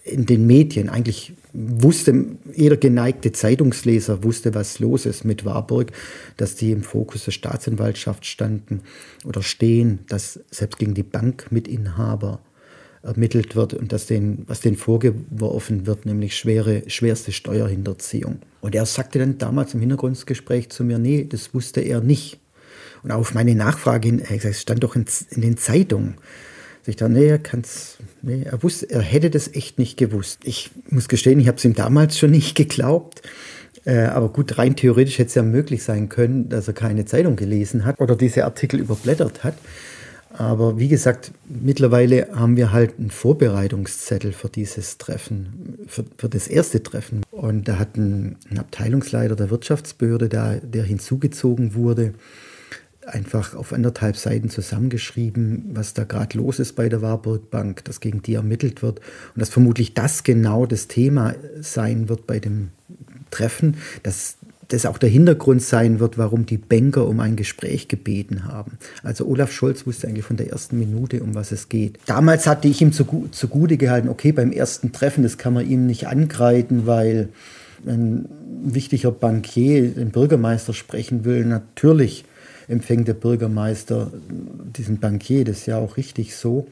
in 0.03 0.25
den 0.25 0.45
Medien. 0.47 0.89
Eigentlich 0.89 1.33
wusste 1.53 2.25
jeder 2.53 2.77
geneigte 2.77 3.31
Zeitungsleser 3.31 4.23
wusste, 4.23 4.53
was 4.53 4.79
los 4.79 5.05
ist 5.05 5.25
mit 5.25 5.43
Warburg, 5.43 5.91
dass 6.37 6.55
die 6.55 6.71
im 6.71 6.83
Fokus 6.83 7.25
der 7.25 7.31
Staatsanwaltschaft 7.31 8.25
standen 8.25 8.81
oder 9.25 9.41
stehen, 9.41 9.99
dass 10.07 10.39
selbst 10.51 10.77
gegen 10.77 10.93
die 10.93 11.03
Bankmitinhaber 11.03 12.39
ermittelt 13.07 13.55
wird 13.55 13.73
und 13.73 13.91
dass 13.91 14.05
den, 14.05 14.43
was 14.47 14.59
denen 14.59 14.75
vorgeworfen 14.75 15.87
wird, 15.87 16.05
nämlich 16.05 16.35
schwere, 16.35 16.83
schwerste 16.87 17.31
Steuerhinterziehung. 17.31 18.39
Und 18.61 18.75
er 18.75 18.85
sagte 18.85 19.19
dann 19.19 19.37
damals 19.37 19.73
im 19.73 19.79
Hintergrundgespräch 19.79 20.69
zu 20.69 20.83
mir, 20.83 20.99
nee, 20.99 21.25
das 21.27 21.53
wusste 21.53 21.81
er 21.81 22.01
nicht. 22.01 22.39
Und 23.03 23.11
auf 23.11 23.33
meine 23.33 23.55
Nachfrage 23.55 24.09
hin, 24.09 24.21
es 24.21 24.61
stand 24.61 24.83
doch 24.83 24.95
in, 24.95 25.05
in 25.31 25.41
den 25.41 25.57
Zeitungen. 25.57 26.15
Ich 26.85 26.95
dachte, 26.95 27.11
nee, 27.11 27.27
er 27.27 27.39
kann's, 27.39 27.97
nee, 28.21 28.43
er 28.43 28.63
wusste, 28.63 28.89
er 28.89 29.01
hätte 29.01 29.29
das 29.29 29.53
echt 29.53 29.77
nicht 29.77 29.97
gewusst. 29.97 30.39
Ich 30.43 30.71
muss 30.89 31.09
gestehen, 31.09 31.39
ich 31.39 31.47
habe 31.47 31.57
es 31.57 31.65
ihm 31.65 31.73
damals 31.73 32.17
schon 32.17 32.31
nicht 32.31 32.55
geglaubt. 32.55 33.21
Äh, 33.85 34.05
aber 34.05 34.29
gut, 34.29 34.57
rein 34.57 34.75
theoretisch 34.75 35.17
hätte 35.17 35.29
es 35.29 35.35
ja 35.35 35.43
möglich 35.43 35.83
sein 35.83 36.09
können, 36.09 36.49
dass 36.49 36.67
er 36.67 36.73
keine 36.73 37.05
Zeitung 37.05 37.35
gelesen 37.35 37.85
hat 37.85 37.99
oder 37.99 38.15
diese 38.15 38.45
Artikel 38.45 38.79
überblättert 38.79 39.43
hat. 39.43 39.55
Aber 40.37 40.77
wie 40.77 40.87
gesagt, 40.87 41.31
mittlerweile 41.49 42.27
haben 42.31 42.57
wir 42.57 42.71
halt 42.71 42.99
einen 42.99 43.09
Vorbereitungszettel 43.09 44.33
für 44.33 44.49
dieses 44.49 44.99
Treffen, 44.99 45.79
für, 45.87 46.05
für 46.15 46.29
das 46.29 46.47
erste 46.47 46.83
Treffen. 46.83 47.23
Und 47.31 47.67
da 47.67 47.79
hat 47.79 47.97
ein, 47.97 48.35
ein 48.51 48.59
Abteilungsleiter 48.59 49.35
der 49.35 49.49
Wirtschaftsbehörde, 49.49 50.29
da, 50.29 50.55
der 50.55 50.83
hinzugezogen 50.83 51.73
wurde, 51.73 52.13
einfach 53.07 53.55
auf 53.55 53.73
anderthalb 53.73 54.15
Seiten 54.15 54.49
zusammengeschrieben, 54.49 55.71
was 55.73 55.95
da 55.95 56.03
gerade 56.03 56.37
los 56.37 56.59
ist 56.59 56.73
bei 56.73 56.87
der 56.87 57.01
Warburg 57.01 57.49
Bank, 57.49 57.83
dass 57.85 57.99
gegen 57.99 58.21
die 58.21 58.35
ermittelt 58.35 58.83
wird 58.83 58.99
und 59.33 59.39
dass 59.39 59.49
vermutlich 59.49 59.95
das 59.95 60.23
genau 60.23 60.67
das 60.67 60.87
Thema 60.87 61.33
sein 61.61 62.09
wird 62.09 62.27
bei 62.27 62.39
dem 62.39 62.69
Treffen, 63.31 63.77
dass 64.03 64.36
das 64.69 64.85
auch 64.85 64.97
der 64.97 65.09
Hintergrund 65.09 65.61
sein 65.61 65.99
wird, 65.99 66.17
warum 66.17 66.45
die 66.45 66.57
Banker 66.57 67.07
um 67.07 67.19
ein 67.19 67.35
Gespräch 67.35 67.87
gebeten 67.87 68.45
haben. 68.45 68.77
Also 69.03 69.25
Olaf 69.25 69.51
Scholz 69.51 69.87
wusste 69.87 70.07
eigentlich 70.07 70.25
von 70.25 70.37
der 70.37 70.51
ersten 70.51 70.77
Minute, 70.77 71.23
um 71.23 71.35
was 71.35 71.51
es 71.51 71.69
geht. 71.69 71.99
Damals 72.05 72.47
hatte 72.47 72.67
ich 72.67 72.81
ihm 72.81 72.91
zugute 72.91 73.77
gehalten, 73.77 74.09
okay, 74.09 74.31
beim 74.31 74.51
ersten 74.51 74.91
Treffen, 74.91 75.23
das 75.23 75.37
kann 75.37 75.53
man 75.53 75.69
ihm 75.69 75.85
nicht 75.85 76.07
angreifen, 76.07 76.85
weil 76.85 77.29
ein 77.85 78.27
wichtiger 78.63 79.11
Bankier 79.11 79.89
den 79.89 80.09
Bürgermeister 80.09 80.73
sprechen 80.73 81.23
will. 81.23 81.45
Natürlich 81.45 82.25
empfängt 82.67 83.07
der 83.07 83.13
Bürgermeister 83.13 84.11
diesen 84.75 84.99
Bankier, 84.99 85.45
das 85.45 85.59
ist 85.59 85.65
ja 85.67 85.77
auch 85.77 85.95
richtig 85.95 86.35
so. 86.35 86.67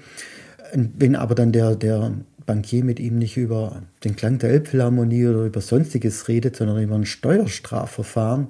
Wenn 0.73 1.15
aber 1.15 1.35
dann 1.35 1.51
der, 1.51 1.75
der 1.75 2.11
Bankier 2.45 2.83
mit 2.83 2.99
ihm 2.99 3.17
nicht 3.17 3.37
über 3.37 3.81
den 4.03 4.15
Klang 4.15 4.37
der 4.37 4.51
Elbphilharmonie 4.51 5.27
oder 5.27 5.45
über 5.45 5.61
Sonstiges 5.61 6.27
redet, 6.27 6.55
sondern 6.55 6.81
über 6.81 6.95
ein 6.95 7.05
Steuerstrafverfahren, 7.05 8.47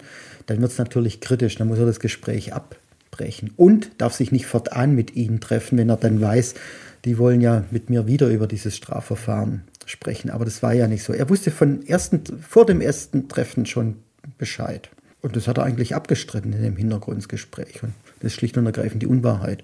dann 0.47 0.61
wird 0.61 0.71
es 0.71 0.77
natürlich 0.77 1.21
kritisch. 1.21 1.55
Dann 1.55 1.67
muss 1.67 1.79
er 1.79 1.85
das 1.85 1.99
Gespräch 1.99 2.53
abbrechen 2.53 3.51
und 3.55 3.91
darf 3.99 4.13
sich 4.13 4.31
nicht 4.31 4.45
fortan 4.45 4.95
mit 4.95 5.15
ihnen 5.15 5.39
treffen, 5.39 5.77
wenn 5.77 5.89
er 5.89 5.97
dann 5.97 6.19
weiß, 6.21 6.55
die 7.05 7.17
wollen 7.17 7.39
ja 7.39 7.63
mit 7.71 7.89
mir 7.89 8.07
wieder 8.07 8.27
über 8.29 8.47
dieses 8.47 8.75
Strafverfahren 8.75 9.63
sprechen. 9.85 10.29
Aber 10.29 10.45
das 10.45 10.63
war 10.63 10.73
ja 10.73 10.87
nicht 10.87 11.03
so. 11.03 11.13
Er 11.13 11.29
wusste 11.29 11.51
von 11.51 11.85
ersten, 11.85 12.21
vor 12.41 12.65
dem 12.65 12.81
ersten 12.81 13.27
Treffen 13.29 13.65
schon 13.65 13.97
Bescheid. 14.37 14.89
Und 15.21 15.35
das 15.35 15.47
hat 15.47 15.57
er 15.57 15.63
eigentlich 15.63 15.95
abgestritten 15.95 16.53
in 16.53 16.61
dem 16.61 16.77
Hintergrundgespräch. 16.77 17.83
Und 17.83 17.93
das 18.19 18.31
ist 18.31 18.33
schlicht 18.33 18.57
und 18.57 18.65
ergreifend 18.65 19.01
die 19.01 19.07
Unwahrheit. 19.07 19.63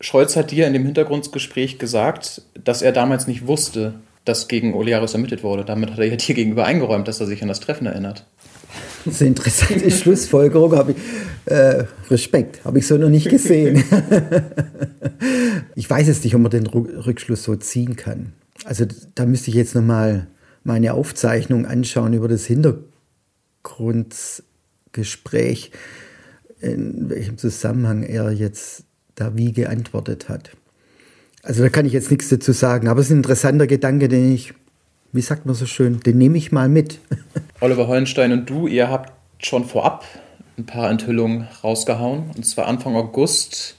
Scholz 0.00 0.36
hat 0.36 0.50
dir 0.50 0.66
in 0.66 0.72
dem 0.72 0.84
Hintergrundgespräch 0.84 1.78
gesagt, 1.78 2.42
dass 2.62 2.82
er 2.82 2.92
damals 2.92 3.26
nicht 3.26 3.46
wusste, 3.46 3.94
dass 4.24 4.48
gegen 4.48 4.74
Olearis 4.74 5.14
ermittelt 5.14 5.42
wurde. 5.42 5.64
Damit 5.64 5.90
hat 5.90 5.98
er 5.98 6.06
ja 6.06 6.16
dir 6.16 6.34
gegenüber 6.34 6.64
eingeräumt, 6.64 7.08
dass 7.08 7.20
er 7.20 7.26
sich 7.26 7.42
an 7.42 7.48
das 7.48 7.60
Treffen 7.60 7.86
erinnert. 7.86 8.26
Das 9.04 9.14
ist 9.14 9.22
eine 9.22 9.28
interessante 9.28 9.90
Schlussfolgerung. 9.90 10.76
Habe 10.76 10.92
ich, 10.92 10.96
äh, 11.46 11.84
Respekt, 12.10 12.64
habe 12.64 12.78
ich 12.78 12.86
so 12.86 12.98
noch 12.98 13.08
nicht 13.08 13.28
gesehen. 13.28 13.82
ich 15.74 15.88
weiß 15.88 16.08
jetzt 16.08 16.24
nicht, 16.24 16.34
ob 16.34 16.42
man 16.42 16.50
den 16.50 16.66
Rückschluss 16.66 17.44
so 17.44 17.54
ziehen 17.56 17.96
kann. 17.96 18.32
Also 18.64 18.84
da 19.14 19.26
müsste 19.26 19.50
ich 19.50 19.56
jetzt 19.56 19.74
nochmal 19.74 20.26
meine 20.64 20.94
Aufzeichnung 20.94 21.66
anschauen 21.66 22.12
über 22.12 22.26
das 22.26 22.46
Hintergrund 22.46 22.86
Hintergrundgespräch, 23.66 25.72
in 26.60 27.10
welchem 27.10 27.38
Zusammenhang 27.38 28.02
er 28.02 28.30
jetzt 28.30 28.84
da 29.16 29.36
wie 29.36 29.52
geantwortet 29.52 30.28
hat. 30.28 30.52
Also 31.42 31.62
da 31.62 31.68
kann 31.68 31.86
ich 31.86 31.92
jetzt 31.92 32.10
nichts 32.10 32.28
dazu 32.28 32.52
sagen, 32.52 32.88
aber 32.88 33.00
es 33.00 33.06
ist 33.06 33.12
ein 33.12 33.18
interessanter 33.18 33.66
Gedanke, 33.66 34.08
den 34.08 34.32
ich, 34.32 34.54
wie 35.12 35.20
sagt 35.20 35.46
man 35.46 35.54
so 35.54 35.66
schön, 35.66 36.00
den 36.00 36.18
nehme 36.18 36.38
ich 36.38 36.52
mal 36.52 36.68
mit. 36.68 37.00
Oliver 37.60 37.88
Hollenstein 37.88 38.32
und 38.32 38.48
du, 38.48 38.66
ihr 38.66 38.88
habt 38.88 39.12
schon 39.44 39.64
vorab 39.64 40.04
ein 40.58 40.66
paar 40.66 40.90
Enthüllungen 40.90 41.48
rausgehauen. 41.62 42.30
Und 42.36 42.44
zwar 42.44 42.66
Anfang 42.66 42.96
August, 42.96 43.76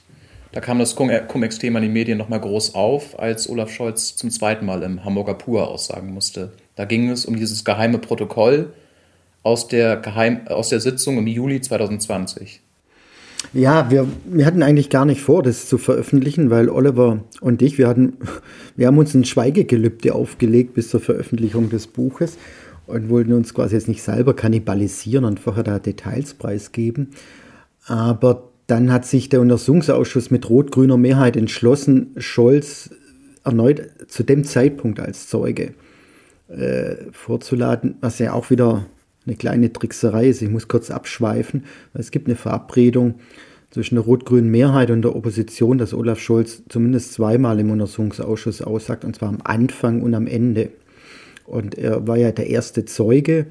da 0.52 0.60
kam 0.60 0.78
das 0.78 0.96
Cum-Ex-Thema 0.96 1.78
in 1.78 1.84
den 1.84 1.92
Medien 1.92 2.18
nochmal 2.18 2.40
groß 2.40 2.74
auf, 2.74 3.18
als 3.18 3.48
Olaf 3.48 3.70
Scholz 3.70 4.16
zum 4.16 4.30
zweiten 4.30 4.64
Mal 4.64 4.82
im 4.82 5.04
Hamburger 5.04 5.34
Pur 5.34 5.68
aussagen 5.68 6.12
musste. 6.12 6.52
Da 6.76 6.84
ging 6.84 7.10
es 7.10 7.26
um 7.26 7.36
dieses 7.36 7.64
geheime 7.64 7.98
Protokoll, 7.98 8.72
aus 9.42 9.68
der, 9.68 9.96
Geheim 9.96 10.46
aus 10.48 10.68
der 10.68 10.80
Sitzung 10.80 11.18
im 11.18 11.26
Juli 11.26 11.60
2020? 11.60 12.60
Ja, 13.52 13.90
wir, 13.90 14.06
wir 14.26 14.44
hatten 14.44 14.62
eigentlich 14.62 14.90
gar 14.90 15.04
nicht 15.04 15.22
vor, 15.22 15.42
das 15.42 15.68
zu 15.68 15.78
veröffentlichen, 15.78 16.50
weil 16.50 16.68
Oliver 16.68 17.24
und 17.40 17.62
ich, 17.62 17.78
wir, 17.78 17.88
hatten, 17.88 18.18
wir 18.76 18.86
haben 18.86 18.98
uns 18.98 19.14
ein 19.14 19.24
Schweigegelübde 19.24 20.14
aufgelegt 20.14 20.74
bis 20.74 20.90
zur 20.90 21.00
Veröffentlichung 21.00 21.70
des 21.70 21.86
Buches 21.86 22.36
und 22.86 23.08
wollten 23.08 23.32
uns 23.32 23.54
quasi 23.54 23.74
jetzt 23.74 23.88
nicht 23.88 24.02
selber 24.02 24.34
kannibalisieren 24.34 25.24
und 25.24 25.40
vorher 25.40 25.62
da 25.62 25.78
Details 25.78 26.34
preisgeben. 26.34 27.10
Aber 27.86 28.50
dann 28.66 28.92
hat 28.92 29.06
sich 29.06 29.30
der 29.30 29.40
Untersuchungsausschuss 29.40 30.30
mit 30.30 30.48
rot-grüner 30.50 30.98
Mehrheit 30.98 31.36
entschlossen, 31.36 32.14
Scholz 32.18 32.90
erneut 33.44 33.82
zu 34.08 34.24
dem 34.24 34.44
Zeitpunkt 34.44 35.00
als 35.00 35.26
Zeuge 35.28 35.72
äh, 36.48 36.96
vorzuladen, 37.12 37.96
was 38.00 38.18
ja 38.18 38.34
auch 38.34 38.50
wieder 38.50 38.84
eine 39.28 39.36
kleine 39.36 39.72
Trickserei 39.72 40.28
ist. 40.28 40.42
Ich 40.42 40.50
muss 40.50 40.68
kurz 40.68 40.90
abschweifen. 40.90 41.64
Es 41.94 42.10
gibt 42.10 42.26
eine 42.26 42.36
Verabredung 42.36 43.16
zwischen 43.70 43.96
der 43.96 44.04
rot-grünen 44.04 44.50
Mehrheit 44.50 44.90
und 44.90 45.02
der 45.02 45.14
Opposition, 45.14 45.78
dass 45.78 45.92
Olaf 45.92 46.18
Scholz 46.18 46.62
zumindest 46.68 47.12
zweimal 47.12 47.60
im 47.60 47.70
Untersuchungsausschuss 47.70 48.62
aussagt, 48.62 49.04
und 49.04 49.16
zwar 49.16 49.28
am 49.28 49.38
Anfang 49.44 50.02
und 50.02 50.14
am 50.14 50.26
Ende. 50.26 50.70
Und 51.44 51.76
er 51.76 52.06
war 52.06 52.16
ja 52.16 52.32
der 52.32 52.48
erste 52.48 52.84
Zeuge, 52.86 53.46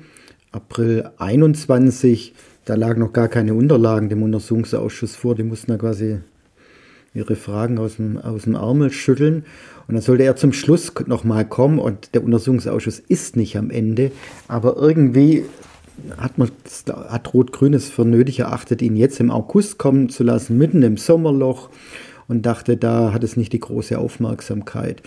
April 0.51 1.11
21. 1.17 2.33
Da 2.65 2.75
lagen 2.75 2.99
noch 2.99 3.13
gar 3.13 3.27
keine 3.27 3.53
Unterlagen 3.53 4.09
dem 4.09 4.23
Untersuchungsausschuss 4.23 5.15
vor. 5.15 5.35
Die 5.35 5.43
mussten 5.43 5.71
da 5.71 5.77
quasi 5.77 6.17
ihre 7.13 7.35
Fragen 7.35 7.77
aus 7.77 7.95
dem, 7.95 8.17
aus 8.17 8.43
dem 8.43 8.55
Ärmel 8.55 8.91
schütteln. 8.91 9.45
Und 9.87 9.95
dann 9.95 10.01
sollte 10.01 10.23
er 10.23 10.35
zum 10.35 10.53
Schluss 10.53 10.91
nochmal 11.05 11.45
kommen 11.45 11.79
und 11.79 12.13
der 12.13 12.23
Untersuchungsausschuss 12.23 12.99
ist 12.99 13.35
nicht 13.35 13.57
am 13.57 13.69
Ende. 13.69 14.11
Aber 14.47 14.75
irgendwie 14.77 15.45
hat 16.17 16.33
hat 17.09 17.33
Rot-Grün 17.33 17.73
es 17.73 17.89
für 17.89 18.05
nötig 18.05 18.39
erachtet, 18.39 18.81
ihn 18.81 18.95
jetzt 18.95 19.19
im 19.19 19.31
August 19.31 19.77
kommen 19.77 20.09
zu 20.09 20.23
lassen, 20.23 20.57
mitten 20.57 20.83
im 20.83 20.97
Sommerloch 20.97 21.69
und 22.27 22.45
dachte, 22.45 22.77
da 22.77 23.13
hat 23.13 23.23
es 23.23 23.37
nicht 23.37 23.53
die 23.53 23.59
große 23.59 23.97
Aufmerksamkeit. 23.97 25.01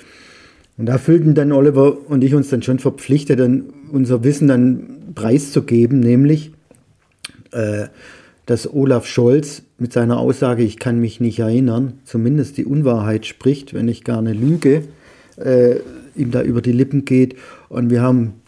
Und 0.79 0.87
da 0.87 0.99
fühlten 0.99 1.35
dann 1.35 1.53
Oliver 1.53 2.09
und 2.09 2.25
ich 2.25 2.35
uns 2.35 2.49
dann 2.49 2.63
schon 2.63 2.79
verpflichtet, 2.79 3.39
dann 3.39 3.65
unser 3.93 4.25
Wissen 4.25 4.49
dann 4.49 5.13
preiszugeben, 5.15 6.01
nämlich, 6.01 6.53
äh, 7.53 7.89
dass 8.47 8.73
Olaf 8.73 9.07
Scholz 9.07 9.63
mit 9.79 9.93
seiner 9.93 10.19
Aussage, 10.19 10.63
ich 10.63 10.79
kann 10.79 10.99
mich 10.99 11.21
nicht 11.21 11.39
erinnern, 11.39 11.95
zumindest 12.05 12.57
die 12.57 12.65
Unwahrheit 12.65 13.27
spricht, 13.27 13.75
wenn 13.75 13.89
ich 13.89 14.05
gar 14.05 14.19
eine 14.19 14.33
Lüge, 14.33 14.85
äh, 15.37 15.77
ihm 16.17 16.31
da 16.31 16.43
über 16.43 16.63
die 16.63 16.73
Lippen 16.73 17.05
geht. 17.05 17.37
Und 17.69 17.91
wir 17.91 18.01
haben 18.01 18.40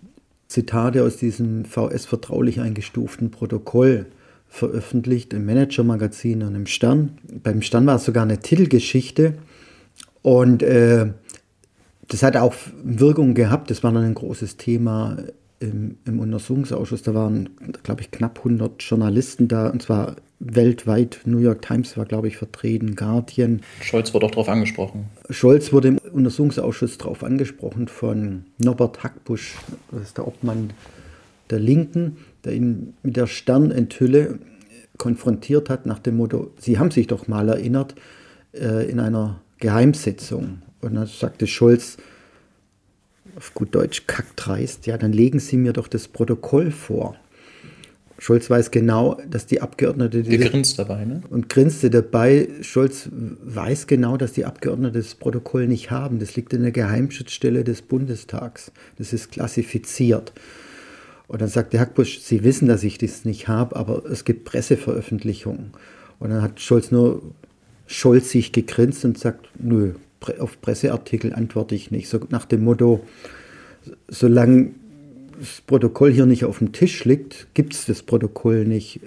Zitate 0.53 1.03
aus 1.03 1.17
diesem 1.17 1.65
VS 1.65 2.05
vertraulich 2.05 2.61
eingestuften 2.61 3.31
Protokoll 3.31 4.07
veröffentlicht 4.49 5.33
im 5.33 5.47
Manager-Magazin 5.47 6.43
und 6.43 6.55
im 6.55 6.67
Stern. 6.67 7.17
Beim 7.43 7.63
Stern 7.63 7.87
war 7.87 7.97
es 7.97 8.05
sogar 8.05 8.25
eine 8.25 8.39
Titelgeschichte 8.39 9.35
und 10.21 10.63
äh, 10.63 11.07
das 12.09 12.23
hat 12.23 12.37
auch 12.37 12.55
Wirkung 12.85 13.33
gehabt. 13.33 13.71
Das 13.71 13.83
war 13.83 13.93
dann 13.93 14.05
ein 14.05 14.15
großes 14.15 14.59
Thema 14.59 15.17
im, 15.59 15.97
im 16.05 16.21
Untersuchungsausschuss. 16.21 17.01
Da 17.01 17.15
waren, 17.15 17.49
glaube 17.83 18.03
ich, 18.03 18.11
knapp 18.11 18.39
100 18.39 18.83
Journalisten 18.83 19.49
da 19.49 19.71
und 19.71 19.81
zwar 19.81 20.17
weltweit. 20.45 21.21
New 21.25 21.39
York 21.39 21.63
Times 21.63 21.97
war, 21.97 22.05
glaube 22.05 22.29
ich, 22.29 22.37
vertreten, 22.37 22.97
Guardian. 22.97 23.61
Scholz 23.81 24.13
wurde 24.13 24.27
auch 24.27 24.33
darauf 24.33 24.49
angesprochen. 24.49 25.07
Scholz 25.31 25.73
wurde 25.73 25.89
im 25.89 25.99
Untersuchungsausschuss 25.99 26.99
darauf 26.99 27.23
angesprochen 27.23 27.89
von 27.89 28.45
Norbert 28.59 29.05
Hackbusch, 29.05 29.55
das 29.91 30.03
ist 30.03 30.19
der 30.19 30.27
Obmann 30.27 30.71
der 31.51 31.61
Linken, 31.61 32.17
der 32.45 32.55
ihn 32.55 32.95
mit 33.03 33.17
der 33.17 33.27
Sternenthülle 33.27 34.39
konfrontiert 34.99 35.71
hat 35.71 35.87
nach 35.87 35.99
dem 35.99 36.17
Motto, 36.17 36.53
Sie 36.59 36.79
haben 36.79 36.91
sich 36.91 37.07
doch 37.07 37.29
mal 37.29 37.49
erinnert, 37.49 37.95
äh, 38.53 38.89
in 38.91 39.01
einer 39.01 39.41
Geheimsitzung. 39.59 40.63
Und 40.81 40.95
dann 40.95 41.07
sagte 41.07 41.47
Scholz, 41.47 41.97
auf 43.37 43.55
gut 43.55 43.75
Deutsch 43.75 44.07
kackdreist, 44.07 44.87
ja, 44.87 44.99
dann 44.99 45.13
legen 45.13 45.39
Sie 45.39 45.57
mir 45.57 45.73
doch 45.73 45.89
das 45.89 46.09
Protokoll 46.09 46.71
vor. 46.71 47.17
Scholz 48.23 48.49
weiß 48.49 48.71
genau, 48.71 49.21
dass 49.29 49.47
die 49.47 49.61
Abgeordnete. 49.61 50.23
Der 50.23 50.39
grinst 50.39 50.79
dabei, 50.79 51.05
ne? 51.05 51.23
Und 51.29 51.49
grinste 51.49 51.91
dabei. 51.91 52.47
Scholz 52.61 53.09
weiß 53.11 53.89
genau, 53.89 54.17
dass 54.17 54.33
die 54.33 54.45
Abgeordnete 54.45 55.01
das 55.01 55.17
Protokoll 55.17 55.67
nicht 55.67 55.91
haben. 55.91 56.21
Das 56.21 56.37
liegt 56.37 56.53
in 56.53 56.63
der 56.63 56.71
Geheimschutzstelle 56.71 57.65
des 57.65 57.83
Bundestags. 57.83 58.71
Das 58.97 59.13
ist 59.13 59.33
klassifiziert. 59.33 60.33
Und 61.27 61.43
dann 61.43 61.49
sagte 61.49 61.81
Hackbusch, 61.81 62.21
Sie 62.21 62.45
wissen, 62.45 62.69
dass 62.69 62.85
ich 62.85 62.97
das 62.97 63.25
nicht 63.25 63.49
habe, 63.49 63.75
aber 63.75 64.05
es 64.07 64.25
gibt 64.25 64.45
Presseveröffentlichungen. 64.45 65.73
Und 66.21 66.31
dann 66.31 66.43
hat 66.43 66.61
Scholz 66.61 66.93
nur 66.93 67.23
scholzig 67.89 68.53
gegrinst 68.53 69.05
und 69.05 69.19
sagt, 69.19 69.49
nö, 69.59 69.95
auf 70.39 70.61
Presseartikel 70.61 71.35
antworte 71.35 71.75
ich 71.75 71.91
nicht. 71.91 72.09
So 72.09 72.21
nach 72.31 72.45
dem 72.45 72.63
Motto, 72.63 73.01
solange 74.07 74.71
das 75.43 75.61
Protokoll 75.67 76.13
hier 76.13 76.27
nicht 76.27 76.45
auf 76.45 76.59
dem 76.59 76.73
Tisch 76.73 77.05
liegt, 77.05 77.49
gibt 77.55 77.75
es 77.75 77.87
das 77.87 78.03
Protokoll 78.03 78.65
nicht. 78.65 79.01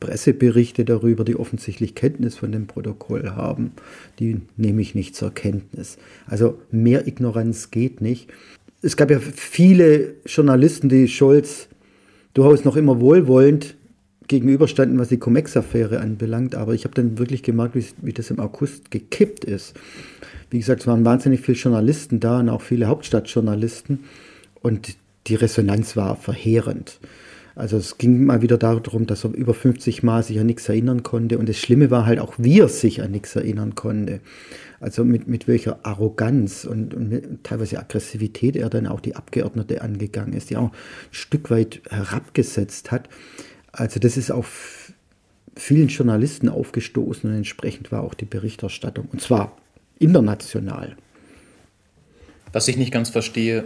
Presseberichte 0.00 0.84
darüber, 0.84 1.24
die 1.24 1.36
offensichtlich 1.36 1.94
Kenntnis 1.94 2.36
von 2.36 2.52
dem 2.52 2.66
Protokoll 2.66 3.30
haben, 3.30 3.72
die 4.18 4.42
nehme 4.56 4.82
ich 4.82 4.94
nicht 4.94 5.16
zur 5.16 5.32
Kenntnis. 5.32 5.96
Also 6.26 6.58
mehr 6.70 7.06
Ignoranz 7.06 7.70
geht 7.70 8.02
nicht 8.02 8.28
es 8.84 8.98
gab 8.98 9.10
ja 9.10 9.18
viele 9.18 10.14
Journalisten, 10.26 10.90
die 10.90 11.08
Scholz 11.08 11.68
durchaus 12.34 12.64
noch 12.64 12.76
immer 12.76 13.00
wohlwollend 13.00 13.76
gegenüberstanden, 14.28 14.98
was 14.98 15.08
die 15.08 15.16
Cum-Ex-Affäre 15.16 16.00
anbelangt. 16.00 16.54
Aber 16.54 16.74
ich 16.74 16.84
habe 16.84 16.94
dann 16.94 17.18
wirklich 17.18 17.42
gemerkt, 17.42 17.74
wie, 17.74 17.84
wie, 18.02 18.12
das 18.12 18.30
im 18.30 18.40
August 18.40 18.90
gekippt 18.90 19.44
ist. 19.44 19.74
Wie 20.50 20.58
gesagt, 20.58 20.82
es 20.82 20.86
waren 20.86 21.04
wahnsinnig 21.04 21.40
viele 21.40 21.56
Journalisten 21.56 22.20
da 22.20 22.40
und 22.40 22.50
auch 22.50 22.60
viele 22.60 22.86
Hauptstadtjournalisten. 22.86 24.04
Und 24.60 24.96
die 25.26 25.34
Resonanz 25.34 25.96
war 25.96 26.16
verheerend. 26.16 26.98
Also 27.56 27.76
es 27.76 27.98
ging 27.98 28.24
mal 28.24 28.42
wieder 28.42 28.58
darum, 28.58 29.06
dass 29.06 29.24
er 29.24 29.32
über 29.32 29.54
50 29.54 30.02
Mal 30.02 30.22
sich 30.24 30.40
an 30.40 30.46
nichts 30.46 30.68
erinnern 30.68 31.04
konnte. 31.04 31.38
Und 31.38 31.48
das 31.48 31.56
Schlimme 31.56 31.90
war 31.90 32.04
halt 32.04 32.18
auch, 32.18 32.34
wie 32.36 32.60
er 32.60 32.68
sich 32.68 33.00
an 33.00 33.12
nichts 33.12 33.36
erinnern 33.36 33.76
konnte. 33.76 34.20
Also 34.80 35.04
mit, 35.04 35.28
mit 35.28 35.46
welcher 35.46 35.78
Arroganz 35.84 36.64
und, 36.64 36.94
und 36.94 37.44
teilweise 37.44 37.78
Aggressivität 37.78 38.56
er 38.56 38.70
dann 38.70 38.88
auch 38.88 39.00
die 39.00 39.14
Abgeordnete 39.14 39.82
angegangen 39.82 40.32
ist, 40.32 40.50
die 40.50 40.56
auch 40.56 40.72
ein 40.72 40.72
Stück 41.12 41.50
weit 41.50 41.80
herabgesetzt 41.88 42.90
hat. 42.90 43.08
Also 43.70 44.00
das 44.00 44.16
ist 44.16 44.32
auch 44.32 44.46
vielen 45.56 45.88
Journalisten 45.88 46.48
aufgestoßen 46.48 47.30
und 47.30 47.36
entsprechend 47.36 47.92
war 47.92 48.02
auch 48.02 48.14
die 48.14 48.24
Berichterstattung. 48.24 49.08
Und 49.12 49.20
zwar 49.20 49.56
international. 50.00 50.96
Was 52.52 52.66
ich 52.66 52.76
nicht 52.76 52.92
ganz 52.92 53.10
verstehe, 53.10 53.64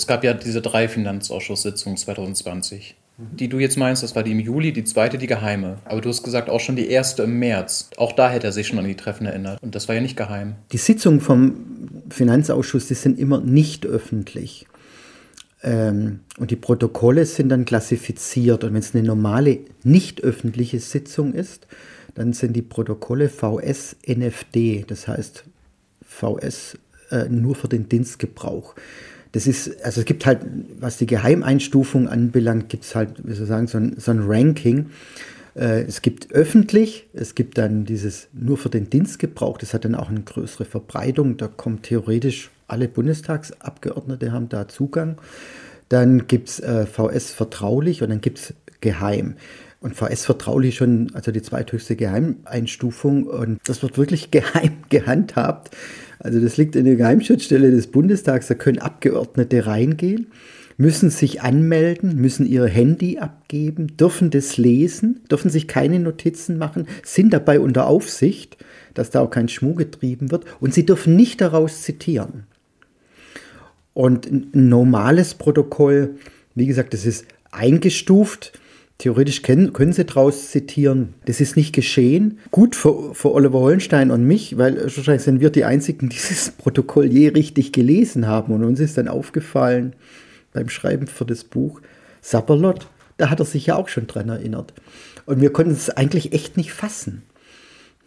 es 0.00 0.06
gab 0.06 0.24
ja 0.24 0.32
diese 0.32 0.62
drei 0.62 0.88
Finanzausschusssitzungen 0.88 1.98
2020. 1.98 2.96
Die 3.18 3.48
du 3.48 3.58
jetzt 3.58 3.76
meinst, 3.76 4.02
das 4.02 4.16
war 4.16 4.22
die 4.22 4.30
im 4.30 4.40
Juli, 4.40 4.72
die 4.72 4.84
zweite 4.84 5.18
die 5.18 5.26
geheime. 5.26 5.76
Aber 5.84 6.00
du 6.00 6.08
hast 6.08 6.22
gesagt, 6.22 6.48
auch 6.48 6.60
schon 6.60 6.74
die 6.74 6.88
erste 6.88 7.24
im 7.24 7.38
März. 7.38 7.90
Auch 7.98 8.12
da 8.12 8.30
hätte 8.30 8.46
er 8.46 8.52
sich 8.52 8.66
schon 8.66 8.78
an 8.78 8.86
die 8.86 8.96
Treffen 8.96 9.26
erinnert. 9.26 9.62
Und 9.62 9.74
das 9.74 9.88
war 9.88 9.94
ja 9.94 10.00
nicht 10.00 10.16
geheim. 10.16 10.54
Die 10.72 10.78
Sitzungen 10.78 11.20
vom 11.20 11.54
Finanzausschuss, 12.08 12.88
die 12.88 12.94
sind 12.94 13.18
immer 13.18 13.42
nicht 13.42 13.84
öffentlich. 13.84 14.66
Ähm, 15.62 16.20
und 16.38 16.50
die 16.50 16.56
Protokolle 16.56 17.26
sind 17.26 17.50
dann 17.50 17.66
klassifiziert. 17.66 18.64
Und 18.64 18.72
wenn 18.72 18.80
es 18.80 18.94
eine 18.94 19.06
normale, 19.06 19.58
nicht 19.82 20.22
öffentliche 20.22 20.80
Sitzung 20.80 21.34
ist, 21.34 21.66
dann 22.14 22.32
sind 22.32 22.54
die 22.54 22.62
Protokolle 22.62 23.28
VS-NFD. 23.28 24.86
Das 24.88 25.08
heißt 25.08 25.44
VS 26.00 26.78
äh, 27.10 27.28
nur 27.28 27.54
für 27.54 27.68
den 27.68 27.90
Dienstgebrauch 27.90 28.74
das 29.32 29.46
ist, 29.46 29.84
also 29.84 30.00
es 30.00 30.06
gibt 30.06 30.26
halt, 30.26 30.40
was 30.78 30.96
die 30.96 31.06
Geheimeinstufung 31.06 32.08
anbelangt, 32.08 32.68
gibt 32.68 32.84
es 32.84 32.94
halt, 32.94 33.10
wie 33.24 33.34
soll 33.34 33.46
sagen, 33.46 33.66
so 33.66 33.78
ein, 33.78 33.94
so 33.98 34.10
ein 34.10 34.24
Ranking. 34.26 34.90
Äh, 35.54 35.82
es 35.82 36.02
gibt 36.02 36.32
öffentlich, 36.32 37.08
es 37.12 37.34
gibt 37.34 37.58
dann 37.58 37.84
dieses 37.84 38.28
nur 38.32 38.58
für 38.58 38.70
den 38.70 38.90
Dienstgebrauch, 38.90 39.58
das 39.58 39.74
hat 39.74 39.84
dann 39.84 39.94
auch 39.94 40.08
eine 40.08 40.22
größere 40.22 40.64
Verbreitung, 40.64 41.36
da 41.36 41.48
kommt 41.48 41.84
theoretisch 41.84 42.50
alle 42.66 42.88
Bundestagsabgeordnete 42.88 44.32
haben 44.32 44.48
da 44.48 44.68
Zugang. 44.68 45.18
Dann 45.88 46.28
gibt 46.28 46.48
es 46.48 46.60
äh, 46.60 46.86
VS 46.86 47.32
vertraulich 47.32 48.02
und 48.02 48.10
dann 48.10 48.20
gibt 48.20 48.38
es 48.38 48.54
geheim. 48.80 49.34
Und 49.80 49.96
VS 49.96 50.24
vertraulich 50.24 50.76
schon, 50.76 51.10
also 51.14 51.32
die 51.32 51.42
zweithöchste 51.42 51.96
Geheimeinstufung. 51.96 53.24
Und 53.24 53.60
das 53.64 53.82
wird 53.82 53.98
wirklich 53.98 54.30
geheim 54.30 54.78
gehandhabt. 54.88 55.76
Also 56.20 56.38
das 56.38 56.58
liegt 56.58 56.76
in 56.76 56.84
der 56.84 56.96
Geheimschutzstelle 56.96 57.70
des 57.70 57.86
Bundestags, 57.86 58.46
da 58.46 58.54
können 58.54 58.78
Abgeordnete 58.78 59.66
reingehen, 59.66 60.26
müssen 60.76 61.10
sich 61.10 61.40
anmelden, 61.40 62.16
müssen 62.16 62.46
ihr 62.46 62.66
Handy 62.66 63.18
abgeben, 63.18 63.96
dürfen 63.96 64.30
das 64.30 64.58
lesen, 64.58 65.20
dürfen 65.30 65.50
sich 65.50 65.66
keine 65.66 65.98
Notizen 65.98 66.58
machen, 66.58 66.86
sind 67.02 67.32
dabei 67.32 67.58
unter 67.58 67.86
Aufsicht, 67.86 68.58
dass 68.94 69.10
da 69.10 69.20
auch 69.20 69.30
kein 69.30 69.48
Schmuh 69.48 69.74
getrieben 69.74 70.30
wird. 70.30 70.44
Und 70.60 70.74
sie 70.74 70.84
dürfen 70.84 71.16
nicht 71.16 71.40
daraus 71.40 71.82
zitieren. 71.82 72.44
Und 73.94 74.30
ein 74.30 74.48
normales 74.52 75.34
Protokoll, 75.34 76.16
wie 76.54 76.66
gesagt, 76.66 76.92
das 76.92 77.06
ist 77.06 77.24
eingestuft 77.50 78.52
Theoretisch 79.00 79.40
können, 79.40 79.72
können 79.72 79.94
sie 79.94 80.04
daraus 80.04 80.50
zitieren, 80.50 81.14
das 81.24 81.40
ist 81.40 81.56
nicht 81.56 81.74
geschehen. 81.74 82.38
Gut 82.50 82.76
für, 82.76 83.14
für 83.14 83.32
Oliver 83.32 83.58
Hollenstein 83.58 84.10
und 84.10 84.24
mich, 84.24 84.58
weil 84.58 84.76
wahrscheinlich 84.76 85.22
sind 85.22 85.40
wir 85.40 85.48
die 85.48 85.64
Einzigen, 85.64 86.10
die 86.10 86.16
dieses 86.28 86.50
Protokoll 86.50 87.06
je 87.06 87.28
richtig 87.28 87.72
gelesen 87.72 88.26
haben. 88.26 88.52
Und 88.52 88.62
uns 88.62 88.78
ist 88.78 88.98
dann 88.98 89.08
aufgefallen 89.08 89.94
beim 90.52 90.68
Schreiben 90.68 91.06
für 91.06 91.24
das 91.24 91.44
Buch, 91.44 91.80
Sapperlot, 92.20 92.88
da 93.16 93.30
hat 93.30 93.40
er 93.40 93.46
sich 93.46 93.64
ja 93.64 93.76
auch 93.76 93.88
schon 93.88 94.06
dran 94.06 94.28
erinnert. 94.28 94.74
Und 95.24 95.40
wir 95.40 95.50
konnten 95.50 95.72
es 95.72 95.88
eigentlich 95.88 96.34
echt 96.34 96.58
nicht 96.58 96.74
fassen. 96.74 97.22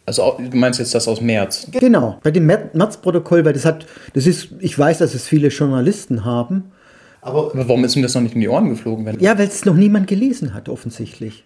Also 0.06 0.38
du 0.38 0.56
meinst 0.56 0.78
jetzt 0.78 0.94
das 0.94 1.08
aus 1.08 1.22
März? 1.22 1.70
Genau, 1.72 2.20
bei 2.22 2.30
dem 2.30 2.46
März-Protokoll, 2.46 3.46
weil 3.46 3.54
das 3.54 3.66
hat, 3.66 3.88
das 4.14 4.28
ist, 4.28 4.50
ich 4.60 4.78
weiß, 4.78 5.00
dass 5.00 5.16
es 5.16 5.28
viele 5.28 5.48
Journalisten 5.48 6.24
haben 6.24 6.66
aber, 7.24 7.52
Aber 7.54 7.68
warum 7.68 7.84
ist 7.86 7.96
ihm 7.96 8.02
das 8.04 8.14
noch 8.16 8.22
nicht 8.22 8.36
in 8.36 8.42
die 8.42 8.50
Ohren 8.50 8.70
geflogen? 8.70 9.06
Wenn 9.06 9.20
ja, 9.20 9.38
weil 9.38 9.48
es 9.48 9.66
noch 9.66 9.76
niemand 9.76 10.08
gelesen 10.08 10.54
hat, 10.54 10.70
offensichtlich. 10.70 11.46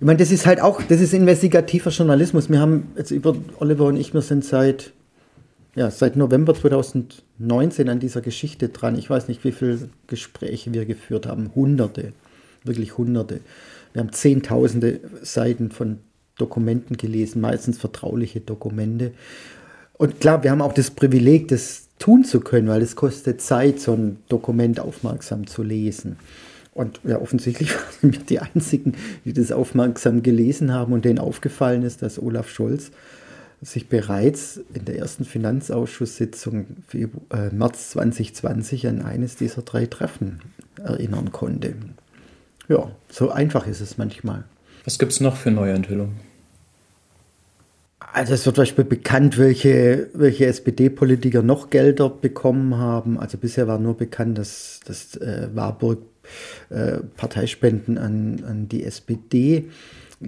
Ich 0.00 0.06
meine, 0.06 0.18
das 0.18 0.30
ist 0.30 0.46
halt 0.46 0.60
auch, 0.60 0.80
das 0.82 1.00
ist 1.00 1.12
investigativer 1.12 1.90
Journalismus. 1.90 2.48
Wir 2.48 2.60
haben 2.60 2.92
jetzt 2.96 3.10
über 3.10 3.34
Oliver 3.58 3.86
und 3.86 3.96
ich, 3.96 4.14
wir 4.14 4.22
sind 4.22 4.44
seit, 4.44 4.92
ja, 5.74 5.90
seit 5.90 6.14
November 6.14 6.54
2019 6.54 7.88
an 7.88 7.98
dieser 7.98 8.20
Geschichte 8.20 8.68
dran. 8.68 8.96
Ich 8.96 9.10
weiß 9.10 9.26
nicht, 9.26 9.42
wie 9.42 9.50
viele 9.50 9.88
Gespräche 10.06 10.72
wir 10.72 10.86
geführt 10.86 11.26
haben. 11.26 11.50
Hunderte. 11.54 12.12
wirklich 12.62 12.96
hunderte. 12.96 13.40
Wir 13.92 14.00
haben 14.00 14.12
zehntausende 14.12 15.00
Seiten 15.22 15.72
von 15.72 15.98
Dokumenten 16.36 16.96
gelesen, 16.96 17.40
meistens 17.40 17.78
vertrauliche 17.78 18.40
Dokumente. 18.40 19.12
Und 19.94 20.20
klar, 20.20 20.44
wir 20.44 20.52
haben 20.52 20.62
auch 20.62 20.72
das 20.72 20.92
Privileg, 20.92 21.48
das 21.48 21.87
tun 21.98 22.24
zu 22.24 22.40
können, 22.40 22.68
weil 22.68 22.82
es 22.82 22.96
kostet 22.96 23.40
Zeit, 23.40 23.80
so 23.80 23.94
ein 23.94 24.18
Dokument 24.28 24.80
aufmerksam 24.80 25.46
zu 25.46 25.62
lesen. 25.62 26.16
Und 26.74 27.00
ja, 27.04 27.20
offensichtlich 27.20 27.74
waren 28.02 28.12
wir 28.12 28.20
die 28.20 28.38
Einzigen, 28.38 28.94
die 29.24 29.32
das 29.32 29.52
aufmerksam 29.52 30.22
gelesen 30.22 30.72
haben 30.72 30.92
und 30.92 31.04
denen 31.04 31.18
aufgefallen 31.18 31.82
ist, 31.82 32.02
dass 32.02 32.22
Olaf 32.22 32.48
Scholz 32.48 32.90
sich 33.60 33.88
bereits 33.88 34.60
in 34.72 34.84
der 34.84 34.98
ersten 34.98 35.24
Finanzausschusssitzung 35.24 36.66
äh, 36.92 37.50
März 37.50 37.90
2020 37.90 38.86
an 38.86 39.02
eines 39.02 39.34
dieser 39.34 39.62
drei 39.62 39.86
Treffen 39.86 40.40
erinnern 40.76 41.32
konnte. 41.32 41.74
Ja, 42.68 42.90
so 43.10 43.30
einfach 43.30 43.66
ist 43.66 43.80
es 43.80 43.98
manchmal. 43.98 44.44
Was 44.84 44.98
gibt 44.98 45.12
es 45.12 45.20
noch 45.20 45.36
für 45.36 45.50
neue 45.50 45.72
Enthüllungen? 45.72 46.27
Also 48.12 48.34
es 48.34 48.46
wird 48.46 48.56
zum 48.56 48.62
Beispiel 48.62 48.84
bekannt, 48.84 49.38
welche, 49.38 50.08
welche 50.14 50.46
SPD-Politiker 50.46 51.42
noch 51.42 51.70
Gelder 51.70 52.08
bekommen 52.08 52.76
haben. 52.76 53.18
Also 53.18 53.38
bisher 53.38 53.66
war 53.68 53.78
nur 53.78 53.96
bekannt, 53.96 54.38
dass, 54.38 54.80
dass 54.86 55.16
äh, 55.16 55.48
Warburg 55.54 56.00
äh, 56.70 56.98
Parteispenden 57.16 57.98
an, 57.98 58.44
an 58.46 58.68
die 58.68 58.84
SPD 58.84 59.68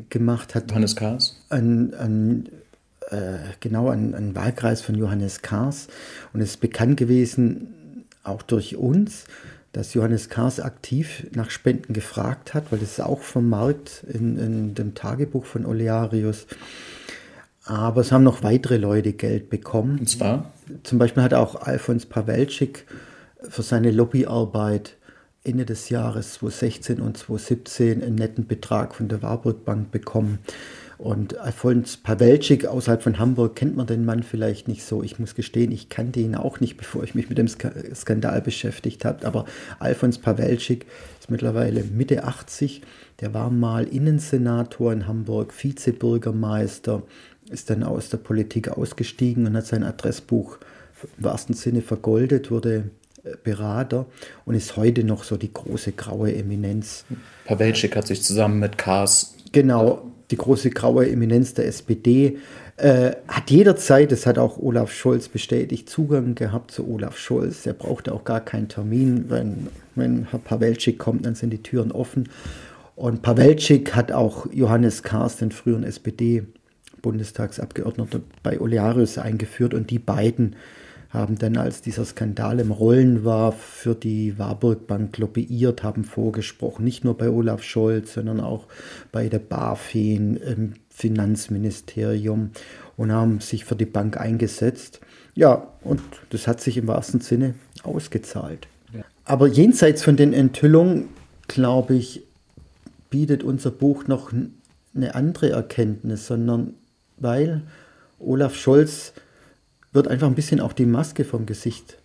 gemacht 0.08 0.54
hat. 0.54 0.70
Johannes 0.70 0.96
Kahrs? 0.96 1.36
An, 1.48 1.94
an 1.94 2.48
äh, 3.10 3.38
genau 3.60 3.88
an 3.88 4.14
einen 4.14 4.34
Wahlkreis 4.34 4.82
von 4.82 4.94
Johannes 4.94 5.42
Kahrs. 5.42 5.88
Und 6.32 6.40
es 6.40 6.50
ist 6.50 6.60
bekannt 6.60 6.96
gewesen, 6.96 8.04
auch 8.22 8.42
durch 8.42 8.76
uns, 8.76 9.24
dass 9.72 9.94
Johannes 9.94 10.28
Kahrs 10.28 10.60
aktiv 10.60 11.26
nach 11.34 11.50
Spenden 11.50 11.92
gefragt 11.92 12.54
hat, 12.54 12.70
weil 12.70 12.78
das 12.78 12.92
ist 12.92 13.00
auch 13.00 13.20
vom 13.20 13.48
Markt 13.48 14.04
in, 14.12 14.36
in 14.38 14.74
dem 14.74 14.94
Tagebuch 14.94 15.44
von 15.44 15.64
Olearius. 15.64 16.46
Aber 17.70 18.00
es 18.00 18.10
haben 18.10 18.24
noch 18.24 18.42
weitere 18.42 18.78
Leute 18.78 19.12
Geld 19.12 19.48
bekommen. 19.48 20.00
Und 20.00 20.08
zwar? 20.08 20.50
Zum 20.82 20.98
Beispiel 20.98 21.22
hat 21.22 21.34
auch 21.34 21.54
Alfons 21.54 22.04
Pawelczyk 22.04 22.84
für 23.48 23.62
seine 23.62 23.92
Lobbyarbeit 23.92 24.96
Ende 25.44 25.64
des 25.64 25.88
Jahres 25.88 26.34
2016 26.34 27.00
und 27.00 27.16
2017 27.16 28.02
einen 28.02 28.16
netten 28.16 28.48
Betrag 28.48 28.96
von 28.96 29.06
der 29.06 29.22
Warburg 29.22 29.64
Bank 29.64 29.92
bekommen. 29.92 30.40
Und 30.98 31.38
Alfons 31.38 31.96
Pawelczyk 31.96 32.66
außerhalb 32.66 33.02
von 33.04 33.20
Hamburg 33.20 33.54
kennt 33.54 33.76
man 33.76 33.86
den 33.86 34.04
Mann 34.04 34.24
vielleicht 34.24 34.66
nicht 34.66 34.84
so. 34.84 35.04
Ich 35.04 35.20
muss 35.20 35.36
gestehen, 35.36 35.70
ich 35.70 35.88
kannte 35.88 36.18
ihn 36.18 36.34
auch 36.34 36.58
nicht, 36.58 36.76
bevor 36.76 37.04
ich 37.04 37.14
mich 37.14 37.28
mit 37.28 37.38
dem 37.38 37.46
Skandal 37.48 38.42
beschäftigt 38.42 39.04
habe. 39.04 39.24
Aber 39.26 39.44
Alfons 39.78 40.18
Pawelczyk 40.18 40.86
ist 41.20 41.30
mittlerweile 41.30 41.84
Mitte 41.84 42.24
80. 42.24 42.82
Der 43.20 43.32
war 43.32 43.48
mal 43.48 43.84
Innensenator 43.84 44.92
in 44.92 45.06
Hamburg, 45.06 45.54
Vizebürgermeister, 45.56 47.02
ist 47.50 47.70
dann 47.70 47.82
aus 47.82 48.08
der 48.08 48.18
Politik 48.18 48.68
ausgestiegen 48.68 49.46
und 49.46 49.56
hat 49.56 49.66
sein 49.66 49.82
Adressbuch 49.82 50.58
im 51.18 51.24
wahrsten 51.24 51.54
Sinne 51.54 51.82
vergoldet, 51.82 52.50
wurde 52.50 52.90
äh, 53.24 53.30
Berater 53.42 54.06
und 54.44 54.54
ist 54.54 54.76
heute 54.76 55.04
noch 55.04 55.24
so 55.24 55.36
die 55.36 55.52
große 55.52 55.92
graue 55.92 56.34
Eminenz. 56.34 57.04
Pawelczyk 57.46 57.96
hat 57.96 58.06
sich 58.06 58.22
zusammen 58.22 58.58
mit 58.60 58.78
Kars 58.78 59.34
genau 59.52 60.10
die 60.30 60.36
große 60.36 60.70
graue 60.70 61.10
Eminenz 61.10 61.54
der 61.54 61.66
SPD, 61.66 62.38
äh, 62.76 63.16
hat 63.28 63.50
jederzeit, 63.50 64.10
das 64.10 64.26
hat 64.26 64.38
auch 64.38 64.58
Olaf 64.58 64.92
Scholz 64.92 65.28
bestätigt, 65.28 65.90
Zugang 65.90 66.34
gehabt 66.34 66.70
zu 66.70 66.88
Olaf 66.88 67.18
Scholz. 67.18 67.66
Er 67.66 67.74
brauchte 67.74 68.14
auch 68.14 68.24
gar 68.24 68.40
keinen 68.40 68.68
Termin. 68.68 69.26
Wenn, 69.28 69.66
wenn 69.96 70.28
Herr 70.30 70.38
Pawelczyk 70.38 70.98
kommt, 70.98 71.26
dann 71.26 71.34
sind 71.34 71.50
die 71.50 71.62
Türen 71.62 71.92
offen. 71.92 72.30
Und 72.96 73.20
Pawelczyk 73.20 73.94
hat 73.94 74.12
auch 74.12 74.46
Johannes 74.52 75.02
Kahrs, 75.02 75.36
den 75.36 75.52
früheren 75.52 75.84
SPD-Bundestagsabgeordneten, 77.00 78.22
bei 78.42 78.60
Olearius 78.60 79.18
eingeführt. 79.18 79.74
Und 79.74 79.90
die 79.90 79.98
beiden 79.98 80.56
haben 81.10 81.38
dann, 81.38 81.56
als 81.56 81.82
dieser 81.82 82.04
Skandal 82.04 82.60
im 82.60 82.70
Rollen 82.70 83.24
war, 83.24 83.52
für 83.52 83.94
die 83.94 84.38
Warburg 84.38 84.86
Bank 84.86 85.18
lobbyiert, 85.18 85.82
haben 85.82 86.04
vorgesprochen, 86.04 86.84
nicht 86.84 87.04
nur 87.04 87.16
bei 87.16 87.28
Olaf 87.28 87.62
Scholz, 87.62 88.14
sondern 88.14 88.40
auch 88.40 88.66
bei 89.10 89.28
der 89.28 89.40
BaFin, 89.40 90.36
im 90.36 90.74
Finanzministerium 90.88 92.50
und 92.96 93.10
haben 93.12 93.40
sich 93.40 93.64
für 93.64 93.74
die 93.74 93.86
Bank 93.86 94.18
eingesetzt. 94.18 95.00
Ja, 95.34 95.68
und 95.82 96.00
das 96.30 96.46
hat 96.46 96.60
sich 96.60 96.76
im 96.76 96.86
wahrsten 96.86 97.20
Sinne 97.20 97.54
ausgezahlt. 97.82 98.68
Aber 99.24 99.46
jenseits 99.46 100.02
von 100.02 100.16
den 100.16 100.32
Enthüllungen, 100.32 101.08
glaube 101.46 101.94
ich, 101.94 102.22
bietet 103.10 103.42
unser 103.44 103.70
Buch 103.70 104.06
noch 104.06 104.32
eine 104.94 105.14
andere 105.14 105.50
Erkenntnis, 105.50 106.26
sondern 106.26 106.74
weil 107.20 107.62
Olaf 108.18 108.54
Scholz 108.54 109.12
wird 109.92 110.08
einfach 110.08 110.26
ein 110.26 110.34
bisschen 110.34 110.60
auch 110.60 110.72
die 110.72 110.86
Maske 110.86 111.24
vom 111.24 111.46
Gesicht 111.46 111.96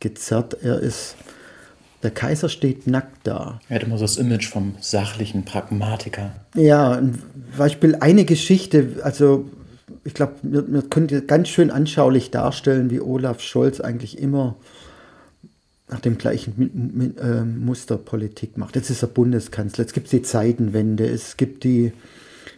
gezerrt. 0.00 0.56
Er 0.62 0.80
ist, 0.80 1.16
der 2.02 2.10
Kaiser 2.10 2.48
steht 2.48 2.86
nackt 2.86 3.26
da. 3.26 3.60
Er 3.68 3.76
hat 3.76 3.82
immer 3.82 3.98
so 3.98 4.04
das 4.04 4.16
Image 4.16 4.48
vom 4.48 4.74
sachlichen 4.80 5.44
Pragmatiker. 5.44 6.32
Ja, 6.54 6.92
ein 6.92 7.22
Beispiel, 7.56 7.96
eine 7.96 8.24
Geschichte, 8.24 9.00
also 9.02 9.48
ich 10.04 10.14
glaube, 10.14 10.34
wir, 10.42 10.70
wir 10.72 10.82
können 10.82 11.26
ganz 11.26 11.48
schön 11.48 11.70
anschaulich 11.70 12.30
darstellen, 12.30 12.90
wie 12.90 13.00
Olaf 13.00 13.40
Scholz 13.40 13.80
eigentlich 13.80 14.18
immer 14.18 14.56
nach 15.90 16.00
dem 16.00 16.18
gleichen 16.18 17.16
äh, 17.18 17.44
Muster 17.44 17.96
Politik 17.96 18.58
macht. 18.58 18.76
Jetzt 18.76 18.90
ist 18.90 19.02
er 19.02 19.08
Bundeskanzler, 19.08 19.84
jetzt 19.84 19.94
gibt 19.94 20.06
es 20.06 20.10
die 20.10 20.22
Zeitenwende, 20.22 21.06
es 21.06 21.36
gibt 21.36 21.64
die 21.64 21.92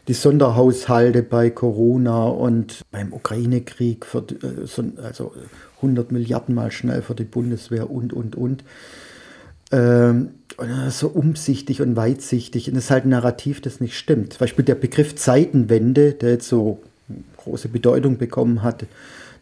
die 0.09 0.14
Sonderhaushalte 0.14 1.22
bei 1.22 1.51
Corona 1.51 2.24
und 2.24 2.82
beim 2.90 3.12
Ukraine-Krieg, 3.12 4.07
äh, 4.14 5.03
also 5.03 5.32
100 5.76 6.12
Milliarden 6.12 6.55
mal 6.55 6.70
schnell 6.70 7.03
für 7.03 7.14
die 7.14 7.24
Bundeswehr 7.24 7.90
und, 7.90 8.12
und, 8.12 8.36
und. 8.36 8.64
Ähm, 9.72 10.30
so 10.90 11.09
umsichtig 11.09 11.80
und 11.80 11.96
weitsichtig. 11.96 12.68
Und 12.68 12.74
das 12.74 12.84
ist 12.84 12.90
halt 12.90 13.07
ein 13.07 13.11
Narrativ, 13.11 13.61
das 13.61 13.80
nicht 13.80 13.96
stimmt. 13.96 14.34
Zum 14.34 14.40
Beispiel 14.40 14.64
der 14.64 14.74
Begriff 14.74 15.14
Zeitenwende, 15.14 16.12
der 16.12 16.30
jetzt 16.30 16.48
so 16.48 16.82
große 17.38 17.68
Bedeutung 17.68 18.18
bekommen 18.18 18.62
hat 18.62 18.84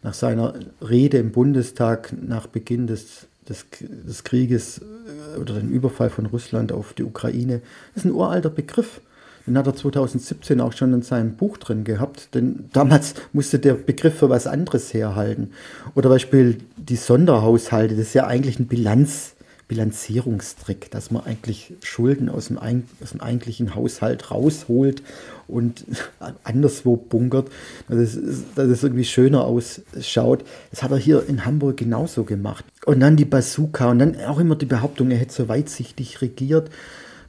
nach 0.01 0.13
seiner 0.13 0.53
Rede 0.81 1.17
im 1.17 1.31
Bundestag 1.31 2.13
nach 2.21 2.47
Beginn 2.47 2.87
des, 2.87 3.27
des, 3.49 3.65
des 3.81 4.23
Krieges 4.23 4.79
äh, 4.79 5.39
oder 5.39 5.55
dem 5.55 5.69
Überfall 5.69 6.09
von 6.09 6.25
Russland 6.27 6.71
auf 6.71 6.93
die 6.93 7.03
Ukraine, 7.03 7.61
ist 7.95 8.05
ein 8.05 8.13
uralter 8.13 8.49
Begriff. 8.49 9.01
Den 9.49 9.57
hat 9.57 9.65
er 9.65 9.75
2017 9.75 10.61
auch 10.61 10.73
schon 10.73 10.93
in 10.93 11.01
seinem 11.01 11.33
Buch 11.33 11.57
drin 11.57 11.83
gehabt, 11.83 12.35
denn 12.35 12.69
damals 12.71 13.15
musste 13.33 13.57
der 13.57 13.73
Begriff 13.73 14.19
für 14.19 14.29
was 14.29 14.45
anderes 14.45 14.93
herhalten. 14.93 15.49
Oder 15.95 16.09
Beispiel 16.09 16.59
die 16.77 16.95
Sonderhaushalte, 16.95 17.95
das 17.95 18.09
ist 18.09 18.13
ja 18.13 18.27
eigentlich 18.27 18.59
ein 18.59 18.67
Bilanz, 18.67 19.33
Bilanzierungstrick, 19.67 20.91
dass 20.91 21.09
man 21.09 21.25
eigentlich 21.25 21.73
Schulden 21.81 22.29
aus 22.29 22.49
dem, 22.49 22.59
aus 22.59 23.09
dem 23.09 23.21
eigentlichen 23.21 23.73
Haushalt 23.73 24.29
rausholt 24.29 25.01
und 25.47 25.83
anderswo 26.43 26.95
bunkert, 26.95 27.49
dass 27.87 28.13
es, 28.13 28.43
dass 28.53 28.67
es 28.67 28.83
irgendwie 28.83 29.03
schöner 29.03 29.45
ausschaut. 29.45 30.45
Das 30.69 30.83
hat 30.83 30.91
er 30.91 30.97
hier 30.97 31.27
in 31.27 31.43
Hamburg 31.43 31.77
genauso 31.77 32.23
gemacht. 32.23 32.65
Und 32.85 32.99
dann 32.99 33.15
die 33.15 33.25
Bazooka 33.25 33.89
und 33.89 33.97
dann 33.97 34.15
auch 34.27 34.37
immer 34.37 34.55
die 34.55 34.67
Behauptung, 34.67 35.09
er 35.09 35.17
hätte 35.17 35.33
so 35.33 35.47
weitsichtig 35.49 36.21
regiert. 36.21 36.69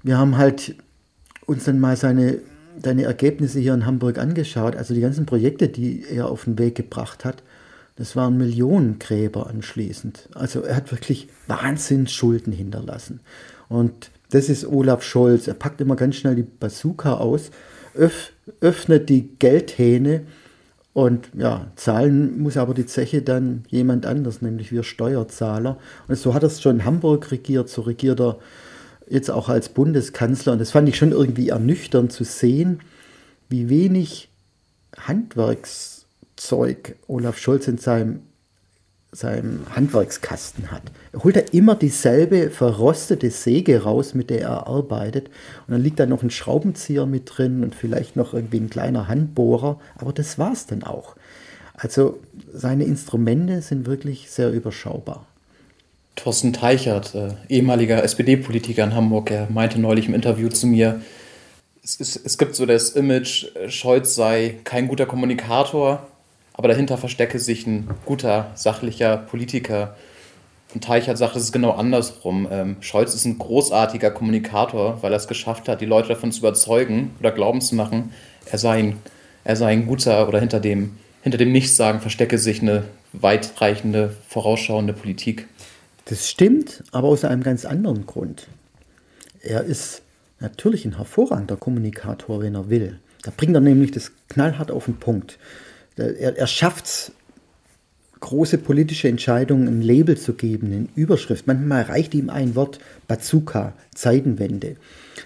Wir 0.02 0.18
haben 0.18 0.36
halt 0.36 0.74
uns 1.50 1.64
dann 1.64 1.80
mal 1.80 1.96
seine, 1.96 2.38
seine 2.82 3.02
Ergebnisse 3.02 3.58
hier 3.58 3.74
in 3.74 3.84
Hamburg 3.84 4.18
angeschaut, 4.18 4.76
also 4.76 4.94
die 4.94 5.00
ganzen 5.00 5.26
Projekte, 5.26 5.68
die 5.68 6.04
er 6.08 6.28
auf 6.28 6.44
den 6.44 6.58
Weg 6.58 6.76
gebracht 6.76 7.24
hat, 7.24 7.42
das 7.96 8.14
waren 8.16 8.38
Millionengräber 8.38 9.48
anschließend. 9.48 10.28
Also 10.34 10.62
er 10.62 10.76
hat 10.76 10.90
wirklich 10.92 11.28
Wahnsinnsschulden 11.48 12.52
hinterlassen. 12.52 13.20
Und 13.68 14.10
das 14.30 14.48
ist 14.48 14.64
Olaf 14.64 15.02
Scholz. 15.02 15.48
Er 15.48 15.54
packt 15.54 15.80
immer 15.80 15.96
ganz 15.96 16.16
schnell 16.16 16.36
die 16.36 16.44
Bazooka 16.44 17.14
aus, 17.14 17.50
öff, 17.94 18.32
öffnet 18.60 19.08
die 19.08 19.28
Geldhähne 19.38 20.22
und 20.92 21.30
ja, 21.36 21.66
zahlen 21.74 22.40
muss 22.40 22.56
aber 22.56 22.74
die 22.74 22.86
Zeche 22.86 23.22
dann 23.22 23.64
jemand 23.68 24.06
anders, 24.06 24.40
nämlich 24.40 24.70
wir 24.70 24.84
Steuerzahler. 24.84 25.78
Und 26.06 26.16
so 26.16 26.32
hat 26.32 26.44
er 26.44 26.46
es 26.46 26.62
schon 26.62 26.76
in 26.76 26.84
Hamburg 26.84 27.30
regiert, 27.32 27.68
so 27.68 27.82
regiert 27.82 28.20
er 28.20 28.38
jetzt 29.10 29.30
auch 29.30 29.48
als 29.48 29.68
Bundeskanzler. 29.68 30.54
Und 30.54 30.60
das 30.60 30.70
fand 30.70 30.88
ich 30.88 30.96
schon 30.96 31.12
irgendwie 31.12 31.50
ernüchternd 31.50 32.12
zu 32.12 32.24
sehen, 32.24 32.80
wie 33.48 33.68
wenig 33.68 34.30
Handwerkszeug 34.96 36.96
Olaf 37.08 37.36
Scholz 37.36 37.68
in 37.68 37.78
seinem, 37.78 38.20
seinem 39.12 39.66
Handwerkskasten 39.74 40.70
hat. 40.70 40.82
Er 41.12 41.24
holt 41.24 41.36
da 41.36 41.40
immer 41.52 41.74
dieselbe 41.74 42.50
verrostete 42.50 43.30
Säge 43.30 43.82
raus, 43.82 44.14
mit 44.14 44.30
der 44.30 44.42
er 44.42 44.66
arbeitet. 44.68 45.26
Und 45.66 45.72
dann 45.72 45.82
liegt 45.82 45.98
da 45.98 46.06
noch 46.06 46.22
ein 46.22 46.30
Schraubenzieher 46.30 47.06
mit 47.06 47.36
drin 47.36 47.64
und 47.64 47.74
vielleicht 47.74 48.14
noch 48.14 48.32
irgendwie 48.32 48.60
ein 48.60 48.70
kleiner 48.70 49.08
Handbohrer. 49.08 49.80
Aber 49.96 50.12
das 50.12 50.38
war 50.38 50.52
es 50.52 50.66
dann 50.66 50.84
auch. 50.84 51.16
Also 51.74 52.20
seine 52.52 52.84
Instrumente 52.84 53.62
sind 53.62 53.86
wirklich 53.86 54.30
sehr 54.30 54.52
überschaubar. 54.52 55.26
Thorsten 56.16 56.52
Teichert, 56.52 57.14
äh, 57.14 57.30
ehemaliger 57.48 58.02
SPD-Politiker 58.02 58.84
in 58.84 58.94
Hamburg, 58.94 59.30
er 59.30 59.48
meinte 59.50 59.80
neulich 59.80 60.06
im 60.06 60.14
Interview 60.14 60.48
zu 60.48 60.66
mir, 60.66 61.00
es, 61.82 61.96
ist, 61.96 62.16
es 62.24 62.38
gibt 62.38 62.54
so 62.54 62.66
das 62.66 62.90
Image, 62.90 63.46
Scholz 63.68 64.14
sei 64.14 64.56
kein 64.64 64.88
guter 64.88 65.06
Kommunikator, 65.06 66.06
aber 66.52 66.68
dahinter 66.68 66.98
verstecke 66.98 67.38
sich 67.38 67.66
ein 67.66 67.88
guter, 68.04 68.50
sachlicher 68.54 69.16
Politiker. 69.16 69.96
Und 70.74 70.84
Teichert 70.84 71.18
sagt, 71.18 71.34
es 71.34 71.44
ist 71.44 71.52
genau 71.52 71.72
andersrum. 71.72 72.46
Ähm, 72.50 72.76
Scholz 72.80 73.14
ist 73.14 73.24
ein 73.24 73.38
großartiger 73.38 74.10
Kommunikator, 74.10 75.02
weil 75.02 75.12
er 75.12 75.16
es 75.16 75.26
geschafft 75.26 75.68
hat, 75.68 75.80
die 75.80 75.86
Leute 75.86 76.08
davon 76.08 76.32
zu 76.32 76.40
überzeugen 76.40 77.12
oder 77.18 77.32
glauben 77.32 77.60
zu 77.60 77.74
machen, 77.74 78.12
er 78.46 78.58
sei 78.58 78.78
ein, 78.78 78.96
er 79.42 79.56
sei 79.56 79.72
ein 79.72 79.86
guter 79.86 80.28
oder 80.28 80.38
hinter 80.38 80.60
dem, 80.60 80.96
hinter 81.22 81.38
dem 81.38 81.50
Nichtsagen 81.50 82.00
verstecke 82.00 82.38
sich 82.38 82.62
eine 82.62 82.84
weitreichende, 83.12 84.14
vorausschauende 84.28 84.92
Politik. 84.92 85.48
Das 86.10 86.28
stimmt, 86.28 86.82
aber 86.90 87.06
aus 87.06 87.24
einem 87.24 87.44
ganz 87.44 87.64
anderen 87.64 88.04
Grund. 88.04 88.48
Er 89.42 89.62
ist 89.62 90.02
natürlich 90.40 90.84
ein 90.84 90.96
hervorragender 90.96 91.56
Kommunikator, 91.56 92.42
wenn 92.42 92.56
er 92.56 92.68
will. 92.68 92.98
Da 93.22 93.32
bringt 93.34 93.54
er 93.54 93.60
nämlich 93.60 93.92
das 93.92 94.10
knallhart 94.28 94.72
auf 94.72 94.86
den 94.86 94.96
Punkt. 94.96 95.38
Er, 95.96 96.36
er 96.36 96.46
schafft 96.48 96.86
es, 96.86 97.12
große 98.18 98.58
politische 98.58 99.06
Entscheidungen 99.06 99.68
ein 99.68 99.82
Label 99.82 100.18
zu 100.18 100.34
geben, 100.34 100.72
eine 100.72 100.88
Überschrift. 100.96 101.46
Manchmal 101.46 101.82
reicht 101.82 102.12
ihm 102.14 102.28
ein 102.28 102.56
Wort 102.56 102.80
Bazooka, 103.06 103.74
Zeitenwende. 103.94 104.76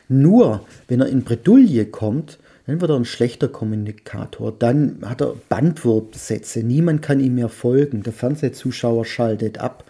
Nur 0.09 0.67
wenn 0.87 1.01
er 1.01 1.09
in 1.09 1.25
Bredouille 1.25 1.87
kommt, 1.87 2.39
dann 2.67 2.81
wird 2.81 2.91
er 2.91 2.97
ein 2.97 3.05
schlechter 3.05 3.49
Kommunikator. 3.49 4.53
Dann 4.53 4.99
hat 5.03 5.21
er 5.21 5.35
Bandwurfsätze. 5.49 6.63
Niemand 6.63 7.03
kann 7.03 7.21
ihm 7.21 7.35
mehr 7.35 7.51
folgen. 7.51 8.03
Der 8.03 8.13
Fernsehzuschauer 8.13 9.05
schaltet 9.05 9.59
ab, 9.59 9.85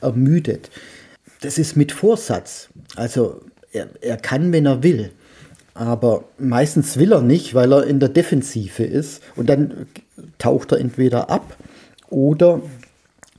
ermüdet. 0.00 0.70
Das 1.40 1.58
ist 1.58 1.76
mit 1.76 1.92
Vorsatz. 1.92 2.68
Also 2.96 3.40
er, 3.72 3.88
er 4.00 4.16
kann, 4.16 4.52
wenn 4.52 4.66
er 4.66 4.82
will. 4.82 5.10
Aber 5.74 6.24
meistens 6.38 6.98
will 6.98 7.12
er 7.12 7.22
nicht, 7.22 7.54
weil 7.54 7.72
er 7.72 7.84
in 7.84 8.00
der 8.00 8.08
Defensive 8.08 8.82
ist. 8.82 9.22
Und 9.36 9.48
dann 9.48 9.86
taucht 10.38 10.72
er 10.72 10.78
entweder 10.78 11.30
ab 11.30 11.56
oder 12.10 12.60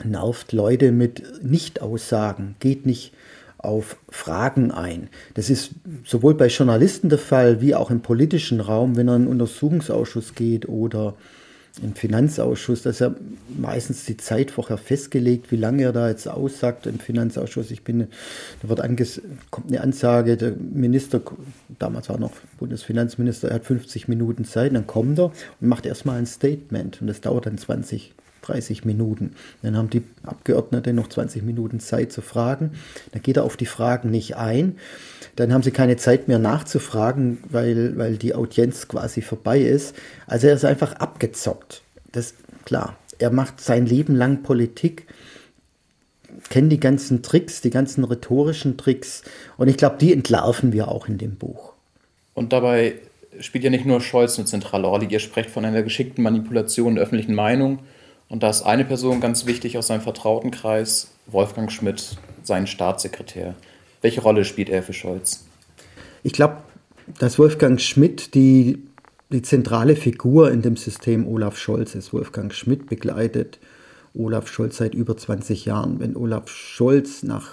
nervt 0.04 0.52
Leute 0.52 0.92
mit 0.92 1.44
Nichtaussagen, 1.44 2.56
geht 2.60 2.86
nicht 2.86 3.14
auf 3.58 3.98
Fragen 4.10 4.72
ein. 4.72 5.10
Das 5.36 5.52
ist 5.52 5.72
sowohl 6.04 6.34
bei 6.34 6.48
Journalisten 6.48 7.10
der 7.10 7.20
Fall 7.20 7.62
wie 7.62 7.76
auch 7.76 7.92
im 7.92 8.02
politischen 8.02 8.60
Raum, 8.60 8.96
wenn 8.96 9.08
er 9.08 9.16
in 9.16 9.24
einen 9.24 9.32
Untersuchungsausschuss 9.32 10.34
geht 10.34 10.68
oder 10.68 11.14
im 11.82 11.96
Finanzausschuss, 11.96 12.82
dass 12.84 13.02
er 13.02 13.16
meistens 13.48 14.06
die 14.06 14.18
Zeit 14.18 14.52
vorher 14.52 14.78
festgelegt, 14.78 15.52
wie 15.52 15.56
lange 15.56 15.84
er 15.84 15.94
da 15.94 16.10
jetzt 16.10 16.28
aussagt 16.28 16.86
im 16.86 17.00
Finanzausschuss. 17.00 17.72
Ich 17.72 17.84
bin, 17.84 18.08
da 18.62 18.70
wird 18.70 18.82
anges 18.82 19.22
kommt 19.50 19.68
eine 19.70 19.82
Ansage, 19.82 20.38
der 20.38 20.52
Minister, 20.52 21.22
damals 21.80 22.10
war 22.10 22.20
noch 22.20 22.34
Bundesfinanzminister, 22.60 23.50
er 23.50 23.56
hat 23.56 23.66
50 23.66 24.08
Minuten 24.08 24.44
Zeit, 24.46 24.76
dann 24.76 24.88
kommt 24.88 25.20
er 25.20 25.32
und 25.60 25.68
macht 25.68 25.86
erstmal 25.86 26.18
ein 26.18 26.26
Statement 26.26 27.02
und 27.02 27.08
das 27.08 27.22
dauert 27.22 27.46
dann 27.46 27.58
20 27.58 28.14
30 28.52 28.86
Minuten. 28.86 29.36
Dann 29.62 29.78
haben 29.78 29.90
die 29.90 30.04
Abgeordneten 30.24 30.96
noch 30.96 31.10
20 31.10 31.44
Minuten 31.44 31.80
Zeit 31.80 32.12
zu 32.12 32.22
fragen. 32.22 32.72
Dann 33.12 33.22
geht 33.22 33.38
er 33.38 33.44
auf 33.44 33.58
die 33.58 33.66
Fragen 33.66 34.12
nicht 34.12 34.36
ein. 34.36 34.78
Dann 35.36 35.54
haben 35.54 35.64
sie 35.64 35.72
keine 35.72 35.98
Zeit 35.98 36.28
mehr 36.28 36.40
nachzufragen, 36.40 37.40
weil, 37.50 37.98
weil 37.98 38.18
die 38.18 38.36
Audienz 38.36 38.88
quasi 38.88 39.22
vorbei 39.22 39.60
ist. 39.60 39.96
Also 40.28 40.48
er 40.48 40.54
ist 40.54 40.66
einfach 40.66 40.94
abgezockt. 40.94 41.82
Das 42.12 42.34
klar. 42.66 42.98
Er 43.20 43.32
macht 43.32 43.62
sein 43.62 43.86
Leben 43.86 44.16
lang 44.16 44.42
Politik, 44.42 45.06
kennt 46.50 46.72
die 46.72 46.80
ganzen 46.80 47.22
Tricks, 47.22 47.62
die 47.62 47.70
ganzen 47.70 48.04
rhetorischen 48.04 48.78
Tricks. 48.78 49.24
Und 49.58 49.68
ich 49.68 49.78
glaube, 49.78 49.98
die 50.00 50.12
entlarven 50.12 50.74
wir 50.74 50.88
auch 50.88 51.08
in 51.08 51.18
dem 51.18 51.36
Buch. 51.36 51.74
Und 52.34 52.52
dabei 52.52 52.96
spielt 53.40 53.64
ja 53.64 53.70
nicht 53.70 53.86
nur 53.86 54.02
Scholz 54.02 54.38
eine 54.38 54.46
zentrale 54.46 54.88
Rolle. 54.88 55.06
Ihr 55.06 55.20
sprecht 55.20 55.50
von 55.50 55.66
einer 55.66 55.84
geschickten 55.84 56.24
Manipulation 56.24 56.96
der 56.96 57.04
öffentlichen 57.04 57.36
Meinung 57.36 57.80
und 58.32 58.44
da 58.44 58.50
ist 58.50 58.62
eine 58.62 58.86
Person 58.86 59.20
ganz 59.20 59.46
wichtig 59.46 59.78
aus 59.78 59.88
seinem 59.88 60.00
Vertrautenkreis, 60.00 61.12
Wolfgang 61.28 61.70
Schmidt, 61.70 62.16
sein 62.44 62.66
Staatssekretär. 62.66 63.56
Welche 64.02 64.22
Rolle 64.22 64.46
spielt 64.46 64.70
er 64.70 64.82
für 64.84 64.94
Scholz? 64.94 65.44
Ich 66.24 66.32
glaube, 66.32 66.56
dass 67.20 67.38
Wolfgang 67.38 67.82
Schmidt 67.82 68.34
die, 68.34 68.88
die 69.34 69.42
zentrale 69.42 69.98
Figur 69.98 70.50
in 70.50 70.62
dem 70.62 70.78
System 70.78 71.28
Olaf 71.28 71.58
Scholz 71.58 71.94
ist. 71.94 72.14
Wolfgang 72.14 72.54
Schmidt 72.54 72.88
begleitet 72.88 73.60
Olaf 74.14 74.48
Scholz 74.48 74.78
seit 74.78 74.96
über 74.96 75.18
20 75.18 75.66
Jahren. 75.66 76.00
Wenn 76.00 76.16
Olaf 76.16 76.48
Scholz 76.48 77.24
nach, 77.24 77.50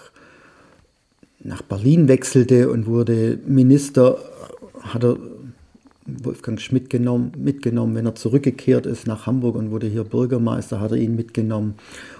nach 1.40 1.62
Berlin 1.62 2.06
wechselte 2.06 2.70
und 2.70 2.86
wurde 2.86 3.40
Minister, 3.44 4.18
hat 4.80 5.02
er 5.02 5.16
Wolfgang 6.22 6.60
Schmidt 6.60 6.90
genommen, 6.90 7.32
mitgenommen. 7.36 7.94
Wenn 7.94 8.06
er 8.06 8.14
zurückgekehrt 8.14 8.86
ist 8.86 9.06
nach 9.06 9.26
Hamburg 9.26 9.56
und 9.56 9.70
wurde 9.70 9.86
hier 9.86 10.04
Bürgermeister, 10.04 10.80
hat 10.80 10.92
er 10.92 10.96
ihn 10.96 11.14
mitgenommen 11.14 11.74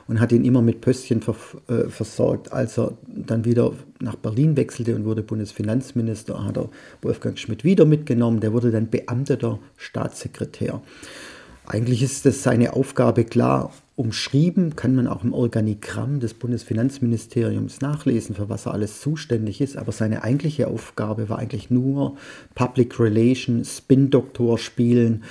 und 0.07 0.21
hat 0.21 0.33
ihn 0.33 0.45
immer 0.45 0.63
mit 0.63 0.81
Pöstchen 0.81 1.23
äh, 1.69 1.89
versorgt. 1.89 2.53
Als 2.53 2.79
er 2.79 2.93
dann 3.07 3.45
wieder 3.45 3.73
nach 4.01 4.17
Berlin 4.17 4.57
wechselte 4.57 4.95
und 4.95 5.05
wurde 5.05 5.23
Bundesfinanzminister, 5.23 6.45
hat 6.45 6.59
er 6.59 6.69
Wolfgang 7.03 7.39
Schmidt 7.39 7.65
wieder 7.65 7.87
mitgenommen. 7.87 8.41
Der 8.41 8.53
wurde 8.53 8.71
dann 8.71 8.91
beamteter 8.91 9.59
Staatssekretär. 9.77 10.83
Eigentlich 11.67 12.03
ist 12.03 12.27
das 12.27 12.43
seine 12.43 12.75
Aufgabe 12.75 13.25
klar 13.25 13.73
umschrieben, 13.99 14.77
kann 14.77 14.95
man 14.95 15.09
auch 15.09 15.25
im 15.25 15.33
Organigramm 15.33 16.21
des 16.21 16.33
Bundesfinanzministeriums 16.33 17.81
nachlesen, 17.81 18.37
für 18.37 18.49
was 18.49 18.67
er 18.67 18.73
alles 18.73 19.01
zuständig 19.01 19.61
ist. 19.61 19.77
Aber 19.77 19.91
seine 19.91 20.23
eigentliche 20.23 20.69
Aufgabe 20.69 21.29
war 21.29 21.41
eigentlich 21.41 21.69
nur 21.69 22.17
Public 22.55 23.01
Relations, 23.01 23.79
Spin-Doktor 23.79 24.57
spielen, 24.59 25.25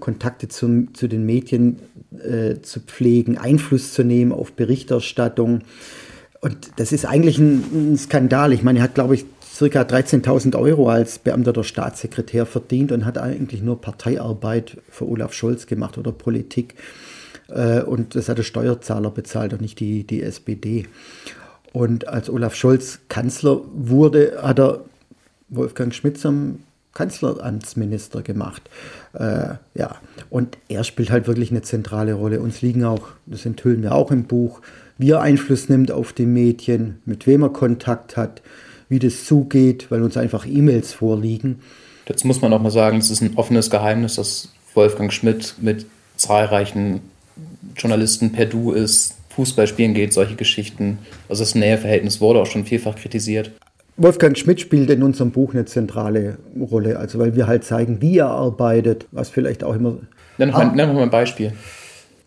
Kontakte 0.00 0.48
zum, 0.48 0.94
zu 0.94 1.06
den 1.06 1.26
Medien 1.26 1.80
äh, 2.18 2.62
zu 2.62 2.80
pflegen, 2.80 3.36
Einfluss 3.36 3.92
zu 3.92 4.04
nehmen 4.04 4.32
auf 4.32 4.52
Berichterstattung. 4.52 5.60
Und 6.40 6.56
das 6.76 6.92
ist 6.92 7.04
eigentlich 7.04 7.36
ein, 7.36 7.92
ein 7.92 7.98
Skandal. 7.98 8.54
Ich 8.54 8.62
meine, 8.62 8.78
er 8.78 8.84
hat, 8.84 8.94
glaube 8.94 9.16
ich, 9.16 9.26
circa 9.52 9.82
13.000 9.82 10.58
Euro 10.58 10.88
als 10.88 11.18
beamteter 11.18 11.62
Staatssekretär 11.62 12.46
verdient 12.46 12.90
und 12.90 13.04
hat 13.04 13.18
eigentlich 13.18 13.60
nur 13.60 13.82
Parteiarbeit 13.82 14.78
für 14.88 15.06
Olaf 15.06 15.34
Scholz 15.34 15.66
gemacht 15.66 15.98
oder 15.98 16.10
Politik. 16.10 16.74
Äh, 17.48 17.82
und 17.82 18.14
das 18.14 18.28
hat 18.28 18.38
der 18.38 18.42
Steuerzahler 18.42 19.10
bezahlt 19.10 19.52
und 19.52 19.60
nicht 19.60 19.80
die, 19.80 20.04
die 20.04 20.22
SPD. 20.22 20.86
Und 21.72 22.08
als 22.08 22.30
Olaf 22.30 22.54
Scholz 22.54 23.00
Kanzler 23.08 23.60
wurde, 23.74 24.38
hat 24.42 24.60
er 24.60 24.84
Wolfgang 25.48 25.92
Schmidt 25.94 26.18
zum 26.18 26.60
Kanzleramtsminister 26.94 28.22
gemacht. 28.22 28.62
Äh, 29.12 29.54
ja, 29.74 29.96
und 30.30 30.56
er 30.68 30.84
spielt 30.84 31.10
halt 31.10 31.26
wirklich 31.26 31.50
eine 31.50 31.62
zentrale 31.62 32.14
Rolle. 32.14 32.40
Uns 32.40 32.62
liegen 32.62 32.84
auch, 32.84 33.08
das 33.26 33.44
enthüllen 33.44 33.82
wir 33.82 33.94
auch 33.94 34.10
im 34.10 34.24
Buch, 34.24 34.60
wie 34.96 35.10
er 35.10 35.20
Einfluss 35.20 35.68
nimmt 35.68 35.90
auf 35.90 36.12
die 36.12 36.26
Medien, 36.26 37.02
mit 37.04 37.26
wem 37.26 37.42
er 37.42 37.50
Kontakt 37.50 38.16
hat, 38.16 38.42
wie 38.88 39.00
das 39.00 39.24
zugeht, 39.24 39.90
weil 39.90 40.02
uns 40.02 40.16
einfach 40.16 40.46
E-Mails 40.46 40.92
vorliegen. 40.92 41.60
Jetzt 42.06 42.24
muss 42.24 42.40
man 42.40 42.52
auch 42.52 42.60
mal 42.60 42.70
sagen, 42.70 42.98
es 42.98 43.10
ist 43.10 43.22
ein 43.22 43.36
offenes 43.36 43.70
Geheimnis, 43.70 44.14
dass 44.14 44.50
Wolfgang 44.74 45.12
Schmidt 45.12 45.56
mit 45.60 45.86
zahlreichen 46.16 47.00
Journalisten 47.76 48.32
per 48.32 48.46
Du 48.46 48.72
ist, 48.72 49.16
Fußball 49.30 49.66
spielen 49.66 49.94
geht, 49.94 50.12
solche 50.12 50.36
Geschichten. 50.36 50.98
Also 51.28 51.42
das 51.42 51.54
Näheverhältnis 51.54 52.20
wurde 52.20 52.40
auch 52.40 52.46
schon 52.46 52.64
vielfach 52.64 52.94
kritisiert. 52.96 53.50
Wolfgang 53.96 54.36
Schmidt 54.36 54.60
spielt 54.60 54.90
in 54.90 55.02
unserem 55.02 55.30
Buch 55.30 55.54
eine 55.54 55.64
zentrale 55.66 56.38
Rolle, 56.58 56.98
also 56.98 57.18
weil 57.18 57.36
wir 57.36 57.46
halt 57.46 57.64
zeigen, 57.64 58.00
wie 58.00 58.18
er 58.18 58.28
arbeitet, 58.28 59.06
was 59.12 59.28
vielleicht 59.28 59.62
auch 59.62 59.74
immer. 59.74 59.98
Nenn 60.38 60.50
ah, 60.52 60.64
mal, 60.64 60.74
nenn 60.74 60.94
mal 60.94 61.02
ein 61.02 61.10
Beispiel. 61.10 61.52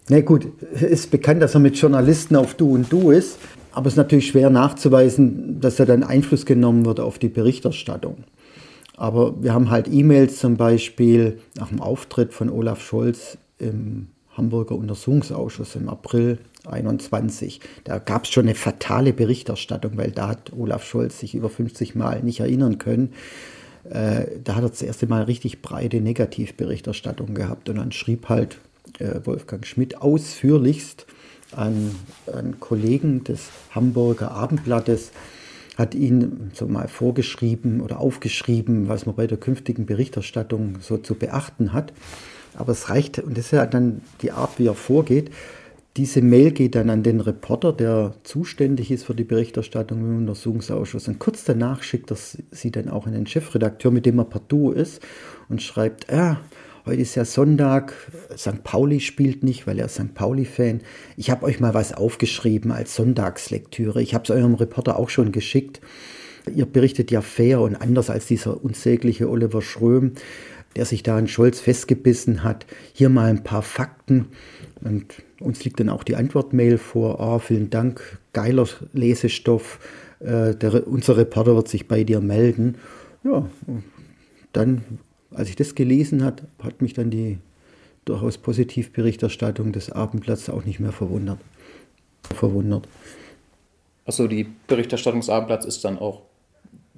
Na 0.10 0.22
gut, 0.22 0.48
es 0.74 0.82
ist 0.84 1.12
bekannt, 1.12 1.42
dass 1.42 1.54
er 1.54 1.60
mit 1.60 1.78
Journalisten 1.78 2.38
auf 2.38 2.54
Du 2.54 2.74
und 2.74 2.92
Du 2.92 3.12
ist, 3.12 3.38
aber 3.74 3.88
es 3.88 3.94
ist 3.94 3.98
natürlich 3.98 4.28
schwer 4.28 4.50
nachzuweisen, 4.50 5.60
dass 5.60 5.80
er 5.80 5.86
dann 5.86 6.04
Einfluss 6.04 6.46
genommen 6.46 6.86
wird 6.86 7.02
auf 7.02 7.20
die 7.20 7.28
Berichterstattung. 7.28 8.24
Aber 8.96 9.44
wir 9.44 9.54
haben 9.54 9.70
halt 9.70 9.90
E-Mails 9.92 10.40
zum 10.40 10.56
Beispiel 10.56 11.40
nach 11.58 11.68
dem 11.68 11.82
Auftritt 11.82 12.34
von 12.34 12.50
Olaf 12.50 12.82
Scholz 12.82 13.38
im 13.60 14.08
Hamburger 14.38 14.76
Untersuchungsausschuss 14.76 15.76
im 15.76 15.90
April 15.90 16.38
21. 16.66 17.60
Da 17.84 17.98
gab 17.98 18.26
es 18.26 18.30
schon 18.32 18.46
eine 18.46 18.56
fatale 18.56 19.14
Berichterstattung, 19.14 19.98
weil 19.98 20.12
da 20.12 20.30
hat 20.30 20.54
Olaf 20.54 20.86
Scholz 20.86 21.20
sich 21.20 21.36
über 21.36 21.50
50 21.50 21.96
Mal 21.96 22.22
nicht 22.22 22.40
erinnern 22.40 22.78
können. 22.78 23.14
Äh, 23.90 24.26
da 24.44 24.56
hat 24.56 24.64
er 24.64 24.70
das 24.70 24.82
erste 24.82 25.08
Mal 25.08 25.24
richtig 25.24 25.62
breite 25.62 26.02
Negativberichterstattung 26.02 27.34
gehabt 27.34 27.70
und 27.70 27.78
dann 27.78 27.92
schrieb 27.92 28.30
halt 28.30 28.60
äh, 29.00 29.20
Wolfgang 29.24 29.66
Schmidt 29.66 30.02
ausführlichst 30.02 31.06
an, 31.56 31.96
an 32.32 32.60
Kollegen 32.60 33.24
des 33.24 33.50
Hamburger 33.72 34.32
Abendblattes, 34.32 35.12
hat 35.78 35.96
ihn 35.96 36.52
so 36.54 36.68
mal 36.68 36.88
vorgeschrieben 36.88 37.82
oder 37.82 38.00
aufgeschrieben, 38.00 38.90
was 38.90 39.06
man 39.06 39.16
bei 39.16 39.28
der 39.28 39.38
künftigen 39.38 39.86
Berichterstattung 39.86 40.80
so 40.82 40.98
zu 40.98 41.16
beachten 41.16 41.72
hat. 41.72 41.94
Aber 42.58 42.74
es 42.74 42.90
reicht, 42.90 43.20
und 43.20 43.38
das 43.38 43.46
ist 43.46 43.52
ja 43.52 43.66
dann 43.66 44.02
die 44.22 44.32
Art, 44.32 44.60
wie 44.60 44.68
er 44.68 44.74
vorgeht, 44.74 45.32
diese 45.96 46.22
Mail 46.22 46.52
geht 46.52 46.76
dann 46.76 46.92
an 46.92 47.02
den 47.02 47.22
Reporter, 47.22 47.74
der 47.74 48.14
zuständig 48.24 48.92
ist 48.92 49.06
für 49.06 49.16
die 49.16 49.24
Berichterstattung 49.24 50.00
im 50.00 50.18
Untersuchungsausschuss. 50.18 51.08
Und 51.08 51.18
kurz 51.18 51.44
danach 51.44 51.82
schickt 51.82 52.12
er 52.12 52.18
sie 52.52 52.72
dann 52.72 52.90
auch 52.90 53.08
an 53.08 53.14
den 53.14 53.26
Chefredakteur, 53.26 53.92
mit 53.92 54.06
dem 54.06 54.20
er 54.20 54.26
partout 54.26 54.74
ist, 54.74 55.02
und 55.50 55.64
schreibt, 55.64 56.12
ja, 56.12 56.40
heute 56.86 57.02
ist 57.02 57.16
ja 57.16 57.26
Sonntag, 57.26 57.94
St. 58.38 58.64
Pauli 58.64 59.00
spielt 59.00 59.44
nicht, 59.44 59.66
weil 59.66 59.80
er 59.80 59.90
St. 59.90 60.14
Pauli-Fan. 60.14 60.82
Ich 61.16 61.32
habe 61.32 61.46
euch 61.46 61.60
mal 61.60 61.74
was 61.74 61.94
aufgeschrieben 61.94 62.72
als 62.72 62.96
Sonntagslektüre. 62.96 64.00
Ich 64.02 64.14
habe 64.14 64.24
es 64.24 64.30
eurem 64.30 64.54
Reporter 64.54 65.00
auch 65.00 65.10
schon 65.10 65.32
geschickt. 65.32 65.82
Ihr 66.54 66.68
berichtet 66.68 67.10
ja 67.10 67.22
fair 67.22 67.60
und 67.60 67.76
anders 67.76 68.10
als 68.12 68.28
dieser 68.28 68.64
unsägliche 68.64 69.30
Oliver 69.30 69.62
Schröm, 69.62 70.14
der 70.78 70.86
sich 70.86 71.02
da 71.02 71.18
an 71.18 71.28
Scholz 71.28 71.60
festgebissen 71.60 72.44
hat. 72.44 72.68
Hier 72.94 73.10
mal 73.10 73.32
ein 73.32 73.44
paar 73.44 73.64
Fakten. 73.64 74.28
Und 74.82 75.24
uns 75.40 75.64
liegt 75.66 75.80
dann 75.80 75.90
auch 75.90 76.04
die 76.04 76.16
Antwortmail 76.16 76.78
vor. 76.78 77.20
Oh, 77.20 77.40
vielen 77.40 77.72
Dank, 77.72 78.20
geiler 78.32 78.68
Lesestoff. 78.94 79.80
Äh, 80.20 80.54
der, 80.54 80.88
unser 80.88 81.18
Reporter 81.18 81.56
wird 81.56 81.68
sich 81.68 81.88
bei 81.88 82.04
dir 82.04 82.22
melden. 82.22 82.76
Ja, 83.24 83.50
dann, 84.54 84.84
als 85.32 85.50
ich 85.50 85.56
das 85.56 85.74
gelesen 85.74 86.24
hat, 86.24 86.44
hat 86.62 86.80
mich 86.80 86.94
dann 86.94 87.10
die 87.10 87.40
durchaus 88.06 88.38
Positivberichterstattung 88.38 89.72
des 89.72 89.92
Abendblatts 89.92 90.48
auch 90.48 90.64
nicht 90.64 90.80
mehr 90.80 90.92
verwundert. 90.92 91.40
Verwundert. 92.36 92.88
Achso, 94.06 94.28
die 94.28 94.46
Berichterstattung 94.68 95.22
des 95.22 95.30
Abendblatts 95.30 95.66
ist 95.66 95.84
dann 95.84 95.98
auch 95.98 96.22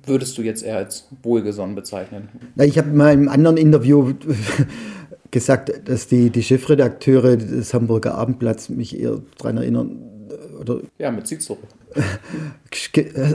würdest 0.10 0.38
du 0.38 0.42
jetzt 0.42 0.64
eher 0.64 0.78
als 0.78 1.08
wohlgesonnen 1.24 1.76
bezeichnen? 1.76 2.30
Ich 2.58 2.78
habe 2.78 2.90
mal 2.90 3.14
im 3.14 3.30
anderen 3.30 3.58
Interview 3.58 4.14
gesagt, 5.32 5.72
dass 5.86 6.08
die, 6.08 6.30
die 6.30 6.44
Chefredakteure 6.44 7.38
des 7.38 7.74
Hamburger 7.74 8.16
Abendblatts 8.16 8.70
mich 8.70 9.00
eher 9.00 9.22
daran 9.38 9.58
erinnern. 9.58 9.98
Oder 10.60 10.82
ja, 10.98 11.12
mit 11.12 11.28
Cicero. 11.28 11.58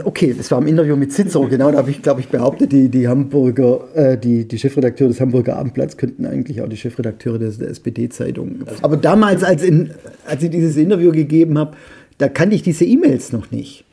Okay, 0.05 0.33
das 0.33 0.49
war 0.49 0.61
im 0.61 0.67
Interview 0.67 0.95
mit 0.95 1.11
Cicero, 1.11 1.47
genau, 1.47 1.69
da 1.69 1.79
habe 1.79 1.91
ich, 1.91 2.01
glaube 2.01 2.21
ich, 2.21 2.29
behauptet, 2.29 2.71
die, 2.71 2.87
die 2.87 3.05
Hamburger, 3.05 3.83
äh, 3.93 4.17
die, 4.17 4.47
die 4.47 4.57
Chefredakteure 4.57 5.09
des 5.09 5.19
Hamburger 5.19 5.57
Abendblatts 5.57 5.97
könnten 5.97 6.25
eigentlich 6.25 6.61
auch 6.61 6.69
die 6.69 6.77
Chefredakteure 6.77 7.37
des, 7.37 7.57
der 7.57 7.69
SPD-Zeitung. 7.69 8.59
Aber 8.81 8.95
damals, 8.95 9.43
als, 9.43 9.61
in, 9.61 9.91
als 10.25 10.41
ich 10.41 10.51
dieses 10.51 10.77
Interview 10.77 11.11
gegeben 11.11 11.57
habe, 11.57 11.75
da 12.17 12.29
kannte 12.29 12.55
ich 12.55 12.63
diese 12.63 12.85
E-Mails 12.85 13.33
noch 13.33 13.51
nicht. 13.51 13.83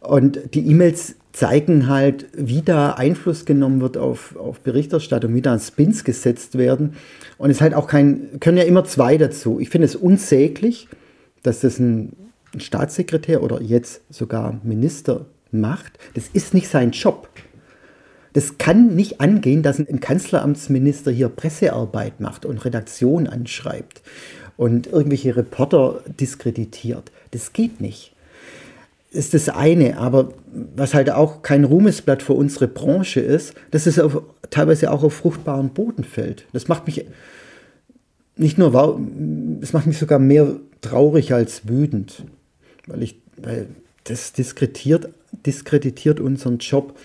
Und 0.00 0.40
die 0.52 0.66
E-Mails 0.66 1.14
zeigen 1.32 1.88
halt, 1.88 2.26
wie 2.34 2.62
da 2.62 2.92
Einfluss 2.92 3.44
genommen 3.44 3.80
wird 3.80 3.96
auf, 3.96 4.36
auf 4.36 4.60
Berichterstattung, 4.60 5.34
wie 5.34 5.42
da 5.42 5.58
Spins 5.58 6.04
gesetzt 6.04 6.58
werden. 6.58 6.94
Und 7.38 7.50
es 7.50 7.56
ist 7.56 7.60
halt 7.62 7.74
auch 7.74 7.86
kein, 7.86 8.38
können 8.40 8.58
ja 8.58 8.64
immer 8.64 8.84
zwei 8.84 9.16
dazu. 9.16 9.58
Ich 9.58 9.70
finde 9.70 9.86
es 9.86 9.96
unsäglich, 9.96 10.88
dass 11.42 11.60
das 11.60 11.78
ein, 11.78 12.12
ein 12.54 12.60
Staatssekretär 12.60 13.42
oder 13.42 13.62
jetzt 13.62 14.02
sogar 14.10 14.60
Minister 14.62 15.26
macht. 15.50 15.98
Das 16.14 16.28
ist 16.28 16.54
nicht 16.54 16.68
sein 16.68 16.90
Job. 16.90 17.28
Das 18.34 18.58
kann 18.58 18.94
nicht 18.94 19.20
angehen, 19.20 19.62
dass 19.62 19.78
ein 19.78 20.00
Kanzleramtsminister 20.00 21.10
hier 21.10 21.28
Pressearbeit 21.28 22.20
macht 22.20 22.46
und 22.46 22.64
Redaktion 22.64 23.26
anschreibt 23.26 24.02
und 24.56 24.86
irgendwelche 24.86 25.36
Reporter 25.36 26.00
diskreditiert. 26.18 27.10
Das 27.30 27.52
geht 27.52 27.80
nicht 27.80 28.11
ist 29.12 29.34
das 29.34 29.48
eine, 29.50 29.98
aber 29.98 30.32
was 30.74 30.94
halt 30.94 31.10
auch 31.10 31.42
kein 31.42 31.64
Ruhmesblatt 31.64 32.22
für 32.22 32.32
unsere 32.32 32.66
Branche 32.66 33.20
ist, 33.20 33.54
dass 33.70 33.86
es 33.86 33.98
auf, 33.98 34.22
teilweise 34.50 34.90
auch 34.90 35.02
auf 35.02 35.12
fruchtbaren 35.14 35.70
Boden 35.70 36.04
fällt. 36.04 36.46
Das 36.52 36.68
macht 36.68 36.86
mich 36.86 37.04
nicht 38.36 38.56
nur, 38.56 38.72
das 39.60 39.72
macht 39.74 39.86
mich 39.86 39.98
sogar 39.98 40.18
mehr 40.18 40.56
traurig 40.80 41.34
als 41.34 41.68
wütend, 41.68 42.24
weil 42.86 43.02
ich, 43.02 43.20
weil 43.36 43.66
das 44.04 44.32
diskreditiert, 44.32 45.10
diskreditiert 45.44 46.18
unseren 46.18 46.58
Job. 46.58 46.98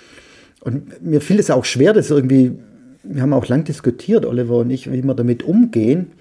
Und 0.62 1.04
mir 1.04 1.20
fiel 1.20 1.40
es 1.40 1.52
auch 1.52 1.66
schwer, 1.66 1.94
das 1.94 2.10
irgendwie, 2.10 2.54
wir 3.04 3.22
haben 3.22 3.34
auch 3.34 3.48
lang 3.48 3.66
diskutiert, 3.66 4.26
Oliver 4.26 4.58
und 4.60 4.72
ich, 4.72 4.92
wie 4.92 5.04
wir 5.04 5.14
damit 5.14 5.44
umgehen 5.44 6.14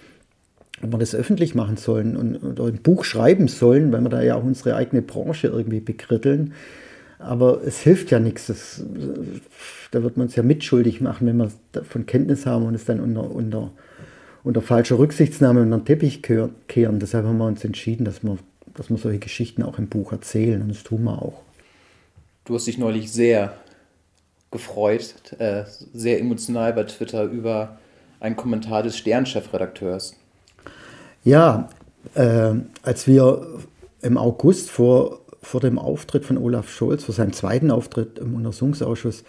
ob 0.83 0.93
wir 0.93 0.99
das 0.99 1.15
öffentlich 1.15 1.55
machen 1.55 1.77
sollen 1.77 2.17
und, 2.17 2.37
oder 2.37 2.65
ein 2.67 2.83
Buch 2.83 3.05
schreiben 3.05 3.49
sollen, 3.49 3.93
weil 3.93 4.03
wir 4.03 4.09
da 4.09 4.23
ja 4.23 4.37
auch 4.37 4.45
unsere 4.45 4.77
eigene 4.77 5.03
Branche 5.03 5.49
irgendwie 5.49 5.81
bekritteln. 5.81 6.53
Aber 7.19 7.63
es 7.65 7.81
hilft 7.81 8.11
ja 8.11 8.19
nichts. 8.19 8.47
Das, 8.47 8.85
da 9.91 10.03
wird 10.03 10.17
man 10.17 10.27
es 10.27 10.37
ja 10.37 10.43
mitschuldig 10.43 11.01
machen, 11.01 11.27
wenn 11.27 11.37
wir 11.39 11.51
davon 11.73 12.05
Kenntnis 12.07 12.45
haben 12.45 12.67
und 12.67 12.75
es 12.75 12.85
dann 12.85 13.01
unter, 13.01 13.31
unter, 13.31 13.71
unter 14.45 14.61
falscher 14.61 14.99
Rücksichtsnahme 14.99 15.63
unter 15.63 15.79
den 15.79 15.85
Teppich 15.87 16.23
kehren. 16.23 17.01
Deshalb 17.01 17.25
haben 17.25 17.39
wir 17.39 17.47
uns 17.47 17.65
entschieden, 17.65 18.05
dass 18.05 18.23
wir, 18.23 18.37
dass 18.75 18.91
wir 18.91 18.99
solche 18.99 19.19
Geschichten 19.19 19.63
auch 19.63 19.79
im 19.79 19.89
Buch 19.89 20.13
erzählen 20.13 20.61
und 20.61 20.69
das 20.69 20.83
tun 20.83 21.05
wir 21.05 21.23
auch. 21.23 21.43
Du 22.45 22.55
hast 22.55 22.67
dich 22.67 22.79
neulich 22.79 23.11
sehr 23.11 23.57
gefreut, 24.51 25.15
äh, 25.39 25.65
sehr 25.93 26.21
emotional 26.21 26.73
bei 26.73 26.85
Twitter 26.85 27.25
über 27.25 27.79
einen 28.21 28.37
Kommentar 28.37 28.83
des 28.83 28.97
Sternchefredakteurs. 28.97 30.15
Ja, 31.27 31.69
äh, 32.15 32.53
als 32.83 33.09
wir 33.09 33.49
im 34.01 34.17
August 34.17 34.71
vor, 34.71 35.23
vor 35.43 35.61
dem 35.61 35.77
Auftritt 35.77 36.25
von 36.25 36.39
Olaf 36.39 36.71
Scholz, 36.71 37.03
vor 37.03 37.17
seinem 37.17 37.33
zweiten 37.33 37.73
Auftritt 37.73 38.21
im 38.21 38.37
Untersuchungsausschuss, 38.37 39.25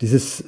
dieses 0.00 0.42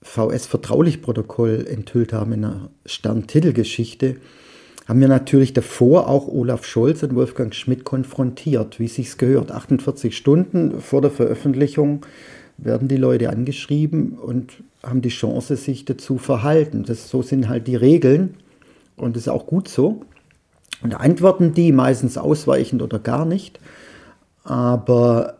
VS-Vertraulich-Protokoll 0.00 1.66
enthüllt 1.68 2.14
haben 2.14 2.32
in 2.32 2.46
einer 2.46 2.70
Stern-Titelgeschichte, 2.86 4.16
haben 4.86 5.00
wir 5.00 5.08
natürlich 5.08 5.52
davor 5.52 6.08
auch 6.08 6.26
Olaf 6.26 6.64
Scholz 6.64 7.02
und 7.02 7.14
Wolfgang 7.14 7.54
Schmidt 7.54 7.84
konfrontiert, 7.84 8.80
wie 8.80 8.86
es 8.86 8.94
sich 8.94 9.18
gehört. 9.18 9.52
48 9.52 10.16
Stunden 10.16 10.80
vor 10.80 11.02
der 11.02 11.10
Veröffentlichung 11.10 12.06
werden 12.56 12.88
die 12.88 12.96
Leute 12.96 13.28
angeschrieben 13.28 14.12
und 14.12 14.54
haben 14.82 15.02
die 15.02 15.10
Chance, 15.10 15.56
sich 15.56 15.84
dazu 15.84 16.16
verhalten. 16.16 16.84
Das, 16.86 17.10
so 17.10 17.20
sind 17.20 17.50
halt 17.50 17.66
die 17.66 17.76
Regeln. 17.76 18.36
Und 19.00 19.16
das 19.16 19.22
ist 19.22 19.28
auch 19.28 19.46
gut 19.46 19.68
so. 19.68 20.02
Und 20.82 20.94
antworten 20.94 21.54
die 21.54 21.72
meistens 21.72 22.18
ausweichend 22.18 22.82
oder 22.82 22.98
gar 22.98 23.24
nicht. 23.24 23.58
Aber 24.44 25.38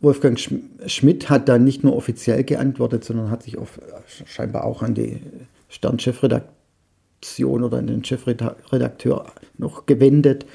Wolfgang 0.00 0.38
Schmidt 0.86 1.28
hat 1.28 1.48
dann 1.48 1.64
nicht 1.64 1.82
nur 1.82 1.96
offiziell 1.96 2.44
geantwortet, 2.44 3.04
sondern 3.04 3.30
hat 3.30 3.42
sich 3.42 3.58
auf, 3.58 3.80
scheinbar 4.26 4.64
auch 4.64 4.82
an 4.82 4.94
die 4.94 5.20
Stern-Chefredaktion 5.68 7.64
oder 7.64 7.78
an 7.78 7.88
den 7.88 8.04
Chefredakteur 8.04 9.26
noch 9.58 9.86
gewendet 9.86 10.46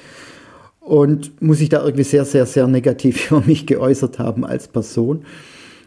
und 0.80 1.40
muss 1.42 1.58
sich 1.58 1.68
da 1.68 1.82
irgendwie 1.82 2.04
sehr, 2.04 2.24
sehr, 2.24 2.46
sehr 2.46 2.66
negativ 2.66 3.30
über 3.30 3.42
mich 3.42 3.66
geäußert 3.66 4.18
haben 4.18 4.44
als 4.44 4.68
Person. 4.68 5.24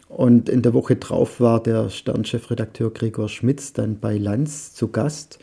Und 0.08 0.48
in 0.48 0.62
der 0.62 0.72
Woche 0.72 0.96
drauf 0.96 1.40
war 1.40 1.62
der 1.62 1.90
Stern-Chefredakteur 1.90 2.92
Gregor 2.92 3.28
Schmitz 3.28 3.72
dann 3.72 3.98
bei 3.98 4.16
Lanz 4.16 4.72
zu 4.72 4.88
Gast 4.88 5.38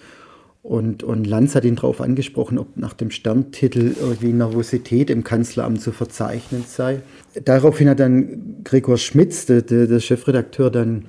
und, 0.66 1.04
und 1.04 1.28
Lanz 1.28 1.54
hat 1.54 1.64
ihn 1.64 1.76
darauf 1.76 2.02
angesprochen, 2.02 2.58
ob 2.58 2.76
nach 2.76 2.94
dem 2.94 3.12
Sterntitel 3.12 3.94
irgendwie 4.02 4.34
Nervosität 4.34 5.12
im 5.12 5.24
Kanzleramt 5.24 5.80
zu 5.80 5.92
verzeichnen 5.92 6.64
sei. 6.68 7.04
Daraufhin 7.44 7.88
hat 7.88 8.00
dann 8.00 8.64
Gregor 8.64 8.98
Schmitz, 8.98 9.46
der, 9.46 9.62
der, 9.62 10.00
Chefredakteur, 10.00 10.72
dann 10.72 11.06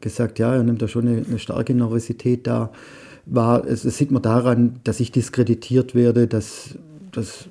gesagt, 0.00 0.38
ja, 0.38 0.54
er 0.54 0.62
nimmt 0.62 0.80
da 0.80 0.88
schon 0.88 1.06
eine, 1.06 1.26
eine 1.28 1.38
starke 1.38 1.74
Nervosität 1.74 2.46
da. 2.46 2.72
War, 3.26 3.66
es, 3.66 3.84
es 3.84 3.98
sieht 3.98 4.10
man 4.10 4.22
daran, 4.22 4.80
dass 4.84 4.98
ich 4.98 5.12
diskreditiert 5.12 5.94
werde, 5.94 6.26
dass, 6.26 6.70
dass 7.12 7.50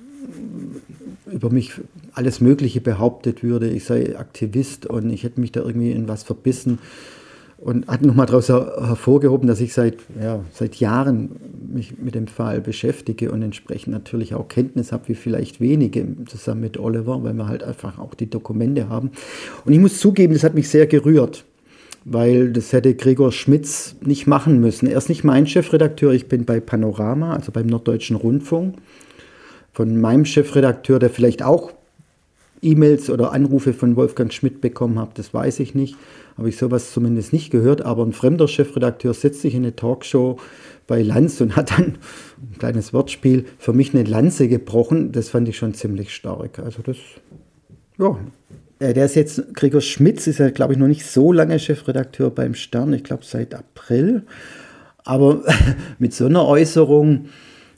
über 1.31 1.51
mich 1.51 1.73
alles 2.13 2.41
Mögliche 2.41 2.81
behauptet 2.81 3.43
würde. 3.43 3.69
Ich 3.69 3.85
sei 3.85 4.17
Aktivist 4.17 4.87
und 4.87 5.11
ich 5.11 5.23
hätte 5.23 5.41
mich 5.41 5.51
da 5.51 5.61
irgendwie 5.61 5.91
in 5.91 6.07
was 6.07 6.23
verbissen 6.23 6.79
und 7.63 7.87
hat 7.87 8.01
nochmal 8.01 8.25
daraus 8.25 8.49
hervorgehoben, 8.49 9.47
dass 9.47 9.61
ich 9.61 9.73
seit, 9.73 9.95
ja, 10.21 10.43
seit 10.51 10.75
Jahren 10.75 11.29
mich 11.73 11.97
mit 11.97 12.13
dem 12.13 12.27
Fall 12.27 12.59
beschäftige 12.59 13.31
und 13.31 13.41
entsprechend 13.41 13.93
natürlich 13.93 14.35
auch 14.35 14.49
Kenntnis 14.49 14.91
habe, 14.91 15.07
wie 15.07 15.15
vielleicht 15.15 15.61
wenige 15.61 16.05
zusammen 16.25 16.59
mit 16.59 16.77
Oliver, 16.77 17.23
weil 17.23 17.33
wir 17.33 17.47
halt 17.47 17.63
einfach 17.63 17.99
auch 17.99 18.15
die 18.15 18.29
Dokumente 18.29 18.89
haben. 18.89 19.11
Und 19.63 19.71
ich 19.71 19.79
muss 19.79 19.97
zugeben, 19.97 20.33
das 20.33 20.43
hat 20.43 20.55
mich 20.55 20.67
sehr 20.67 20.87
gerührt, 20.87 21.45
weil 22.03 22.51
das 22.51 22.73
hätte 22.73 22.95
Gregor 22.95 23.31
Schmitz 23.31 23.95
nicht 24.01 24.27
machen 24.27 24.59
müssen. 24.59 24.87
Er 24.87 24.97
ist 24.97 25.07
nicht 25.07 25.23
mein 25.23 25.47
Chefredakteur, 25.47 26.11
ich 26.11 26.27
bin 26.27 26.43
bei 26.43 26.59
Panorama, 26.59 27.33
also 27.33 27.53
beim 27.53 27.67
Norddeutschen 27.67 28.17
Rundfunk. 28.17 28.75
Von 29.71 30.01
meinem 30.01 30.25
Chefredakteur, 30.25 30.99
der 30.99 31.09
vielleicht 31.09 31.43
auch 31.43 31.71
E-Mails 32.61 33.09
oder 33.09 33.31
Anrufe 33.31 33.73
von 33.73 33.95
Wolfgang 33.95 34.33
Schmidt 34.33 34.59
bekommen 34.59 34.99
hat, 34.99 35.17
das 35.17 35.33
weiß 35.33 35.61
ich 35.61 35.75
nicht 35.75 35.95
habe 36.37 36.49
ich 36.49 36.57
sowas 36.57 36.91
zumindest 36.91 37.33
nicht 37.33 37.51
gehört, 37.51 37.83
aber 37.83 38.03
ein 38.05 38.13
fremder 38.13 38.47
Chefredakteur 38.47 39.13
setzt 39.13 39.41
sich 39.41 39.53
in 39.53 39.63
eine 39.63 39.75
Talkshow 39.75 40.39
bei 40.87 41.01
Lanz 41.01 41.39
und 41.41 41.55
hat 41.55 41.71
dann 41.71 41.97
ein 42.41 42.57
kleines 42.59 42.93
Wortspiel 42.93 43.45
für 43.57 43.73
mich 43.73 43.93
eine 43.93 44.03
Lanze 44.03 44.47
gebrochen. 44.47 45.11
Das 45.11 45.29
fand 45.29 45.47
ich 45.47 45.57
schon 45.57 45.73
ziemlich 45.73 46.13
stark. 46.13 46.59
Also 46.59 46.81
das, 46.81 46.97
ja. 47.97 48.17
Äh, 48.79 48.93
der 48.93 49.05
ist 49.05 49.15
jetzt, 49.15 49.53
Gregor 49.53 49.81
Schmitz 49.81 50.27
ist 50.27 50.39
ja, 50.39 50.49
glaube 50.49 50.73
ich, 50.73 50.79
noch 50.79 50.87
nicht 50.87 51.05
so 51.05 51.31
lange 51.31 51.59
Chefredakteur 51.59 52.29
beim 52.31 52.55
Stern, 52.55 52.93
ich 52.93 53.03
glaube 53.03 53.23
seit 53.25 53.53
April. 53.53 54.23
Aber 55.05 55.43
mit 55.99 56.13
so 56.13 56.25
einer 56.25 56.45
Äußerung, 56.45 57.25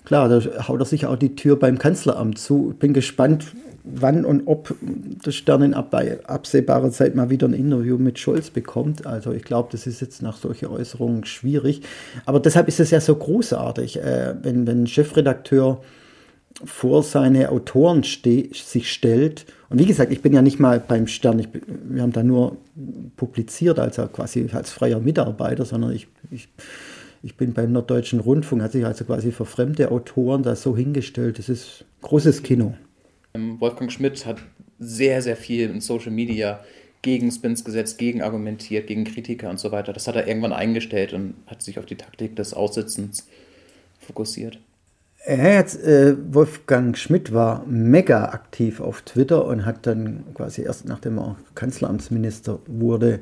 klar, 0.05 0.29
da 0.29 0.67
haut 0.67 0.79
er 0.79 0.85
sich 0.85 1.05
auch 1.05 1.17
die 1.17 1.35
Tür 1.35 1.59
beim 1.59 1.77
Kanzleramt 1.77 2.39
zu. 2.39 2.73
Bin 2.79 2.93
gespannt, 2.93 3.53
wann 3.85 4.25
und 4.25 4.43
ob 4.47 4.75
der 4.81 5.31
Stern 5.31 5.61
in 5.61 5.73
absehbarer 5.73 6.91
Zeit 6.91 7.15
mal 7.15 7.29
wieder 7.29 7.47
ein 7.47 7.53
Interview 7.53 7.97
mit 7.97 8.19
Scholz 8.19 8.49
bekommt. 8.49 9.05
Also 9.05 9.31
ich 9.31 9.43
glaube, 9.43 9.69
das 9.71 9.87
ist 9.87 10.01
jetzt 10.01 10.21
nach 10.21 10.37
solchen 10.37 10.67
Äußerungen 10.67 11.25
schwierig. 11.25 11.81
Aber 12.25 12.39
deshalb 12.39 12.67
ist 12.67 12.79
es 12.79 12.91
ja 12.91 12.99
so 12.99 13.15
großartig, 13.15 14.01
äh, 14.01 14.35
wenn, 14.41 14.67
wenn 14.67 14.83
ein 14.83 14.87
Chefredakteur 14.87 15.81
vor 16.63 17.03
seine 17.03 17.49
Autoren 17.49 18.03
ste 18.03 18.49
sich 18.53 18.91
stellt. 18.91 19.45
Und 19.69 19.79
wie 19.79 19.85
gesagt, 19.85 20.11
ich 20.11 20.21
bin 20.21 20.33
ja 20.33 20.41
nicht 20.41 20.59
mal 20.59 20.79
beim 20.79 21.07
Stern, 21.07 21.39
ich, 21.39 21.49
wir 21.53 22.01
haben 22.01 22.13
da 22.13 22.23
nur 22.23 22.57
publiziert, 23.17 23.77
also 23.77 24.07
quasi 24.07 24.47
als 24.53 24.71
freier 24.71 24.99
Mitarbeiter, 24.99 25.65
sondern 25.65 25.91
ich, 25.91 26.07
ich, 26.31 26.47
ich 27.21 27.35
bin 27.35 27.53
beim 27.53 27.73
Norddeutschen 27.73 28.21
Rundfunk, 28.21 28.61
hat 28.61 28.71
sich 28.71 28.85
also 28.85 29.03
quasi 29.03 29.31
für 29.31 29.45
fremde 29.45 29.91
Autoren 29.91 30.43
da 30.43 30.55
so 30.55 30.77
hingestellt. 30.77 31.39
Das 31.39 31.49
ist 31.49 31.83
großes 32.01 32.41
Kino. 32.43 32.75
Ähm, 33.35 33.59
Wolfgang 33.59 33.91
Schmidt 33.91 34.25
hat 34.25 34.37
sehr, 34.79 35.21
sehr 35.21 35.35
viel 35.35 35.69
in 35.69 35.81
Social 35.81 36.11
Media 36.11 36.59
gegen 37.01 37.31
Spins 37.31 37.63
gesetzt, 37.63 37.97
gegen 37.97 38.21
argumentiert, 38.21 38.87
gegen 38.87 39.03
Kritiker 39.03 39.49
und 39.49 39.59
so 39.59 39.71
weiter. 39.71 39.93
Das 39.93 40.07
hat 40.07 40.15
er 40.15 40.27
irgendwann 40.27 40.53
eingestellt 40.53 41.13
und 41.13 41.35
hat 41.45 41.61
sich 41.61 41.77
auf 41.77 41.85
die 41.85 41.95
Taktik 41.95 42.35
des 42.35 42.53
Aussitzens 42.53 43.27
fokussiert. 43.99 44.59
Er 45.23 45.59
hat, 45.59 45.75
äh, 45.75 46.15
Wolfgang 46.33 46.97
Schmidt 46.97 47.33
war 47.33 47.65
mega 47.65 48.25
aktiv 48.29 48.79
auf 48.79 49.01
Twitter 49.01 49.45
und 49.45 49.65
hat 49.65 49.87
dann 49.87 50.23
quasi 50.35 50.63
erst 50.63 50.85
nachdem 50.85 51.17
er 51.17 51.35
Kanzleramtsminister 51.55 52.59
wurde, 52.67 53.19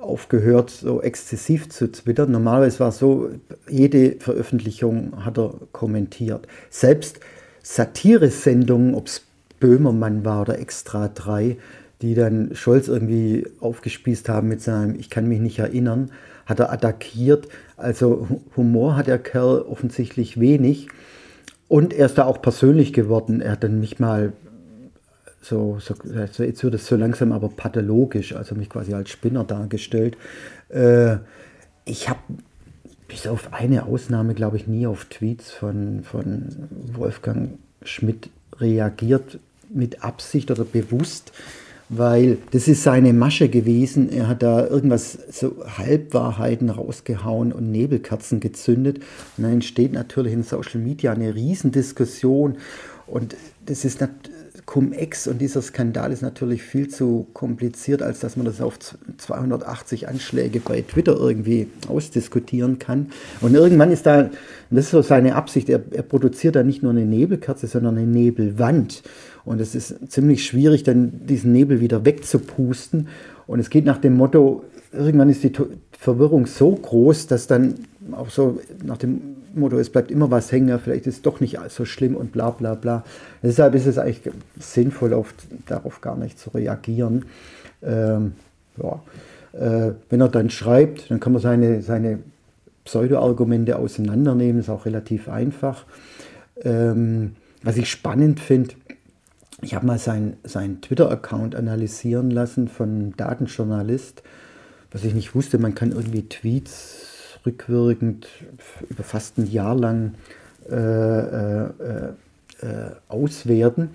aufgehört, 0.00 0.70
so 0.70 1.02
exzessiv 1.02 1.68
zu 1.68 1.90
twittern. 1.90 2.30
Normalerweise 2.30 2.80
war 2.80 2.88
es 2.88 2.98
so, 2.98 3.30
jede 3.68 4.16
Veröffentlichung 4.18 5.24
hat 5.24 5.38
er 5.38 5.54
kommentiert. 5.72 6.46
Selbst 6.70 7.20
Satiresendungen, 7.62 8.94
ob 8.94 9.06
es 9.06 9.22
Böhmermann 9.58 10.24
war 10.24 10.42
oder 10.42 10.58
Extra 10.58 11.08
3, 11.08 11.56
die 12.02 12.14
dann 12.14 12.54
Scholz 12.54 12.88
irgendwie 12.88 13.46
aufgespießt 13.60 14.28
haben 14.28 14.48
mit 14.48 14.62
seinem 14.62 14.98
Ich 14.98 15.10
kann 15.10 15.28
mich 15.28 15.40
nicht 15.40 15.58
erinnern, 15.58 16.10
hat 16.46 16.60
er 16.60 16.72
attackiert. 16.72 17.48
Also 17.76 18.26
Humor 18.56 18.96
hat 18.96 19.06
der 19.06 19.18
Kerl 19.18 19.60
offensichtlich 19.60 20.40
wenig. 20.40 20.88
Und 21.68 21.92
er 21.92 22.06
ist 22.06 22.18
da 22.18 22.24
auch 22.24 22.42
persönlich 22.42 22.92
geworden. 22.92 23.40
Er 23.40 23.52
hat 23.52 23.62
dann 23.62 23.78
mich 23.78 23.98
mal 23.98 24.32
so, 25.42 25.78
so 25.80 25.94
jetzt 26.42 26.62
wird 26.62 26.74
es 26.74 26.86
so 26.86 26.96
langsam 26.96 27.32
aber 27.32 27.48
pathologisch, 27.48 28.34
also 28.34 28.54
mich 28.54 28.68
quasi 28.68 28.92
als 28.92 29.10
Spinner 29.10 29.44
dargestellt. 29.44 30.16
Äh, 30.68 31.16
ich 31.84 32.08
habe 32.08 32.20
bis 33.10 33.26
auf 33.26 33.52
eine 33.52 33.84
Ausnahme, 33.84 34.34
glaube 34.34 34.56
ich, 34.56 34.66
nie 34.66 34.86
auf 34.86 35.06
Tweets 35.06 35.50
von, 35.50 36.02
von 36.04 36.68
Wolfgang 36.94 37.58
Schmidt 37.82 38.30
reagiert, 38.58 39.38
mit 39.68 40.02
Absicht 40.02 40.50
oder 40.50 40.64
bewusst, 40.64 41.32
weil 41.88 42.38
das 42.52 42.68
ist 42.68 42.84
seine 42.84 43.12
Masche 43.12 43.48
gewesen. 43.48 44.10
Er 44.12 44.28
hat 44.28 44.42
da 44.42 44.66
irgendwas, 44.66 45.18
so 45.30 45.64
Halbwahrheiten 45.76 46.70
rausgehauen 46.70 47.52
und 47.52 47.70
Nebelkerzen 47.70 48.38
gezündet. 48.38 48.98
Und 49.36 49.44
dann 49.44 49.54
entsteht 49.54 49.92
natürlich 49.92 50.32
in 50.32 50.44
Social 50.44 50.80
Media 50.80 51.12
eine 51.12 51.34
Riesendiskussion. 51.34 52.58
Und 53.06 53.34
das 53.66 53.84
ist 53.84 54.00
natürlich 54.00 54.39
Cum-Ex 54.66 55.26
und 55.26 55.40
dieser 55.40 55.62
Skandal 55.62 56.12
ist 56.12 56.22
natürlich 56.22 56.62
viel 56.62 56.88
zu 56.88 57.26
kompliziert, 57.32 58.02
als 58.02 58.20
dass 58.20 58.36
man 58.36 58.46
das 58.46 58.60
auf 58.60 58.78
280 59.18 60.08
Anschläge 60.08 60.60
bei 60.60 60.82
Twitter 60.82 61.16
irgendwie 61.16 61.68
ausdiskutieren 61.88 62.78
kann. 62.78 63.10
Und 63.40 63.54
irgendwann 63.54 63.90
ist 63.90 64.06
da, 64.06 64.30
das 64.70 64.86
ist 64.86 64.90
so 64.90 65.02
seine 65.02 65.34
Absicht, 65.34 65.68
er, 65.68 65.82
er 65.90 66.02
produziert 66.02 66.56
da 66.56 66.62
nicht 66.62 66.82
nur 66.82 66.92
eine 66.92 67.06
Nebelkerze, 67.06 67.66
sondern 67.66 67.96
eine 67.96 68.06
Nebelwand. 68.06 69.02
Und 69.44 69.60
es 69.60 69.74
ist 69.74 70.10
ziemlich 70.10 70.44
schwierig, 70.44 70.82
dann 70.82 71.26
diesen 71.26 71.52
Nebel 71.52 71.80
wieder 71.80 72.04
wegzupusten. 72.04 73.08
Und 73.46 73.60
es 73.60 73.70
geht 73.70 73.84
nach 73.84 73.98
dem 73.98 74.14
Motto, 74.14 74.64
irgendwann 74.92 75.30
ist 75.30 75.42
die 75.42 75.52
Verwirrung 75.98 76.46
so 76.46 76.72
groß, 76.72 77.26
dass 77.26 77.46
dann 77.46 77.74
auch 78.12 78.30
so 78.30 78.60
nach 78.82 78.96
dem 78.96 79.36
Motto, 79.54 79.78
es 79.78 79.90
bleibt 79.90 80.10
immer 80.10 80.30
was 80.30 80.50
hängen, 80.52 80.78
vielleicht 80.78 81.06
ist 81.06 81.16
es 81.16 81.22
doch 81.22 81.40
nicht 81.40 81.58
so 81.68 81.84
schlimm 81.84 82.16
und 82.16 82.32
bla 82.32 82.50
bla 82.50 82.74
bla. 82.74 83.04
Deshalb 83.42 83.74
ist 83.74 83.86
es 83.86 83.98
eigentlich 83.98 84.32
sinnvoll, 84.58 85.12
auf, 85.12 85.34
darauf 85.66 86.00
gar 86.00 86.16
nicht 86.16 86.38
zu 86.38 86.50
reagieren. 86.50 87.26
Ähm, 87.82 88.32
ja. 88.82 89.02
Äh, 89.52 89.94
wenn 90.08 90.20
er 90.20 90.28
dann 90.28 90.50
schreibt, 90.50 91.10
dann 91.10 91.20
kann 91.20 91.32
man 91.32 91.42
seine, 91.42 91.82
seine 91.82 92.20
Pseudo-Argumente 92.84 93.76
auseinandernehmen, 93.76 94.60
ist 94.60 94.70
auch 94.70 94.86
relativ 94.86 95.28
einfach. 95.28 95.84
Ähm, 96.62 97.36
was 97.62 97.76
ich 97.76 97.90
spannend 97.90 98.40
finde, 98.40 98.74
ich 99.62 99.74
habe 99.74 99.86
mal 99.86 99.98
seinen 99.98 100.38
sein 100.44 100.80
Twitter-Account 100.80 101.54
analysieren 101.54 102.30
lassen 102.30 102.68
von 102.68 102.88
einem 102.88 103.16
Datenjournalist, 103.16 104.22
was 104.90 105.04
ich 105.04 105.14
nicht 105.14 105.34
wusste, 105.34 105.58
man 105.58 105.74
kann 105.74 105.92
irgendwie 105.92 106.28
Tweets 106.28 107.09
rückwirkend 107.46 108.26
über 108.88 109.02
fast 109.02 109.38
ein 109.38 109.50
Jahr 109.50 109.74
lang 109.74 110.14
äh, 110.70 110.74
äh, 110.74 111.64
äh, 112.62 112.90
auswerten. 113.08 113.90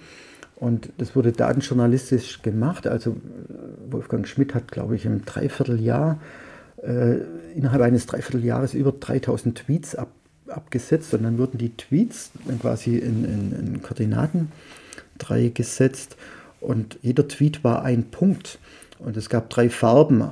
Und 0.55 0.89
das 0.97 1.15
wurde 1.15 1.31
datenjournalistisch 1.31 2.41
gemacht. 2.41 2.87
Also 2.87 3.17
Wolfgang 3.89 4.27
Schmidt 4.27 4.53
hat, 4.55 4.71
glaube 4.71 4.95
ich, 4.95 5.05
im 5.05 5.25
Dreivierteljahr, 5.25 6.19
äh, 6.81 7.17
innerhalb 7.55 7.81
eines 7.81 8.05
Dreivierteljahres 8.05 8.73
über 8.73 8.91
3000 8.91 9.57
Tweets 9.57 9.95
ab, 9.95 10.09
abgesetzt. 10.47 11.13
Und 11.13 11.23
dann 11.23 11.37
wurden 11.37 11.57
die 11.57 11.75
Tweets 11.75 12.31
dann 12.45 12.59
quasi 12.59 12.97
in, 12.97 13.25
in, 13.25 13.51
in 13.51 13.81
Koordinaten 13.81 14.51
drei 15.17 15.49
gesetzt. 15.49 16.15
Und 16.61 16.97
jeder 17.01 17.27
Tweet 17.27 17.63
war 17.63 17.83
ein 17.83 18.05
Punkt. 18.05 18.59
Und 18.99 19.17
es 19.17 19.29
gab 19.29 19.49
drei 19.49 19.69
Farben. 19.69 20.23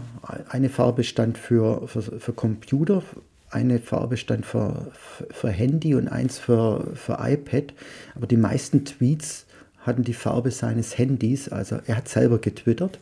Eine 0.49 0.70
Farbe 0.70 1.03
stand 1.03 1.38
für, 1.38 1.88
für, 1.88 2.01
für 2.01 2.34
Computer, 2.34 3.03
eine 3.49 3.80
Farbe 3.80 4.18
stand 4.18 4.45
für, 4.45 4.91
für 5.30 5.49
Handy 5.49 5.95
und 5.95 6.07
eins 6.07 6.39
für, 6.39 6.88
für 6.95 7.18
iPad. 7.20 7.74
Aber 8.16 8.26
die 8.26 8.38
meisten 8.38 8.86
Tweets 8.86 9.45
hatten 9.80 10.03
die 10.03 10.14
Farbe 10.14 10.49
seines 10.51 10.97
Handys. 10.97 11.49
Also 11.49 11.78
er 11.86 11.97
hat 11.97 12.07
selber 12.07 12.39
getwittert. 12.39 12.99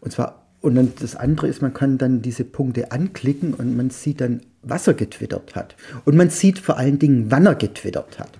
Und 0.00 0.12
zwar 0.12 0.42
und 0.60 0.74
dann 0.74 0.92
das 1.00 1.14
andere 1.14 1.46
ist, 1.46 1.62
man 1.62 1.72
kann 1.72 1.98
dann 1.98 2.20
diese 2.20 2.44
Punkte 2.44 2.90
anklicken 2.90 3.54
und 3.54 3.76
man 3.76 3.90
sieht 3.90 4.20
dann, 4.20 4.42
was 4.62 4.88
er 4.88 4.94
getwittert 4.94 5.54
hat. 5.54 5.76
Und 6.04 6.16
man 6.16 6.30
sieht 6.30 6.58
vor 6.58 6.78
allen 6.78 6.98
Dingen, 6.98 7.30
wann 7.30 7.46
er 7.46 7.54
getwittert 7.54 8.18
hat. 8.18 8.30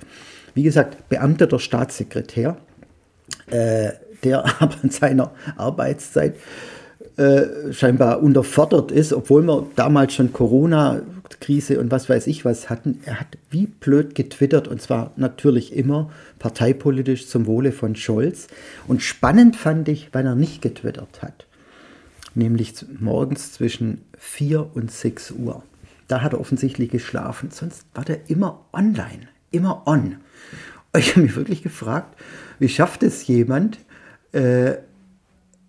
Wie 0.54 0.64
gesagt, 0.64 1.08
beamteter 1.08 1.60
Staatssekretär. 1.60 2.56
Äh, 3.46 3.90
der 4.24 4.44
aber 4.60 4.76
in 4.82 4.90
seiner 4.90 5.32
Arbeitszeit 5.56 6.36
äh, 7.18 7.72
scheinbar 7.72 8.22
unterfordert 8.22 8.92
ist, 8.92 9.12
obwohl 9.12 9.42
wir 9.42 9.66
damals 9.74 10.14
schon 10.14 10.32
Corona-Krise 10.32 11.80
und 11.80 11.90
was 11.90 12.08
weiß 12.08 12.28
ich 12.28 12.44
was 12.44 12.70
hatten. 12.70 13.00
Er 13.04 13.18
hat 13.18 13.38
wie 13.50 13.66
blöd 13.66 14.14
getwittert 14.14 14.68
und 14.68 14.80
zwar 14.80 15.12
natürlich 15.16 15.74
immer 15.74 16.10
parteipolitisch 16.38 17.26
zum 17.26 17.46
Wohle 17.46 17.72
von 17.72 17.96
Scholz. 17.96 18.46
Und 18.86 19.02
spannend 19.02 19.56
fand 19.56 19.88
ich, 19.88 20.10
weil 20.12 20.26
er 20.26 20.36
nicht 20.36 20.62
getwittert 20.62 21.22
hat, 21.22 21.46
nämlich 22.36 22.74
morgens 23.00 23.52
zwischen 23.52 24.02
4 24.16 24.76
und 24.76 24.92
6 24.92 25.32
Uhr. 25.32 25.64
Da 26.06 26.22
hat 26.22 26.34
er 26.34 26.40
offensichtlich 26.40 26.90
geschlafen, 26.90 27.50
sonst 27.50 27.84
war 27.94 28.04
der 28.04 28.30
immer 28.30 28.64
online, 28.72 29.26
immer 29.50 29.82
on. 29.86 30.18
Ich 30.96 31.10
habe 31.10 31.22
mich 31.22 31.36
wirklich 31.36 31.62
gefragt, 31.62 32.16
wie 32.58 32.68
schafft 32.68 33.02
es 33.02 33.26
jemand, 33.26 33.78
äh, 34.32 34.74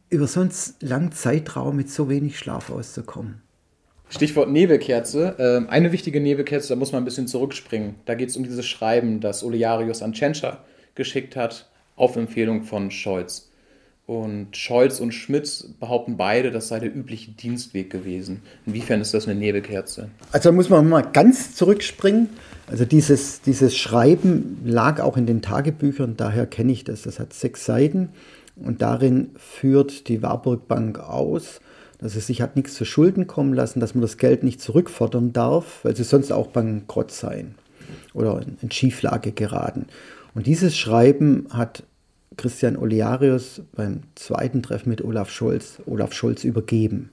über 0.10 0.28
so 0.28 0.42
einen 0.42 0.52
langen 0.80 1.12
Zeitraum 1.12 1.76
mit 1.76 1.90
so 1.90 2.10
wenig 2.10 2.38
Schlaf 2.38 2.70
auszukommen. 2.70 3.42
Stichwort 4.10 4.50
Nebelkerze. 4.50 5.36
Ähm, 5.38 5.70
eine 5.70 5.92
wichtige 5.92 6.20
Nebelkerze, 6.20 6.70
da 6.70 6.76
muss 6.76 6.92
man 6.92 7.04
ein 7.04 7.06
bisschen 7.06 7.28
zurückspringen. 7.28 7.96
Da 8.06 8.16
geht 8.16 8.30
es 8.30 8.38
um 8.38 8.44
dieses 8.44 8.66
Schreiben, 8.66 9.20
das 9.20 9.44
Olearius 9.44 10.02
an 10.02 10.14
Tschentscher 10.14 10.64
geschickt 10.96 11.36
hat, 11.36 11.70
auf 11.96 12.16
Empfehlung 12.16 12.64
von 12.64 12.92
Scholz. 12.92 13.50
Und 14.08 14.58
Scholz 14.58 15.00
und 15.00 15.12
Schmidt 15.12 15.76
behaupten 15.80 16.18
beide, 16.18 16.50
das 16.50 16.70
sei 16.70 16.80
der 16.80 16.96
übliche 16.96 17.30
Dienstweg 17.30 17.92
gewesen. 17.92 18.42
Inwiefern 18.66 19.02
ist 19.02 19.14
das 19.14 19.28
eine 19.28 19.40
Nebelkerze? 19.40 20.10
Also 20.32 20.50
da 20.50 20.56
muss 20.56 20.68
man 20.68 20.90
mal 20.90 21.04
ganz 21.04 21.54
zurückspringen. 21.54 22.28
Also 22.66 22.86
dieses, 22.86 23.42
dieses 23.42 23.78
Schreiben 23.78 24.62
lag 24.66 25.00
auch 25.00 25.16
in 25.16 25.28
den 25.28 25.44
Tagebüchern, 25.44 26.16
daher 26.18 26.48
kenne 26.48 26.72
ich 26.72 26.84
das. 26.84 27.04
Das 27.04 27.20
hat 27.20 27.34
sechs 27.34 27.66
Seiten. 27.66 28.10
Und 28.64 28.82
darin 28.82 29.32
führt 29.36 30.08
die 30.08 30.22
Warburg 30.22 30.68
Bank 30.68 31.00
aus, 31.00 31.60
dass 32.00 32.16
es 32.16 32.28
sich 32.28 32.42
hat 32.42 32.56
nichts 32.56 32.74
zu 32.76 32.86
Schulden 32.86 33.28
kommen 33.28 33.54
lassen, 33.54 33.80
dass 33.80 33.94
man 33.94 34.02
das 34.02 34.18
Geld 34.18 34.44
nicht 34.44 34.62
zurückfordern 34.62 35.34
darf, 35.34 35.84
weil 35.84 35.96
sie 35.96 36.04
sonst 36.04 36.32
auch 36.32 36.48
bankrott 36.48 37.12
seien 37.12 37.56
oder 38.14 38.42
in 38.62 38.72
Schieflage 38.72 39.32
geraten. 39.32 39.88
Und 40.34 40.48
dieses 40.48 40.78
Schreiben 40.78 41.48
hat 41.50 41.84
Christian 42.38 42.78
Olearius 42.78 43.62
beim 43.76 44.02
zweiten 44.16 44.64
Treffen 44.64 44.90
mit 44.90 45.04
Olaf 45.04 45.30
Scholz, 45.30 45.82
Olaf 45.86 46.14
Scholz 46.14 46.44
übergeben. 46.44 47.10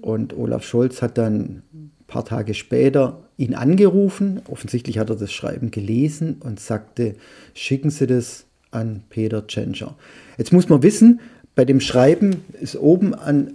Und 0.00 0.36
Olaf 0.36 0.64
Scholz 0.64 1.02
hat 1.02 1.18
dann 1.18 1.62
ein 1.72 1.90
paar 2.06 2.24
Tage 2.24 2.54
später 2.54 3.24
ihn 3.36 3.54
angerufen, 3.54 4.42
offensichtlich 4.48 4.98
hat 4.98 5.10
er 5.10 5.16
das 5.16 5.32
Schreiben 5.32 5.72
gelesen 5.72 6.36
und 6.40 6.60
sagte, 6.60 7.14
schicken 7.54 7.90
Sie 7.90 8.06
das 8.06 8.46
an 8.74 9.02
Peter 9.08 9.46
Tschentscher. 9.46 9.96
Jetzt 10.38 10.52
muss 10.52 10.68
man 10.68 10.82
wissen, 10.82 11.20
bei 11.54 11.64
dem 11.64 11.80
Schreiben 11.80 12.44
ist 12.60 12.76
oben 12.76 13.14
an, 13.14 13.54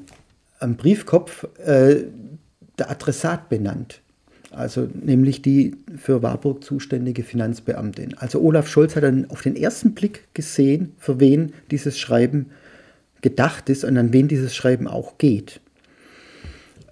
am 0.59 0.76
Briefkopf 0.76 1.45
äh, 1.65 2.03
der 2.78 2.89
Adressat 2.89 3.49
benannt. 3.49 4.01
Also 4.51 4.88
nämlich 4.93 5.41
die 5.41 5.76
für 5.97 6.24
Warburg 6.24 6.63
zuständige 6.63 7.24
Finanzbeamtin. 7.24 8.15
Also 8.17 8.41
Olaf 8.41 8.67
Scholz 8.67 8.95
hat 8.95 9.03
dann 9.03 9.30
auf 9.30 9.41
den 9.41 9.55
ersten 9.55 9.93
Blick 9.93 10.34
gesehen, 10.34 10.93
für 10.97 11.20
wen 11.20 11.53
dieses 11.70 11.99
Schreiben 11.99 12.47
gedacht 13.22 13.70
ist 13.70 13.84
und 13.84 13.97
an 13.97 14.11
wen 14.11 14.28
dieses 14.28 14.55
Schreiben 14.55 14.88
auch 14.88 15.17
geht. 15.17 15.59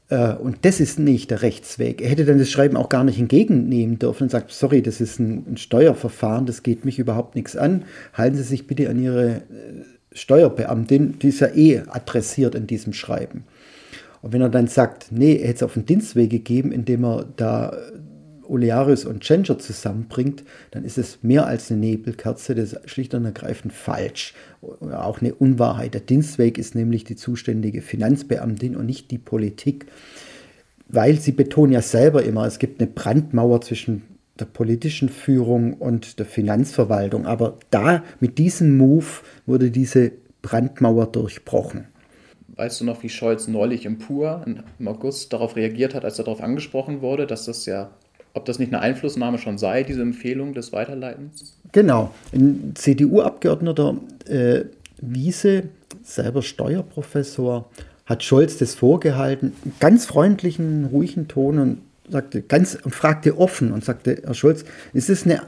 Äh, 0.09 0.33
und 0.33 0.59
das 0.63 0.79
ist 0.79 0.99
nicht 0.99 1.31
der 1.31 1.41
Rechtsweg. 1.41 2.01
Er 2.01 2.09
hätte 2.09 2.25
dann 2.25 2.39
das 2.39 2.49
Schreiben 2.49 2.77
auch 2.77 2.89
gar 2.89 3.03
nicht 3.03 3.19
entgegennehmen 3.19 3.99
dürfen 3.99 4.23
und 4.23 4.29
sagt, 4.29 4.51
sorry, 4.51 4.81
das 4.81 5.01
ist 5.01 5.19
ein, 5.19 5.57
Steuerverfahren, 5.57 6.45
das 6.45 6.63
geht 6.63 6.85
mich 6.85 6.99
überhaupt 6.99 7.35
nichts 7.35 7.55
an. 7.55 7.85
Halten 8.13 8.37
Sie 8.37 8.43
sich 8.43 8.67
bitte 8.67 8.89
an 8.89 9.01
Ihre 9.01 9.35
äh, 9.35 9.41
Steuerbeamtin, 10.13 11.19
die 11.19 11.29
ist 11.29 11.41
ja 11.41 11.47
eh 11.53 11.83
adressiert 11.87 12.55
in 12.55 12.67
diesem 12.67 12.93
Schreiben. 12.93 13.43
Und 14.21 14.33
wenn 14.33 14.41
er 14.41 14.49
dann 14.49 14.67
sagt, 14.67 15.11
nee, 15.11 15.35
er 15.35 15.49
hätte 15.49 15.57
es 15.57 15.63
auf 15.63 15.73
den 15.73 15.85
Dienstweg 15.85 16.29
gegeben, 16.29 16.71
indem 16.71 17.05
er 17.05 17.25
da 17.35 17.77
Olearius 18.47 19.05
und 19.05 19.21
Tschentscher 19.21 19.59
zusammenbringt, 19.59 20.43
dann 20.71 20.85
ist 20.85 20.97
es 20.97 21.19
mehr 21.21 21.45
als 21.45 21.69
eine 21.69 21.79
Nebelkerze, 21.81 22.55
das 22.55 22.73
ist 22.73 22.89
schlicht 22.89 23.13
und 23.13 23.25
ergreifend 23.25 23.73
falsch. 23.73 24.33
Auch 24.61 25.21
eine 25.21 25.35
Unwahrheit. 25.35 25.93
Der 25.93 26.01
Dienstweg 26.01 26.57
ist 26.57 26.75
nämlich 26.75 27.03
die 27.03 27.15
zuständige 27.15 27.81
Finanzbeamtin 27.81 28.75
und 28.75 28.85
nicht 28.85 29.11
die 29.11 29.17
Politik. 29.17 29.85
Weil 30.87 31.19
sie 31.19 31.31
betonen 31.31 31.73
ja 31.73 31.81
selber 31.81 32.23
immer, 32.23 32.45
es 32.45 32.59
gibt 32.59 32.81
eine 32.81 32.89
Brandmauer 32.89 33.61
zwischen 33.61 34.03
der 34.39 34.45
politischen 34.45 35.09
Führung 35.09 35.73
und 35.73 36.19
der 36.19 36.25
Finanzverwaltung. 36.25 37.25
Aber 37.25 37.57
da, 37.71 38.03
mit 38.19 38.37
diesem 38.37 38.77
Move, 38.77 39.05
wurde 39.45 39.71
diese 39.71 40.11
Brandmauer 40.41 41.07
durchbrochen. 41.07 41.87
Weißt 42.55 42.81
du 42.81 42.85
noch, 42.85 43.03
wie 43.03 43.09
Scholz 43.09 43.47
neulich 43.47 43.85
im 43.85 43.99
Pur 43.99 44.43
im 44.79 44.87
August 44.87 45.33
darauf 45.33 45.55
reagiert 45.55 45.93
hat, 45.93 46.05
als 46.05 46.17
er 46.17 46.25
darauf 46.25 46.41
angesprochen 46.41 47.01
wurde, 47.01 47.27
dass 47.27 47.45
das 47.45 47.65
ja 47.65 47.91
ob 48.37 48.45
das 48.45 48.59
nicht 48.59 48.73
eine 48.73 48.81
Einflussnahme 48.81 49.37
schon 49.37 49.57
sei, 49.57 49.83
diese 49.83 50.01
Empfehlung 50.01 50.53
des 50.53 50.71
Weiterleitens? 50.71 51.57
Genau. 51.71 52.13
Ein 52.33 52.73
CDU-Abgeordneter 52.75 53.97
äh, 54.27 54.65
Wiese, 55.01 55.63
selber 56.03 56.41
Steuerprofessor, 56.41 57.69
hat 58.05 58.23
Scholz 58.23 58.57
das 58.57 58.73
vorgehalten, 58.73 59.53
ganz 59.79 60.05
freundlichen, 60.05 60.85
ruhigen 60.85 61.27
Ton 61.27 61.59
und 61.59 61.81
sagte 62.09 62.41
ganz 62.41 62.75
und 62.75 62.95
fragte 62.95 63.37
offen 63.37 63.73
und 63.73 63.83
sagte, 63.83 64.21
Herr 64.23 64.33
Scholz, 64.33 64.63
ist 64.93 65.09
es 65.09 65.25
eine, 65.25 65.41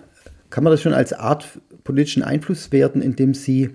kann 0.50 0.66
man 0.66 0.72
das 0.72 0.82
schon 0.82 0.94
als 0.94 1.14
Art 1.14 1.48
politischen 1.86 2.22
Einfluss 2.22 2.72
werden, 2.74 3.02
indem 3.02 3.34
Sie 3.34 3.70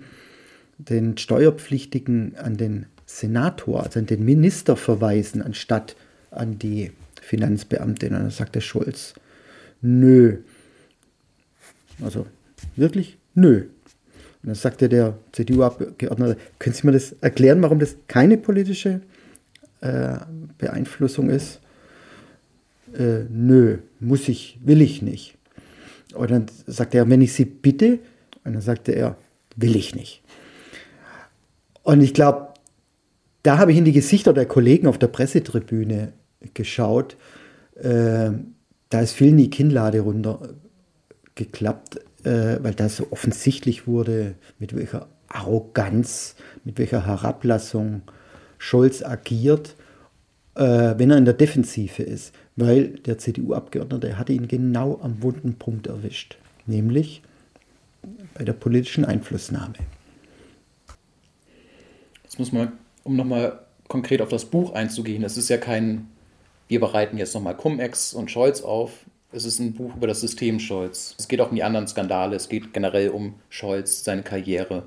den 0.77 1.17
Steuerpflichtigen 1.17 2.35
an 2.37 2.57
den 2.57 2.85
Senator, 3.07 3.83
also 3.83 3.99
an 3.99 4.05
den 4.05 4.23
Minister 4.23 4.75
verweisen, 4.75 5.41
anstatt 5.41 5.95
an 6.31 6.59
die 6.59 6.91
Finanzbeamtin. 7.25 8.13
Und 8.13 8.21
dann 8.21 8.29
sagte 8.29 8.61
Scholz, 8.61 9.15
nö. 9.81 10.37
Also 12.01 12.27
wirklich 12.75 13.17
nö. 13.33 13.61
Und 14.43 14.49
dann 14.49 14.55
sagte 14.55 14.89
der 14.89 15.17
CDU-Abgeordnete, 15.31 16.37
können 16.59 16.75
Sie 16.75 16.85
mir 16.85 16.93
das 16.93 17.13
erklären, 17.21 17.61
warum 17.61 17.79
das 17.79 17.95
keine 18.07 18.37
politische 18.37 19.01
äh, 19.81 20.17
Beeinflussung 20.57 21.29
ist? 21.29 21.61
Äh, 22.95 23.23
nö, 23.29 23.79
muss 23.99 24.27
ich, 24.29 24.59
will 24.63 24.81
ich 24.81 25.01
nicht. 25.01 25.35
Und 26.13 26.31
dann 26.31 26.45
sagte 26.67 26.99
er, 26.99 27.09
wenn 27.09 27.21
ich 27.21 27.33
Sie 27.33 27.45
bitte, 27.45 27.99
und 28.43 28.53
dann 28.53 28.61
sagte 28.61 28.91
er, 28.91 29.17
will 29.55 29.75
ich 29.75 29.95
nicht. 29.95 30.21
Und 31.81 32.01
ich 32.01 32.13
glaube, 32.13 32.53
da 33.41 33.57
habe 33.57 33.71
ich 33.71 33.77
in 33.77 33.85
die 33.85 33.91
Gesichter 33.91 34.33
der 34.33 34.45
Kollegen 34.45 34.87
auf 34.87 34.97
der 34.97 35.07
Pressetribüne 35.07 36.13
geschaut. 36.53 37.17
Äh, 37.75 38.31
da 38.89 39.01
ist 39.01 39.13
viel 39.13 39.29
in 39.29 39.37
die 39.37 39.49
Kinnlade 39.49 40.01
runtergeklappt, 40.01 41.97
äh, 42.25 42.57
weil 42.61 42.73
das 42.73 42.97
so 42.97 43.07
offensichtlich 43.11 43.87
wurde, 43.87 44.35
mit 44.59 44.75
welcher 44.75 45.07
Arroganz, 45.27 46.35
mit 46.63 46.77
welcher 46.77 47.05
Herablassung 47.05 48.03
Scholz 48.57 49.03
agiert, 49.03 49.75
äh, 50.55 50.95
wenn 50.97 51.11
er 51.11 51.17
in 51.17 51.25
der 51.25 51.33
Defensive 51.33 52.03
ist. 52.03 52.33
Weil 52.55 52.89
der 52.89 53.17
CDU-Abgeordnete 53.17 54.17
hatte 54.17 54.31
ihn 54.33 54.47
genau 54.47 54.99
am 55.01 55.21
wunden 55.21 55.55
Punkt 55.55 55.87
erwischt, 55.87 56.37
nämlich 56.65 57.21
bei 58.33 58.45
der 58.45 58.53
politischen 58.53 59.03
Einflussnahme. 59.03 59.73
Jetzt 62.23 62.39
muss 62.39 62.51
man, 62.51 62.71
um 63.03 63.15
nochmal 63.15 63.59
konkret 63.87 64.21
auf 64.21 64.29
das 64.29 64.45
Buch 64.45 64.73
einzugehen, 64.73 65.21
das 65.21 65.37
ist 65.37 65.49
ja 65.49 65.57
kein 65.57 66.07
wir 66.67 66.79
bereiten 66.79 67.17
jetzt 67.17 67.33
nochmal 67.33 67.55
Cum-Ex 67.55 68.13
und 68.13 68.31
Scholz 68.31 68.61
auf. 68.61 68.91
Es 69.31 69.45
ist 69.45 69.59
ein 69.59 69.73
Buch 69.73 69.95
über 69.95 70.07
das 70.07 70.21
System 70.21 70.59
Scholz. 70.59 71.15
Es 71.19 71.27
geht 71.27 71.41
auch 71.41 71.49
um 71.49 71.55
die 71.55 71.63
anderen 71.63 71.87
Skandale. 71.87 72.35
Es 72.35 72.49
geht 72.49 72.73
generell 72.73 73.09
um 73.09 73.35
Scholz, 73.49 74.03
seine 74.03 74.23
Karriere. 74.23 74.83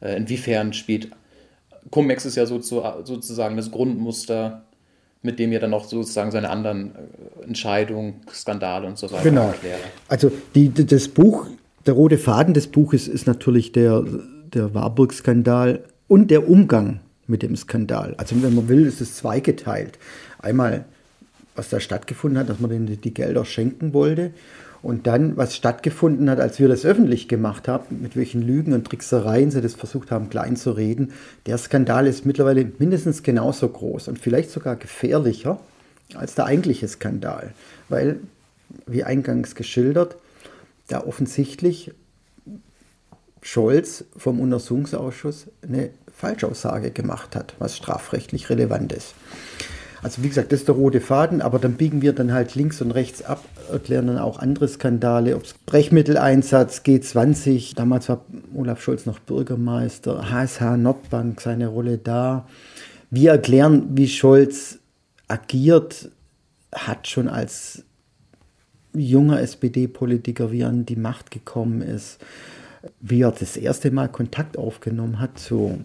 Äh, 0.00 0.16
inwiefern 0.16 0.72
spielt 0.72 1.10
Cum-Ex 1.90 2.26
ist 2.26 2.36
ja 2.36 2.46
sozusagen 2.46 3.56
das 3.56 3.70
Grundmuster, 3.70 4.64
mit 5.22 5.38
dem 5.38 5.52
ihr 5.52 5.60
dann 5.60 5.74
auch 5.74 5.84
sozusagen 5.84 6.30
seine 6.30 6.50
anderen 6.50 6.94
äh, 6.94 7.44
Entscheidungen, 7.44 8.20
Skandale 8.32 8.86
und 8.86 8.98
so 8.98 9.10
weiter 9.10 9.22
genau. 9.22 9.48
erklärt. 9.48 9.80
Also 10.08 10.30
die, 10.54 10.72
das 10.72 11.08
Buch, 11.08 11.46
der 11.86 11.94
rote 11.94 12.18
Faden 12.18 12.54
des 12.54 12.66
Buches 12.66 13.08
ist 13.08 13.26
natürlich 13.26 13.72
der, 13.72 14.04
der 14.52 14.74
Warburg-Skandal 14.74 15.84
und 16.06 16.30
der 16.30 16.48
Umgang 16.48 17.00
mit 17.26 17.42
dem 17.42 17.56
Skandal. 17.56 18.14
Also 18.18 18.40
wenn 18.42 18.54
man 18.54 18.68
will, 18.68 18.86
ist 18.86 19.00
es 19.00 19.16
zweigeteilt. 19.16 19.98
Einmal 20.38 20.84
was 21.58 21.68
da 21.68 21.80
stattgefunden 21.80 22.38
hat, 22.38 22.48
dass 22.48 22.60
man 22.60 22.70
denen 22.70 23.00
die 23.00 23.12
Gelder 23.14 23.44
schenken 23.44 23.92
wollte. 23.92 24.30
Und 24.80 25.08
dann, 25.08 25.36
was 25.36 25.56
stattgefunden 25.56 26.30
hat, 26.30 26.38
als 26.38 26.60
wir 26.60 26.68
das 26.68 26.84
öffentlich 26.84 27.26
gemacht 27.26 27.66
haben, 27.66 28.00
mit 28.00 28.14
welchen 28.14 28.42
Lügen 28.42 28.72
und 28.72 28.86
Tricksereien 28.86 29.50
sie 29.50 29.60
das 29.60 29.74
versucht 29.74 30.12
haben, 30.12 30.30
klein 30.30 30.54
zu 30.54 30.70
reden, 30.70 31.12
der 31.46 31.58
Skandal 31.58 32.06
ist 32.06 32.24
mittlerweile 32.24 32.70
mindestens 32.78 33.24
genauso 33.24 33.68
groß 33.68 34.06
und 34.06 34.20
vielleicht 34.20 34.50
sogar 34.50 34.76
gefährlicher 34.76 35.60
als 36.14 36.36
der 36.36 36.46
eigentliche 36.46 36.86
Skandal. 36.86 37.52
Weil, 37.88 38.20
wie 38.86 39.02
eingangs 39.02 39.56
geschildert, 39.56 40.16
da 40.86 41.04
offensichtlich 41.04 41.90
Scholz 43.42 44.04
vom 44.16 44.40
Untersuchungsausschuss 44.40 45.48
eine 45.62 45.90
Falschaussage 46.16 46.92
gemacht 46.92 47.34
hat, 47.34 47.54
was 47.58 47.76
strafrechtlich 47.76 48.48
relevant 48.48 48.92
ist. 48.92 49.14
Also 50.02 50.22
wie 50.22 50.28
gesagt, 50.28 50.52
das 50.52 50.60
ist 50.60 50.68
der 50.68 50.76
rote 50.76 51.00
Faden, 51.00 51.42
aber 51.42 51.58
dann 51.58 51.74
biegen 51.74 52.02
wir 52.02 52.12
dann 52.12 52.32
halt 52.32 52.54
links 52.54 52.80
und 52.80 52.92
rechts 52.92 53.22
ab, 53.22 53.44
erklären 53.70 54.06
dann 54.06 54.18
auch 54.18 54.38
andere 54.38 54.68
Skandale, 54.68 55.34
ob 55.34 55.44
es 55.44 55.54
Brechmitteleinsatz, 55.66 56.82
G20, 56.84 57.74
damals 57.74 58.08
war 58.08 58.24
Olaf 58.54 58.80
Scholz 58.80 59.06
noch 59.06 59.18
Bürgermeister, 59.18 60.30
HSH 60.30 60.76
Nordbank, 60.76 61.40
seine 61.40 61.68
Rolle 61.68 61.98
da. 61.98 62.46
Wir 63.10 63.32
erklären, 63.32 63.88
wie 63.96 64.08
Scholz 64.08 64.78
agiert 65.26 66.10
hat, 66.72 67.08
schon 67.08 67.28
als 67.28 67.82
junger 68.94 69.40
SPD-Politiker, 69.40 70.52
wie 70.52 70.60
er 70.60 70.68
an 70.68 70.86
die 70.86 70.96
Macht 70.96 71.30
gekommen 71.30 71.82
ist, 71.82 72.18
wie 73.00 73.22
er 73.22 73.32
das 73.32 73.56
erste 73.56 73.90
Mal 73.90 74.08
Kontakt 74.08 74.56
aufgenommen 74.56 75.18
hat 75.20 75.38
zu, 75.38 75.84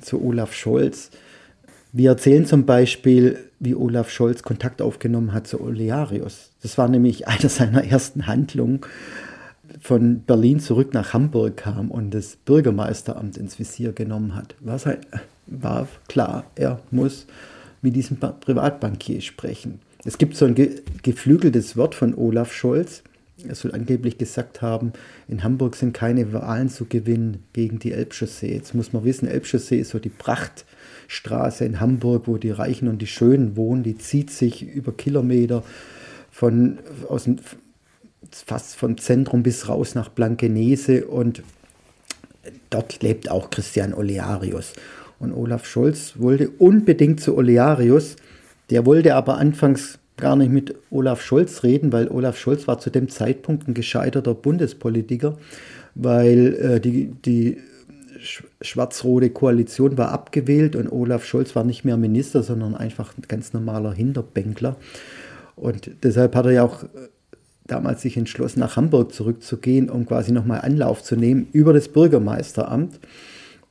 zu 0.00 0.22
Olaf 0.22 0.54
Scholz 0.54 1.10
wir 1.92 2.10
erzählen 2.10 2.46
zum 2.46 2.66
Beispiel, 2.66 3.38
wie 3.58 3.74
Olaf 3.74 4.10
Scholz 4.10 4.42
Kontakt 4.42 4.80
aufgenommen 4.80 5.32
hat 5.32 5.46
zu 5.46 5.60
Olearius. 5.60 6.50
Das 6.62 6.78
war 6.78 6.88
nämlich 6.88 7.28
eine 7.28 7.48
seiner 7.48 7.84
ersten 7.84 8.26
Handlungen, 8.26 8.80
von 9.80 10.22
Berlin 10.22 10.60
zurück 10.60 10.94
nach 10.94 11.12
Hamburg 11.12 11.56
kam 11.56 11.90
und 11.90 12.12
das 12.12 12.36
Bürgermeisteramt 12.36 13.36
ins 13.36 13.58
Visier 13.58 13.92
genommen 13.92 14.34
hat. 14.34 14.54
War, 14.60 14.80
war 15.46 15.88
klar, 16.08 16.44
er 16.56 16.80
muss 16.90 17.26
mit 17.82 17.96
diesem 17.96 18.18
Privatbankier 18.18 19.20
sprechen. 19.20 19.80
Es 20.04 20.18
gibt 20.18 20.36
so 20.36 20.46
ein 20.46 20.56
geflügeltes 21.02 21.76
Wort 21.76 21.94
von 21.94 22.14
Olaf 22.14 22.52
Scholz. 22.52 23.02
Er 23.46 23.54
soll 23.54 23.72
angeblich 23.72 24.18
gesagt 24.18 24.60
haben, 24.60 24.92
in 25.28 25.42
Hamburg 25.42 25.76
sind 25.76 25.94
keine 25.94 26.32
Wahlen 26.32 26.68
zu 26.68 26.84
gewinnen 26.84 27.44
gegen 27.52 27.78
die 27.78 27.92
Elbchaussee. 27.92 28.52
Jetzt 28.52 28.74
muss 28.74 28.92
man 28.92 29.04
wissen, 29.04 29.28
Elbchaussee 29.28 29.78
ist 29.78 29.90
so 29.90 29.98
die 29.98 30.10
Pracht 30.10 30.64
Straße 31.10 31.64
in 31.64 31.80
Hamburg, 31.80 32.28
wo 32.28 32.36
die 32.36 32.52
Reichen 32.52 32.86
und 32.86 33.02
die 33.02 33.08
Schönen 33.08 33.56
wohnen, 33.56 33.82
die 33.82 33.98
zieht 33.98 34.30
sich 34.30 34.62
über 34.62 34.92
Kilometer 34.92 35.64
von, 36.30 36.78
aus 37.08 37.28
fast 38.30 38.76
vom 38.76 38.96
Zentrum 38.96 39.42
bis 39.42 39.68
raus 39.68 39.96
nach 39.96 40.08
Blankenese 40.08 41.06
und 41.06 41.42
dort 42.70 43.02
lebt 43.02 43.28
auch 43.28 43.50
Christian 43.50 43.92
Olearius. 43.92 44.72
Und 45.18 45.32
Olaf 45.32 45.66
Scholz 45.66 46.14
wollte 46.16 46.48
unbedingt 46.48 47.20
zu 47.20 47.36
Olearius, 47.36 48.14
der 48.70 48.86
wollte 48.86 49.16
aber 49.16 49.36
anfangs 49.36 49.98
gar 50.16 50.36
nicht 50.36 50.52
mit 50.52 50.76
Olaf 50.90 51.22
Scholz 51.22 51.64
reden, 51.64 51.92
weil 51.92 52.06
Olaf 52.06 52.38
Scholz 52.38 52.68
war 52.68 52.78
zu 52.78 52.90
dem 52.90 53.08
Zeitpunkt 53.08 53.66
ein 53.66 53.74
gescheiterter 53.74 54.34
Bundespolitiker, 54.34 55.36
weil 55.96 56.54
äh, 56.54 56.80
die, 56.80 57.06
die 57.24 57.56
schwarz-rote 58.60 59.30
Koalition 59.30 59.98
war 59.98 60.10
abgewählt 60.10 60.76
und 60.76 60.90
Olaf 60.90 61.24
Scholz 61.24 61.54
war 61.56 61.64
nicht 61.64 61.84
mehr 61.84 61.96
Minister, 61.96 62.42
sondern 62.42 62.74
einfach 62.74 63.16
ein 63.16 63.24
ganz 63.28 63.52
normaler 63.52 63.92
Hinterbänkler. 63.92 64.76
Und 65.56 65.90
deshalb 66.02 66.34
hat 66.34 66.46
er 66.46 66.52
ja 66.52 66.64
auch 66.64 66.84
äh, 66.84 66.86
damals 67.66 68.02
sich 68.02 68.16
entschlossen, 68.16 68.60
nach 68.60 68.76
Hamburg 68.76 69.12
zurückzugehen, 69.12 69.90
um 69.90 70.06
quasi 70.06 70.32
nochmal 70.32 70.62
Anlauf 70.62 71.02
zu 71.02 71.16
nehmen 71.16 71.48
über 71.52 71.72
das 71.72 71.88
Bürgermeisteramt. 71.88 72.98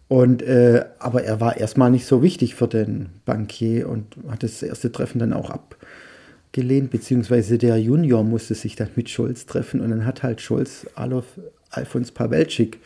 Und, 0.08 0.41
äh, 0.41 0.86
aber 0.97 1.24
er 1.24 1.39
war 1.39 1.58
erstmal 1.58 1.91
nicht 1.91 2.06
so 2.06 2.24
wichtig 2.24 2.56
für 2.56 2.68
den 2.68 3.10
Bankier 3.26 3.88
und 3.88 4.06
hat 4.30 4.41
das 4.41 4.64
erste 4.64 4.91
Treffen 4.91 5.20
dann 5.20 5.34
auch 5.34 5.52
abgelehnt, 5.52 6.89
beziehungsweise 6.89 7.60
der 7.60 7.78
Junior 7.78 8.24
musste 8.24 8.56
sich 8.56 8.76
dann 8.76 8.89
mit 8.95 9.10
Scholz 9.10 9.45
treffen 9.45 9.82
und 9.82 9.91
dann 9.91 10.06
hat 10.06 10.24
halt 10.24 10.41
Scholz 10.41 10.88
Alof, 10.95 11.26
Alfons 11.70 12.12
Pawelczyk 12.12 12.80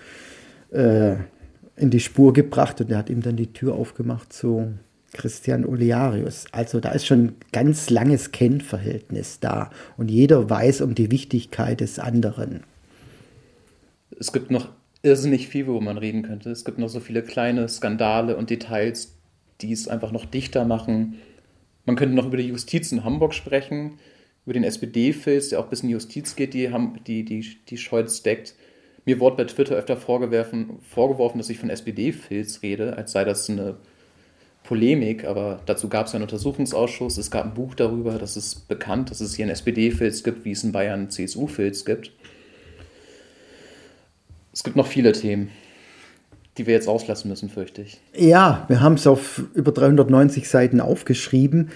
äh, 0.71 1.15
in 1.75 1.89
die 1.89 1.99
Spur 1.99 2.33
gebracht 2.33 2.79
und 2.81 2.91
er 2.91 2.97
hat 2.97 3.09
ihm 3.09 3.21
dann 3.21 3.35
die 3.35 3.51
Tür 3.53 3.75
aufgemacht 3.75 4.31
zu 4.31 4.73
Christian 5.13 5.65
Olearius. 5.65 6.45
Also 6.51 6.79
da 6.79 6.91
ist 6.91 7.05
schon 7.05 7.25
ein 7.25 7.35
ganz 7.51 7.89
langes 7.89 8.31
Kennverhältnis 8.31 9.39
da 9.39 9.69
und 9.97 10.09
jeder 10.11 10.49
weiß 10.49 10.81
um 10.81 10.95
die 10.95 11.11
Wichtigkeit 11.11 11.81
des 11.81 11.99
anderen. 11.99 12.63
Es 14.19 14.31
gibt 14.33 14.51
noch 14.51 14.69
irrsinnig 15.01 15.47
viel, 15.47 15.67
worüber 15.67 15.85
man 15.85 15.97
reden 15.97 16.23
könnte. 16.23 16.49
Es 16.49 16.65
gibt 16.65 16.79
noch 16.79 16.89
so 16.89 16.99
viele 16.99 17.23
kleine 17.23 17.67
Skandale 17.67 18.37
und 18.37 18.49
Details, 18.49 19.13
die 19.61 19.71
es 19.71 19.87
einfach 19.87 20.11
noch 20.11 20.25
dichter 20.25 20.65
machen. 20.65 21.15
Man 21.85 21.95
könnte 21.95 22.15
noch 22.15 22.27
über 22.27 22.37
die 22.37 22.47
Justiz 22.47 22.91
in 22.91 23.03
Hamburg 23.03 23.33
sprechen, 23.33 23.99
über 24.45 24.53
den 24.53 24.63
SPD-Filz, 24.63 25.49
der 25.49 25.59
auch 25.59 25.67
bis 25.67 25.81
in 25.81 25.87
die 25.87 25.93
Justiz 25.93 26.35
geht, 26.35 26.53
die, 26.53 26.69
die, 27.05 27.25
die, 27.25 27.57
die 27.67 27.77
Scholz 27.77 28.23
deckt. 28.23 28.55
Mir 29.05 29.19
wurde 29.19 29.37
bei 29.37 29.43
Twitter 29.45 29.75
öfter 29.75 29.97
vorgeworfen, 29.97 30.79
vorgeworfen, 30.81 31.37
dass 31.37 31.49
ich 31.49 31.59
von 31.59 31.69
SPD-Filz 31.69 32.61
rede, 32.61 32.95
als 32.95 33.11
sei 33.11 33.25
das 33.25 33.49
eine 33.49 33.75
Polemik, 34.63 35.25
aber 35.25 35.59
dazu 35.65 35.89
gab 35.89 36.07
es 36.07 36.15
einen 36.15 36.23
Untersuchungsausschuss, 36.23 37.17
es 37.17 37.29
gab 37.29 37.45
ein 37.45 37.53
Buch 37.53 37.75
darüber, 37.75 38.17
dass 38.17 38.37
es 38.37 38.55
bekannt, 38.55 39.11
dass 39.11 39.19
es 39.19 39.35
hier 39.35 39.43
einen 39.43 39.51
SPD-Filz 39.51 40.23
gibt, 40.23 40.45
wie 40.45 40.51
es 40.51 40.63
in 40.63 40.71
Bayern 40.71 41.01
einen 41.01 41.09
CSU-Filz 41.09 41.83
gibt. 41.83 42.11
Es 44.53 44.63
gibt 44.63 44.77
noch 44.77 44.87
viele 44.87 45.11
Themen, 45.11 45.49
die 46.57 46.65
wir 46.65 46.73
jetzt 46.73 46.87
auslassen 46.87 47.29
müssen, 47.29 47.49
fürchte 47.49 47.81
ich. 47.81 47.99
Ja, 48.15 48.65
wir 48.69 48.79
haben 48.79 48.93
es 48.93 49.05
auf 49.05 49.43
über 49.53 49.71
390 49.73 50.47
Seiten 50.47 50.79
aufgeschrieben. 50.79 51.71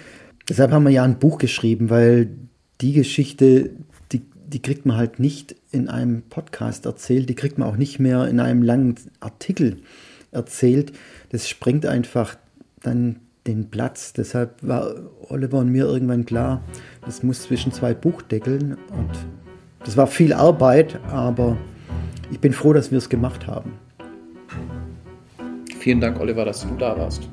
Deshalb 0.48 0.72
haben 0.72 0.84
wir 0.84 0.92
ja 0.92 1.04
ein 1.04 1.20
Buch 1.20 1.40
geschrieben, 1.40 1.90
weil 1.90 2.30
die 2.80 2.94
Geschichte, 2.94 3.72
die 4.48 4.62
kriegt 4.62 4.86
man 4.86 4.98
halt 4.98 5.20
nicht 5.20 5.56
in 5.72 5.90
einem 5.90 6.24
Podcast 6.24 6.86
erzählt, 6.86 7.30
die 7.30 7.36
kriegt 7.36 7.58
man 7.58 7.68
auch 7.68 7.76
nicht 7.76 8.00
mehr 8.00 8.28
in 8.28 8.40
einem 8.40 8.64
langen 8.64 8.96
Artikel 9.20 9.82
erzählt. 10.32 10.94
Das 11.32 11.50
sprengt 11.50 11.86
einfach 11.86 12.36
dann 12.82 13.18
den 13.46 13.70
Platz. 13.70 14.14
Deshalb 14.14 14.56
war 14.62 14.94
Oliver 15.30 15.60
und 15.60 15.70
mir 15.70 15.86
irgendwann 15.86 16.26
klar, 16.26 16.62
das 17.06 17.24
muss 17.24 17.44
zwischen 17.44 17.72
zwei 17.72 17.94
Buchdeckeln 17.94 18.78
und 18.92 19.12
das 19.84 19.98
war 19.98 20.08
viel 20.08 20.34
Arbeit, 20.34 21.00
aber 21.10 21.58
ich 22.32 22.40
bin 22.40 22.54
froh, 22.54 22.74
dass 22.74 22.92
wir 22.92 22.98
es 22.98 23.10
gemacht 23.10 23.48
haben. 23.48 23.74
Vielen 25.80 26.02
Dank, 26.02 26.20
Oliver, 26.20 26.44
dass 26.44 26.62
du 26.62 26.76
da 26.78 26.98
warst. 26.98 27.30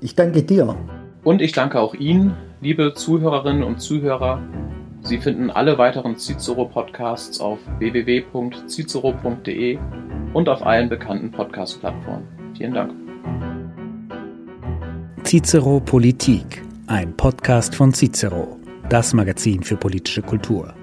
Ich 0.00 0.14
danke 0.14 0.42
dir. 0.42 0.76
Und 1.22 1.40
ich 1.40 1.52
danke 1.52 1.80
auch 1.80 1.94
Ihnen, 1.94 2.34
liebe 2.60 2.94
Zuhörerinnen 2.94 3.62
und 3.62 3.80
Zuhörer. 3.80 4.42
Sie 5.06 5.18
finden 5.18 5.52
alle 5.52 5.78
weiteren 5.78 6.18
Cicero-Podcasts 6.18 7.38
auf 7.38 7.60
www.cicero.de 7.78 9.78
und 10.34 10.48
auf 10.48 10.66
allen 10.66 10.88
bekannten 10.88 11.30
Podcast-Plattformen. 11.30 12.26
Vielen 12.56 12.74
Dank. 12.74 12.92
Cicero 15.22 15.78
Politik, 15.78 16.60
ein 16.88 17.16
Podcast 17.16 17.76
von 17.76 17.94
Cicero, 17.94 18.58
das 18.88 19.14
Magazin 19.14 19.62
für 19.62 19.76
politische 19.76 20.22
Kultur. 20.22 20.74